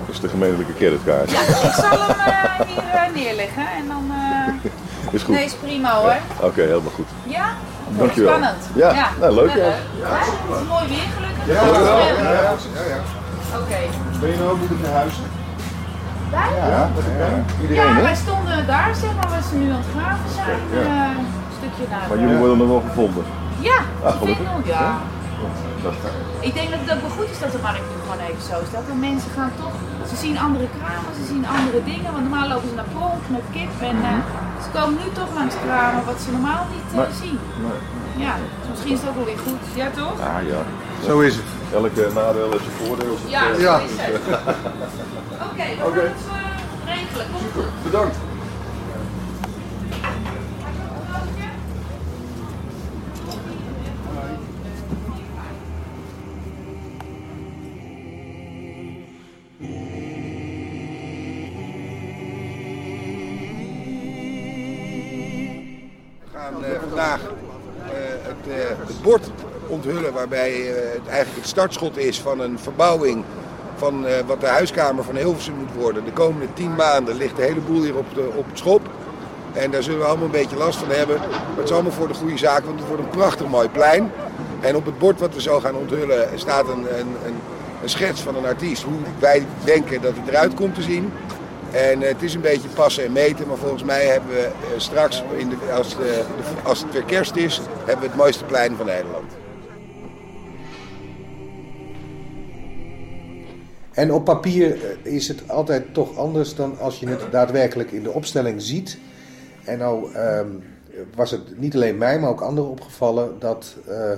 Dat 0.07 0.15
is 0.15 0.21
de 0.21 0.29
gemeentelijke 0.29 0.75
creditkaart. 0.75 1.31
Ja, 1.31 1.41
ik 1.41 1.75
zal 1.85 1.99
hem 2.07 2.19
eh, 2.33 2.67
hier 2.67 2.85
eh, 2.93 3.15
neerleggen 3.15 3.67
en 3.79 3.85
dan... 3.89 4.05
eh, 4.11 5.13
Is 5.15 5.23
goed. 5.23 5.35
Nee, 5.35 5.45
is 5.45 5.55
prima 5.55 5.93
hoor. 5.95 6.17
Oké, 6.41 6.61
helemaal 6.61 6.93
goed. 6.95 7.07
Ja? 7.25 7.47
Dankjewel. 7.89 8.29
Spannend. 8.35 8.63
Ja, 8.75 9.09
nou, 9.21 9.35
leuk, 9.35 9.49
ja. 9.51 9.57
Ja, 9.57 9.73
Het 10.03 10.61
is 10.61 10.69
mooi 10.69 10.87
weer 10.89 11.09
gelukkig. 11.17 11.47
Ja, 11.47 11.53
ja, 11.65 11.71
wel- 11.71 11.99
ja, 11.99 12.07
ja, 12.07 12.43
ja, 12.43 12.85
ja. 12.95 13.01
Oké. 13.61 13.79
Ben 14.21 14.31
je 14.31 14.37
nou 14.39 14.51
ook 14.51 14.63
ik 14.71 14.81
naar 14.83 14.93
huis? 14.93 15.15
Wij? 16.31 16.49
Ja, 16.71 16.91
iedereen 17.61 17.83
Ja, 17.89 17.95
hè? 17.95 18.03
wij 18.03 18.15
stonden 18.15 18.67
daar, 18.67 18.95
zeg 18.95 19.15
maar, 19.15 19.29
waar 19.31 19.43
ze 19.51 19.55
nu 19.57 19.71
aan 19.71 19.83
het 19.85 19.91
graven 19.97 20.31
zijn. 20.35 20.59
Ja. 20.73 20.79
eh, 20.81 21.19
een 21.19 21.27
stukje 21.59 21.85
naar. 21.91 22.09
Maar 22.09 22.19
jullie 22.19 22.37
worden 22.37 22.59
nog 22.59 22.69
wel 22.69 22.83
gevonden. 22.89 23.25
Ja, 23.59 23.79
Ah, 24.05 24.17
gelukkig. 24.19 24.47
ja. 24.65 24.97
Dat 25.85 25.93
is. 25.93 26.47
Ik 26.49 26.55
denk 26.59 26.69
dat 26.75 26.81
het 26.85 26.91
ook 26.95 27.03
wel 27.07 27.15
goed 27.19 27.31
is 27.35 27.41
dat 27.45 27.53
de 27.57 27.63
markt 27.69 27.87
nu 27.91 27.97
gewoon 28.05 28.21
even 28.29 28.43
zo 28.53 28.57
staat. 28.71 28.85
Want 28.91 29.01
mensen 29.11 29.31
gaan 29.39 29.53
toch, 29.63 29.75
ze 30.11 30.17
zien 30.25 30.37
andere 30.47 30.67
kramen, 30.79 31.11
ze 31.21 31.25
zien 31.33 31.45
andere 31.59 31.81
dingen. 31.93 32.11
Want 32.15 32.23
normaal 32.27 32.49
lopen 32.53 32.69
ze 32.73 32.75
naar 32.81 32.91
pronk, 32.97 33.23
met 33.37 33.45
kip. 33.57 33.73
En 33.91 33.97
eh, 34.11 34.19
ze 34.65 34.69
komen 34.77 34.95
nu 35.03 35.07
toch 35.21 35.31
langs 35.39 35.55
kramen 35.67 36.03
wat 36.11 36.19
ze 36.25 36.29
normaal 36.37 36.63
niet 36.75 36.89
eh, 36.93 36.99
Nee. 36.99 37.13
zien. 37.23 37.39
Ja, 38.27 38.33
dus 38.61 38.69
misschien 38.73 38.95
is 38.97 39.01
het 39.03 39.09
ook 39.11 39.19
wel 39.21 39.29
weer 39.33 39.43
goed. 39.49 39.63
Ja, 39.81 39.87
toch? 40.01 40.17
Ah 40.33 40.41
ja. 40.53 40.61
Zo 41.09 41.15
is 41.29 41.35
het. 41.41 41.49
Elke 41.81 42.05
nadeel 42.21 42.51
heeft 42.55 42.67
zijn 42.69 42.79
voordeel. 42.83 43.15
Ja, 43.35 43.43
zo 43.65 43.73
is 43.89 43.95
het. 43.97 44.17
Oké, 45.49 45.67
we 45.79 45.83
gaan 45.95 46.07
het 46.13 46.23
eh, 46.31 46.95
regelen. 46.95 47.27
Komt 47.35 47.51
goed. 47.57 47.71
Bedankt. 47.89 48.17
Vandaag 66.99 67.21
eh, 67.21 67.93
het, 68.23 68.55
eh, 68.55 68.87
het 68.87 69.03
bord 69.03 69.31
onthullen 69.67 70.13
waarbij 70.13 70.51
eh, 70.51 70.93
het 70.93 71.07
eigenlijk 71.09 71.37
het 71.37 71.49
startschot 71.49 71.97
is 71.97 72.21
van 72.21 72.41
een 72.41 72.59
verbouwing 72.59 73.25
van 73.77 74.07
wat 74.27 74.41
de 74.41 74.47
huiskamer 74.47 75.05
van 75.05 75.17
Hilversum 75.17 75.55
moet 75.55 75.83
worden. 75.83 76.05
De 76.05 76.13
komende 76.13 76.47
tien 76.55 76.75
maanden 76.75 77.17
ligt 77.17 77.37
de 77.37 77.43
hele 77.43 77.61
boel 77.61 77.83
hier 77.83 77.97
op, 77.97 78.15
de, 78.15 78.31
op 78.37 78.47
het 78.49 78.59
schop. 78.59 78.81
En 79.53 79.71
daar 79.71 79.83
zullen 79.83 79.99
we 79.99 80.05
allemaal 80.05 80.25
een 80.25 80.31
beetje 80.31 80.57
last 80.57 80.79
van 80.79 80.89
hebben. 80.89 81.17
Maar 81.17 81.57
het 81.57 81.65
is 81.65 81.73
allemaal 81.73 81.93
voor 81.93 82.09
de 82.09 82.15
goede 82.15 82.39
zaak, 82.39 82.65
want 82.65 82.79
het 82.79 82.89
wordt 82.89 83.03
een 83.03 83.09
prachtig 83.11 83.47
mooi 83.47 83.69
plein. 83.69 84.11
En 84.61 84.77
op 84.77 84.85
het 84.85 84.99
bord 84.99 85.21
wat 85.21 85.35
we 85.35 85.41
zo 85.41 85.61
gaan 85.61 85.75
onthullen 85.75 86.29
staat 86.35 86.69
een, 86.69 86.99
een, 86.99 87.17
een, 87.25 87.37
een 87.83 87.89
schets 87.89 88.21
van 88.21 88.37
een 88.37 88.47
artiest. 88.47 88.83
Hoe 88.83 88.99
wij 89.19 89.47
denken 89.65 90.03
dat 90.03 90.13
het 90.17 90.29
eruit 90.29 90.55
komt 90.55 90.75
te 90.75 90.83
zien. 90.83 91.13
En 91.73 92.03
eh, 92.03 92.09
het 92.09 92.23
is 92.23 92.35
een 92.35 92.41
beetje 92.41 92.69
passen 92.69 93.05
en 93.05 93.13
meten, 93.13 93.47
maar 93.47 93.57
volgens 93.57 93.83
mij 93.85 94.07
hebben 94.07 94.31
we 94.31 94.43
eh, 94.43 94.53
straks, 94.77 95.23
in 95.37 95.49
de, 95.49 95.73
als, 95.73 95.97
de, 95.97 96.25
als 96.63 96.83
het 96.83 96.93
weer 96.93 97.05
kerst 97.05 97.37
is, 97.37 97.61
hebben 97.77 98.01
we 98.01 98.07
het 98.07 98.17
mooiste 98.17 98.45
plein 98.45 98.77
van 98.77 98.87
Nederland. 98.87 99.33
En 103.99 104.13
op 104.13 104.25
papier 104.25 104.77
eh, 105.05 105.13
is 105.15 105.29
het 105.29 105.49
altijd 105.49 105.95
toch 105.95 106.17
anders 106.17 106.55
dan 106.55 106.79
als 106.79 107.01
je 107.01 107.09
het 107.09 107.27
daadwerkelijk 107.31 107.91
in 107.91 108.03
de 108.03 108.13
opstelling 108.13 108.63
ziet. 108.63 108.99
En 109.65 109.79
nou 109.79 110.13
ehm, 110.13 110.49
was 111.15 111.31
het 111.31 111.61
niet 111.61 111.75
alleen 111.75 111.99
mij, 111.99 112.19
maar 112.19 112.31
ook 112.31 112.41
anderen 112.41 112.71
opgevallen 112.71 113.39
dat, 113.39 113.77
eh, 113.87 114.13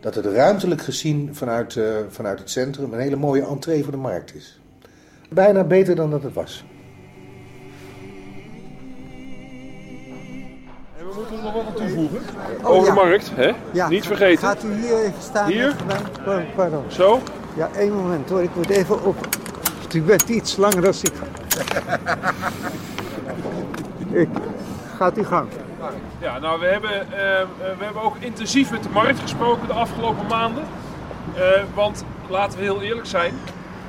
dat 0.00 0.14
het 0.14 0.26
ruimtelijk 0.26 0.82
gezien 0.82 1.34
vanuit, 1.34 1.76
eh, 1.76 1.84
vanuit 2.08 2.38
het 2.38 2.50
centrum 2.50 2.92
een 2.92 3.00
hele 3.00 3.16
mooie 3.16 3.46
entree 3.46 3.82
voor 3.82 3.92
de 3.92 3.98
markt 3.98 4.34
is. 4.34 4.60
Bijna 5.30 5.64
beter 5.64 5.94
dan 5.94 6.10
dat 6.10 6.22
het 6.22 6.34
was. 6.34 6.64
Moeten 11.18 11.36
er 11.36 11.42
nog 11.42 11.52
wat 11.52 11.66
aan 11.66 11.74
toevoegen. 11.74 12.20
Oh, 12.62 12.70
Over 12.70 12.88
ja. 12.88 12.94
de 12.94 13.00
markt, 13.00 13.30
hè? 13.34 13.52
Ja. 13.70 13.88
Niet 13.88 14.06
vergeten. 14.06 14.48
Gaat 14.48 14.64
u 14.64 14.74
hier 14.74 14.98
even 14.98 15.22
staan? 15.22 15.50
Hier? 15.50 15.76
Pardon. 16.54 16.84
Zo? 16.88 17.20
Ja, 17.54 17.68
één 17.76 17.92
moment 17.92 18.28
hoor. 18.28 18.42
Ik 18.42 18.54
moet 18.54 18.68
even 18.68 19.04
op. 19.04 19.28
U 19.94 20.02
bent 20.02 20.28
iets 20.28 20.56
langer 20.56 20.82
dan 20.82 20.94
ik. 21.02 21.12
ik. 24.20 24.28
Gaat 24.96 25.18
u 25.18 25.24
gang. 25.24 25.48
Ja, 26.18 26.38
nou, 26.38 26.60
we 26.60 26.66
hebben, 26.66 27.12
eh, 27.12 27.40
eh, 27.40 27.48
we 27.78 27.84
hebben 27.84 28.02
ook 28.02 28.16
intensief 28.18 28.70
met 28.70 28.82
de 28.82 28.88
markt 28.88 29.20
gesproken 29.20 29.66
de 29.66 29.72
afgelopen 29.72 30.26
maanden. 30.26 30.64
Eh, 31.34 31.42
want 31.74 32.04
laten 32.28 32.58
we 32.58 32.64
heel 32.64 32.82
eerlijk 32.82 33.06
zijn, 33.06 33.34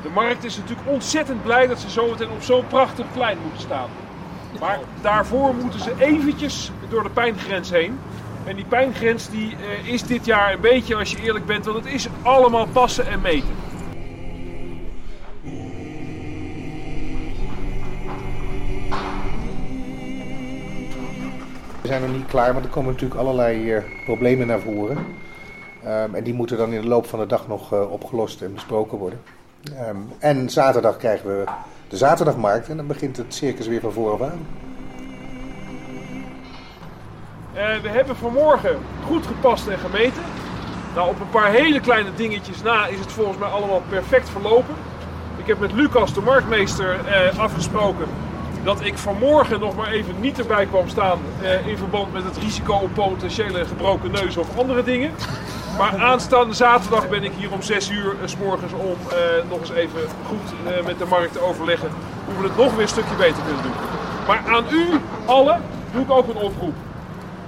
de 0.01 0.09
markt 0.09 0.43
is 0.43 0.57
natuurlijk 0.57 0.89
ontzettend 0.89 1.43
blij 1.43 1.67
dat 1.67 1.79
ze 1.79 1.89
zometeen 1.89 2.29
op 2.29 2.41
zo'n 2.41 2.67
prachtig 2.67 3.05
plein 3.13 3.37
moeten 3.41 3.61
staan. 3.61 3.89
Maar 4.59 4.79
daarvoor 5.01 5.55
moeten 5.55 5.79
ze 5.79 5.93
eventjes 5.97 6.71
door 6.89 7.03
de 7.03 7.09
pijngrens 7.09 7.69
heen. 7.69 7.99
En 8.45 8.55
die 8.55 8.65
pijngrens 8.65 9.29
die, 9.29 9.55
eh, 9.55 9.93
is 9.93 10.03
dit 10.03 10.25
jaar 10.25 10.53
een 10.53 10.61
beetje, 10.61 10.95
als 10.95 11.11
je 11.11 11.21
eerlijk 11.21 11.45
bent, 11.45 11.65
want 11.65 11.83
het 11.83 11.93
is 11.93 12.07
allemaal 12.21 12.67
passen 12.67 13.07
en 13.07 13.21
meten. 13.21 13.67
We 21.81 21.87
zijn 21.87 22.01
nog 22.01 22.11
niet 22.11 22.25
klaar, 22.25 22.53
maar 22.53 22.63
er 22.63 22.69
komen 22.69 22.91
natuurlijk 22.91 23.19
allerlei 23.19 23.73
eh, 23.73 23.83
problemen 24.05 24.47
naar 24.47 24.59
voren. 24.59 24.97
Ehm, 25.83 26.15
en 26.15 26.23
die 26.23 26.33
moeten 26.33 26.57
dan 26.57 26.73
in 26.73 26.81
de 26.81 26.87
loop 26.87 27.05
van 27.05 27.19
de 27.19 27.25
dag 27.25 27.47
nog 27.47 27.73
eh, 27.73 27.91
opgelost 27.91 28.41
en 28.41 28.53
besproken 28.53 28.97
worden. 28.97 29.21
Ehm, 29.75 29.97
en 30.19 30.49
zaterdag 30.49 30.97
krijgen 30.97 31.27
we 31.27 31.43
de 31.87 31.97
zaterdagmarkt 31.97 32.69
en 32.69 32.77
dan 32.77 32.87
begint 32.87 33.17
het 33.17 33.33
circus 33.33 33.67
weer 33.67 33.79
van 33.79 33.91
vooraf 33.91 34.21
aan. 34.21 34.39
Eh, 37.59 37.65
we 37.81 37.89
hebben 37.89 38.15
vanmorgen 38.15 38.77
goed 39.05 39.27
gepast 39.27 39.67
en 39.67 39.77
gemeten. 39.77 40.23
Nou, 40.95 41.09
op 41.09 41.19
een 41.19 41.29
paar 41.29 41.51
hele 41.51 41.79
kleine 41.79 42.09
dingetjes 42.15 42.61
na 42.61 42.85
is 42.87 42.99
het 42.99 43.11
volgens 43.11 43.37
mij 43.37 43.47
allemaal 43.47 43.83
perfect 43.89 44.29
verlopen. 44.29 44.75
Ik 45.37 45.47
heb 45.47 45.59
met 45.59 45.73
Lucas, 45.73 46.13
de 46.13 46.21
marktmeester, 46.21 46.99
eh, 47.05 47.39
afgesproken 47.39 48.05
dat 48.63 48.85
ik 48.85 48.97
vanmorgen 48.97 49.59
nog 49.59 49.75
maar 49.75 49.91
even 49.91 50.15
niet 50.19 50.39
erbij 50.39 50.65
kwam 50.65 50.87
staan 50.89 51.19
eh, 51.41 51.67
in 51.67 51.77
verband 51.77 52.13
met 52.13 52.23
het 52.23 52.37
risico 52.37 52.73
op 52.73 52.93
potentiële 52.93 53.65
gebroken 53.65 54.11
neus 54.11 54.37
of 54.37 54.57
andere 54.57 54.83
dingen. 54.83 55.11
Maar 55.77 55.97
aanstaande 55.97 56.53
zaterdag 56.53 57.09
ben 57.09 57.23
ik 57.23 57.31
hier 57.37 57.51
om 57.51 57.61
6 57.61 57.89
uur 57.89 58.15
s 58.25 58.37
morgens 58.37 58.73
om 58.73 58.97
nog 59.49 59.59
eens 59.59 59.71
even 59.71 60.01
goed 60.27 60.75
met 60.85 60.99
de 60.99 61.05
markt 61.05 61.33
te 61.33 61.41
overleggen 61.41 61.89
hoe 62.25 62.41
we 62.41 62.47
het 62.47 62.57
nog 62.57 62.71
weer 62.71 62.81
een 62.81 62.87
stukje 62.87 63.15
beter 63.15 63.43
kunnen 63.43 63.63
doen. 63.63 63.71
Maar 64.27 64.43
aan 64.47 64.65
u 64.71 64.99
allen 65.25 65.61
doe 65.91 66.01
ik 66.01 66.11
ook 66.11 66.27
een 66.27 66.41
oproep. 66.41 66.73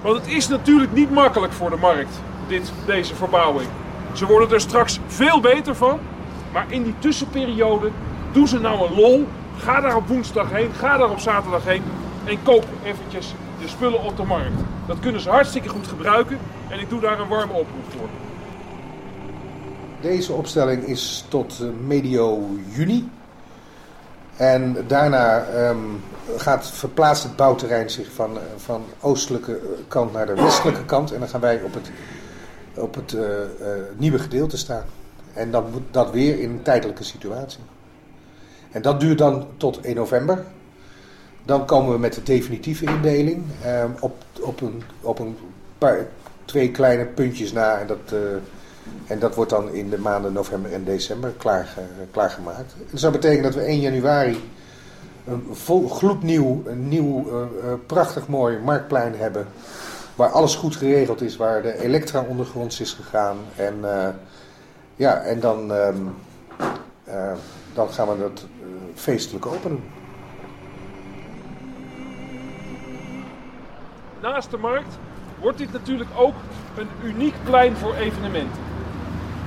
Want 0.02 0.18
het 0.18 0.28
is 0.28 0.47
natuurlijk 0.47 0.93
niet 0.93 1.12
makkelijk 1.12 1.54
voor 1.54 1.70
de 1.70 1.78
markt, 1.78 2.20
dit, 2.47 2.72
deze 2.86 3.16
verbouwing. 3.16 3.70
Ze 4.14 4.26
worden 4.26 4.52
er 4.52 4.62
straks 4.62 4.99
veel 5.08 5.39
beter 5.39 5.76
van. 5.76 5.99
Maar 6.54 6.66
in 6.68 6.84
die 6.84 6.95
tussenperiode, 6.99 7.89
doe 8.32 8.47
ze 8.47 8.60
nou 8.60 8.88
een 8.88 8.95
lol. 8.95 9.28
Ga 9.58 9.82
daar 9.82 9.95
op 9.95 10.08
woensdag 10.08 10.52
heen, 10.52 10.72
ga 10.74 10.97
daar 10.97 11.10
op 11.10 11.20
zaterdag 11.20 11.66
heen. 11.66 11.84
En 12.24 12.43
koop 12.43 12.66
eventjes 12.84 13.34
de 13.62 13.68
spullen 13.68 14.04
op 14.04 14.18
de 14.18 14.24
markt. 14.24 14.62
Dat 14.88 14.99
kunnen 14.99 15.22
ze 15.22 15.30
hartstikke 15.30 15.70
goed 15.70 15.88
gebruiken. 15.88 16.38
En 16.70 16.80
ik 16.80 16.89
doe 16.89 16.99
daar 16.99 17.20
een 17.20 17.28
warme 17.28 17.54
oproep 17.54 17.91
voor. 17.97 18.08
Deze 20.02 20.34
opstelling 20.34 20.84
is 20.84 21.26
tot 21.28 21.60
eh, 21.62 21.68
medio 21.88 22.49
juni. 22.70 23.10
En 24.42 24.76
daarna 24.88 25.46
ehm, 25.46 25.78
gaat, 26.38 26.68
verplaatst 26.68 27.24
het 27.24 27.36
bouwterrein 27.36 27.89
zich 27.89 28.12
van, 28.12 28.38
eh, 28.38 28.44
van 28.58 28.84
oostelijke 29.00 29.56
eh, 29.56 29.62
kant 29.88 30.14
naar 30.14 30.26
de 30.26 30.36
westelijke 30.36 30.86
kant. 30.86 31.12
En 31.12 31.20
dan 31.20 31.30
gaan 31.30 31.42
wij 31.42 31.62
op 31.62 31.74
het, 31.74 31.92
op 32.74 32.96
het 32.96 33.14
eh, 33.14 33.24
nieuwe 33.98 34.20
gedeelte 34.20 34.58
staan. 34.58 34.84
En 35.34 35.52
dan 35.52 35.66
moet 35.72 35.82
dat 35.92 36.12
weer 36.12 36.39
in 36.39 36.50
een 36.50 36.62
tijdelijke 36.62 37.04
situatie. 37.04 37.60
En 38.72 38.82
dat 38.82 39.00
duurt 39.00 39.18
dan 39.18 39.48
tot 39.58 39.80
1 39.80 39.96
november. 39.96 40.44
Dan 41.44 41.66
komen 41.66 41.92
we 41.92 42.00
met 42.00 42.14
de 42.14 42.24
definitieve 42.24 42.86
indeling 42.86 43.44
ehm, 43.64 43.89
op, 44.00 44.24
op, 44.39 44.62
een, 44.62 44.84
op 45.02 45.20
een 45.20 45.38
paar, 45.78 46.08
twee 46.46 46.72
kleine 46.72 47.06
puntjes 47.06 47.52
na. 47.52 47.80
En 47.80 47.88
dat, 47.88 48.14
en 49.08 49.20
dat 49.20 49.36
wordt 49.36 49.52
dan 49.52 49.74
in 49.74 49.90
de 49.90 50.00
maanden 50.00 50.34
november 50.34 50.74
en 50.74 50.84
december 50.84 51.34
klaarge, 51.38 51.82
klaargemaakt. 52.12 52.74
En 52.74 52.88
dat 52.92 53.00
zou 53.00 53.12
betekenen 53.12 53.44
dat 53.44 53.56
we 53.56 53.62
1 53.62 53.80
januari 53.80 54.50
een 55.26 55.48
vol, 55.52 55.90
gloednieuw, 55.90 56.64
een 56.66 56.88
nieuw, 56.88 57.30
eh, 57.30 57.42
eh, 57.42 57.80
prachtig 57.86 58.28
mooi 58.28 58.58
marktplein 58.58 59.16
hebben. 59.16 59.48
Waar 60.16 60.30
alles 60.30 60.56
goed 60.56 60.76
geregeld 60.76 61.22
is, 61.22 61.38
waar 61.38 61.62
de 61.62 61.78
elektra 61.78 62.22
ondergronds 62.22 62.80
is 62.80 62.94
gegaan. 62.94 63.38
En, 63.56 63.78
eh, 63.84 64.10
ja, 64.96 65.22
en 65.22 65.40
dan, 65.40 65.74
ehm, 65.74 65.96
eh, 67.04 67.32
dan 67.74 67.90
gaan 67.90 68.08
we 68.08 68.18
dat 68.18 68.46
eh, 68.62 68.68
feestelijk 68.96 69.46
openen. 69.46 69.84
Naast 74.22 74.52
de 74.52 74.58
markt 74.58 74.98
wordt 75.40 75.58
dit 75.58 75.72
natuurlijk 75.72 76.10
ook 76.16 76.36
een 76.78 76.90
uniek 77.04 77.36
plein 77.44 77.76
voor 77.76 77.94
evenementen. 77.94 78.71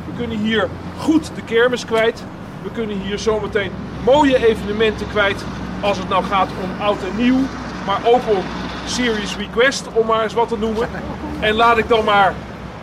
We 0.06 0.12
kunnen 0.16 0.38
hier 0.38 0.68
goed 0.98 1.30
de 1.34 1.42
kermis 1.42 1.84
kwijt. 1.84 2.24
We 2.62 2.70
kunnen 2.70 3.00
hier 3.00 3.18
zometeen 3.18 3.70
mooie 4.04 4.46
evenementen 4.46 5.08
kwijt. 5.08 5.44
Als 5.80 5.98
het 5.98 6.08
nou 6.08 6.24
gaat 6.24 6.48
om 6.62 6.82
oud 6.82 6.98
en 7.02 7.22
nieuw. 7.22 7.40
Maar 7.86 8.00
ook 8.04 8.28
om 8.28 8.44
Series 8.86 9.36
Request, 9.36 9.88
om 9.92 10.06
maar 10.06 10.22
eens 10.22 10.34
wat 10.34 10.48
te 10.48 10.58
noemen. 10.58 10.88
En 11.40 11.54
laat 11.54 11.78
ik 11.78 11.88
dan 11.88 12.04
maar, 12.04 12.34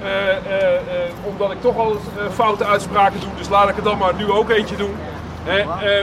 eh, 0.01 0.29
eh, 0.29 0.73
eh, 0.73 0.81
omdat 1.23 1.51
ik 1.51 1.61
toch 1.61 1.77
al 1.77 1.97
foute 2.33 2.65
uitspraken 2.65 3.19
doe, 3.19 3.29
dus 3.37 3.49
laat 3.49 3.69
ik 3.69 3.77
er 3.77 3.83
dan 3.83 3.97
maar 3.97 4.15
nu 4.15 4.31
ook 4.31 4.49
eentje 4.49 4.75
doen. 4.75 4.95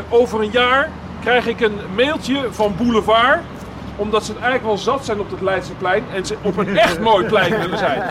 Over 0.08 0.40
een 0.40 0.50
jaar 0.50 0.90
krijg 1.20 1.46
ik 1.46 1.60
een 1.60 1.78
mailtje 1.94 2.46
van 2.50 2.74
Boulevard 2.76 3.40
omdat 3.98 4.24
ze 4.24 4.32
het 4.32 4.40
eigenlijk 4.40 4.74
wel 4.74 4.78
zat 4.78 5.04
zijn 5.04 5.20
op 5.20 5.30
het 5.30 5.40
Leidseplein 5.40 6.04
en 6.14 6.26
ze 6.26 6.36
op 6.42 6.56
een 6.56 6.78
echt 6.78 7.00
mooi 7.00 7.26
plein 7.26 7.58
willen 7.58 7.78
zijn. 7.78 8.02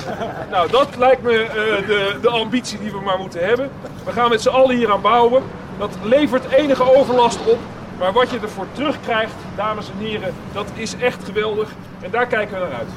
Nou, 0.52 0.72
dat 0.72 0.88
lijkt 0.98 1.22
me 1.22 1.42
eh, 1.42 1.88
de, 1.88 2.18
de 2.22 2.30
ambitie 2.30 2.80
die 2.80 2.92
we 2.92 3.00
maar 3.00 3.18
moeten 3.18 3.46
hebben. 3.46 3.70
We 4.06 4.12
gaan 4.12 4.30
met 4.30 4.42
z'n 4.42 4.50
allen 4.50 4.76
hier 4.76 4.92
aan 4.92 5.02
bouwen. 5.02 5.44
Dat 5.78 5.90
levert 6.02 6.52
enige 6.52 6.96
overlast 6.96 7.40
op. 7.46 7.58
Maar 8.00 8.14
wat 8.14 8.30
je 8.30 8.40
ervoor 8.40 8.66
terugkrijgt, 8.72 9.34
dames 9.56 9.90
en 9.90 10.06
heren, 10.06 10.34
dat 10.54 10.66
is 10.74 10.96
echt 10.96 11.24
geweldig. 11.24 11.70
En 12.02 12.12
daar 12.12 12.28
kijken 12.28 12.60
we 12.60 12.68
naar 12.68 12.78
uit. 12.78 12.88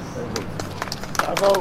Bravo. 1.12 1.60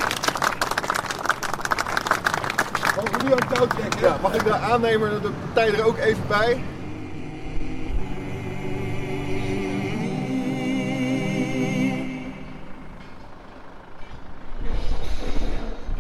Mogen 2.96 3.18
we 3.18 3.24
nu 3.24 3.32
aan 3.32 3.54
touw 3.54 3.68
trekken? 3.68 4.00
Ja, 4.02 4.18
mag 4.22 4.34
ik 4.34 4.44
de 4.44 4.56
aannemer 4.56 5.22
de 5.22 5.30
partij 5.54 5.80
er 5.80 5.86
ook 5.86 5.98
even 5.98 6.24
bij? 6.28 6.64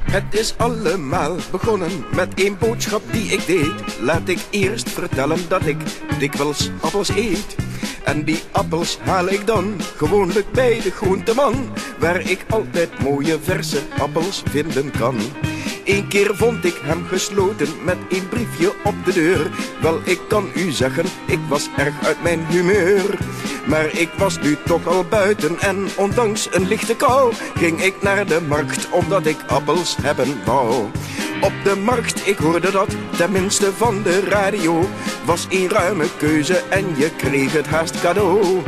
Het 0.09 0.39
is 0.39 0.57
allemaal 0.57 1.35
begonnen 1.51 2.05
met 2.15 2.33
één 2.33 2.57
boodschap 2.57 3.01
die 3.11 3.31
ik 3.31 3.45
deed. 3.45 3.99
Laat 4.01 4.27
ik 4.27 4.39
eerst 4.49 4.89
vertellen 4.89 5.39
dat 5.47 5.65
ik 5.65 5.77
dikwijls 6.19 6.69
appels 6.81 7.09
eet. 7.09 7.55
En 8.03 8.23
die 8.23 8.41
appels 8.51 8.99
haal 8.99 9.27
ik 9.29 9.47
dan 9.47 9.75
gewoonlijk 9.95 10.51
bij 10.51 10.81
de 10.81 10.91
groenteman, 10.91 11.69
waar 11.99 12.29
ik 12.29 12.45
altijd 12.49 12.99
mooie 12.99 13.39
verse 13.39 13.79
appels 13.97 14.43
vinden 14.49 14.91
kan. 14.91 15.15
Eén 15.85 16.07
keer 16.07 16.35
vond 16.35 16.65
ik 16.65 16.79
hem 16.83 17.05
gesloten 17.07 17.67
met 17.83 17.97
een 18.09 18.27
briefje 18.29 18.73
op 18.83 18.95
de 19.05 19.13
deur. 19.13 19.51
Wel, 19.81 19.99
ik 20.03 20.19
kan 20.27 20.49
u 20.55 20.71
zeggen, 20.71 21.05
ik 21.25 21.39
was 21.47 21.69
erg 21.77 22.03
uit 22.03 22.23
mijn 22.23 22.45
humeur. 22.49 23.17
Maar 23.65 23.85
ik 23.85 24.09
was 24.17 24.39
nu 24.39 24.57
toch 24.65 24.87
al 24.87 25.03
buiten 25.03 25.59
en 25.59 25.87
ondanks 25.95 26.47
een 26.51 26.67
lichte 26.67 26.95
kou 26.95 27.33
ging 27.55 27.81
ik 27.83 28.01
naar 28.01 28.25
de 28.25 28.41
markt 28.47 28.89
omdat 28.89 29.25
ik 29.25 29.37
appels 29.47 29.95
hebben 30.01 30.39
wou. 30.45 30.85
Op 31.41 31.53
de 31.63 31.75
markt, 31.75 32.27
ik 32.27 32.37
hoorde 32.37 32.71
dat, 32.71 32.95
tenminste 33.17 33.73
van 33.73 34.03
de 34.03 34.19
radio, 34.19 34.89
was 35.25 35.47
een 35.49 35.69
ruime 35.69 36.05
keuze 36.17 36.63
en 36.69 36.85
je 36.97 37.09
kreeg 37.17 37.53
het 37.53 37.67
haast 37.67 38.01
cadeau. 38.01 38.61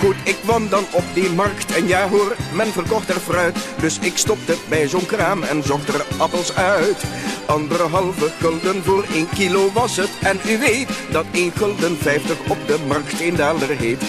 Goed, 0.00 0.16
ik 0.24 0.36
kwam 0.42 0.68
dan 0.68 0.84
op 0.92 1.04
die 1.14 1.30
markt 1.30 1.76
en 1.76 1.86
ja 1.86 2.08
hoor, 2.08 2.36
men 2.52 2.72
verkocht 2.72 3.08
er 3.08 3.20
fruit. 3.20 3.56
Dus 3.80 3.98
ik 3.98 4.16
stopte 4.16 4.56
bij 4.68 4.88
zo'n 4.88 5.06
kraam 5.06 5.42
en 5.42 5.62
zocht 5.62 5.88
er 5.88 6.04
appels 6.18 6.54
uit. 6.54 7.02
Anderhalve 7.46 8.30
gulden 8.40 8.82
voor 8.84 9.04
één 9.12 9.28
kilo 9.28 9.72
was 9.72 9.96
het. 9.96 10.10
En 10.22 10.40
u 10.46 10.58
weet 10.58 10.88
dat 11.10 11.24
één 11.32 11.52
gulden 11.52 11.96
vijftig 11.96 12.38
op 12.48 12.58
de 12.66 12.78
markt 12.86 13.20
een 13.20 13.36
daalder 13.36 13.68
heet. 13.68 14.02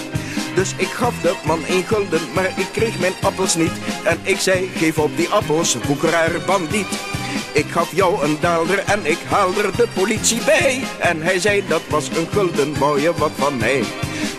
Dus 0.56 0.74
ik 0.78 0.88
gaf 0.88 1.22
de 1.22 1.36
man 1.46 1.66
één 1.66 1.84
gulden, 1.84 2.22
maar 2.34 2.60
ik 2.60 2.68
kreeg 2.72 3.00
mijn 3.00 3.14
appels 3.22 3.56
niet. 3.56 3.74
En 4.04 4.20
ik 4.24 4.40
zei, 4.40 4.70
geef 4.76 4.98
op 4.98 5.18
die 5.18 5.30
appels, 5.30 5.78
boekeraar 5.88 6.32
bandiet. 6.46 7.19
Ik 7.52 7.66
gaf 7.70 7.96
jou 7.96 8.24
een 8.24 8.38
daalder 8.42 8.84
en 8.86 9.00
ik 9.04 9.18
haalde 9.28 9.72
de 9.76 9.88
politie 9.94 10.42
bij. 10.46 10.84
En 11.00 11.22
hij 11.22 11.40
zei, 11.40 11.64
dat 11.68 11.82
was 11.90 12.08
een 12.08 12.28
gulden, 12.32 13.02
je 13.02 13.14
wat 13.18 13.32
van 13.38 13.58
mij? 13.58 13.84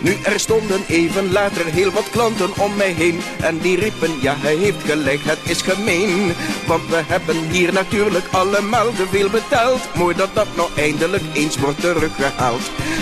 Nu 0.01 0.17
er 0.23 0.39
stonden 0.39 0.81
even 0.87 1.31
later 1.31 1.65
heel 1.65 1.91
wat 1.91 2.09
klanten 2.11 2.49
om 2.57 2.75
mij 2.75 2.91
heen. 2.91 3.21
En 3.41 3.57
die 3.57 3.79
riepen, 3.79 4.11
ja 4.21 4.35
hij 4.37 4.55
heeft 4.55 4.83
gelijk, 4.85 5.19
het 5.23 5.39
is 5.43 5.61
gemeen. 5.61 6.33
Want 6.67 6.89
we 6.89 7.01
hebben 7.07 7.37
hier 7.49 7.73
natuurlijk 7.73 8.25
allemaal 8.31 8.91
te 8.93 9.05
veel 9.11 9.29
betaald. 9.29 9.81
Mooi 9.95 10.15
dat 10.15 10.29
dat 10.33 10.47
nou 10.55 10.69
eindelijk 10.75 11.23
eens 11.33 11.57
wordt 11.57 11.81
teruggehaald. 11.81 12.61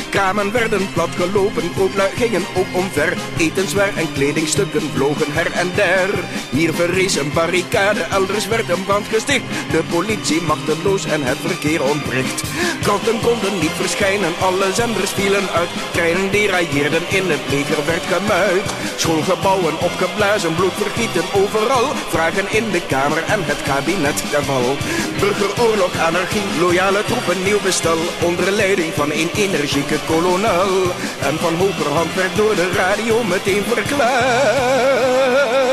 Kramen 0.09 0.51
werden 0.51 0.93
platgelopen, 0.93 1.73
kooplui 1.77 2.09
gingen 2.15 2.45
ook 2.55 2.67
omver. 2.73 3.17
Etenswaar 3.37 3.95
en 3.95 4.13
kledingstukken 4.13 4.81
vlogen 4.95 5.33
her 5.33 5.51
en 5.51 5.71
der. 5.75 6.09
Hier 6.49 6.73
verrees 6.73 7.15
een 7.15 7.33
barricade, 7.33 7.99
elders 7.99 8.47
werd 8.47 8.69
een 8.69 8.83
brand 8.83 9.07
gesticht 9.07 9.43
politie 9.83 10.41
machteloos 10.41 11.05
en 11.05 11.23
het 11.23 11.37
verkeer 11.45 11.83
ontbreekt 11.83 12.43
Kranten 12.81 13.19
konden 13.21 13.59
niet 13.59 13.71
verschijnen, 13.71 14.33
alle 14.41 14.73
zenders 14.73 15.11
vielen 15.11 15.49
uit 15.49 15.69
Treinen 15.91 16.31
derailleerden 16.31 17.01
in 17.09 17.29
het 17.29 17.39
leger 17.49 17.85
werd 17.85 18.03
gemuid. 18.03 18.73
Schoolgebouwen 18.95 19.79
opgeblazen, 19.79 20.55
bloed 20.55 20.73
vergieten 20.73 21.23
overal. 21.33 21.85
Vragen 22.09 22.51
in 22.51 22.71
de 22.71 22.81
Kamer 22.87 23.23
en 23.23 23.43
het 23.43 23.61
kabinet 23.61 24.31
ter 24.31 24.43
val. 24.43 24.77
Burgeroorlog, 25.19 25.97
anarchie, 25.97 26.59
loyale 26.59 27.03
troepen, 27.05 27.43
nieuw 27.43 27.61
bestel. 27.61 27.97
Onder 28.23 28.51
leiding 28.51 28.93
van 28.93 29.11
een 29.11 29.29
energieke 29.35 29.97
kolonel. 30.07 30.91
En 31.19 31.37
van 31.39 31.55
hogerhand 31.55 32.15
werd 32.15 32.35
door 32.35 32.55
de 32.55 32.71
radio 32.71 33.23
meteen 33.23 33.63
verklaard. 33.63 35.68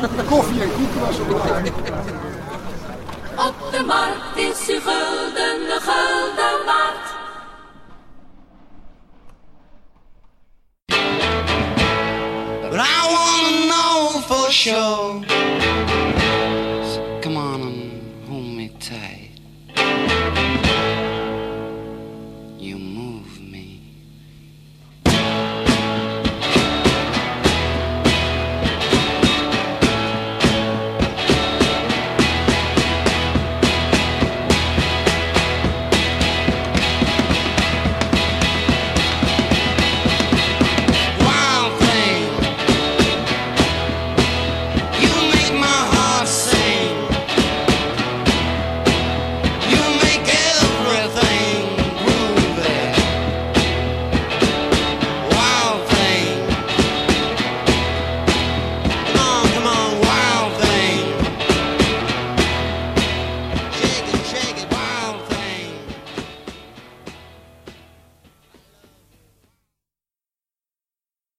Koffie 0.00 0.62
en 0.62 0.72
koeken 0.74 1.00
was 1.00 1.18
op 1.18 1.30
Op 3.36 3.72
de 3.72 3.84
markt 3.86 4.36
is 4.36 4.68
uw 4.68 4.80
gulden 4.80 5.58
de 5.66 5.78
gulden 5.80 6.64
waard. 6.66 7.18
But 12.70 12.80
I 12.80 13.00
wanna 13.12 13.66
know 13.66 14.20
for 14.22 14.50
sure 14.50 15.29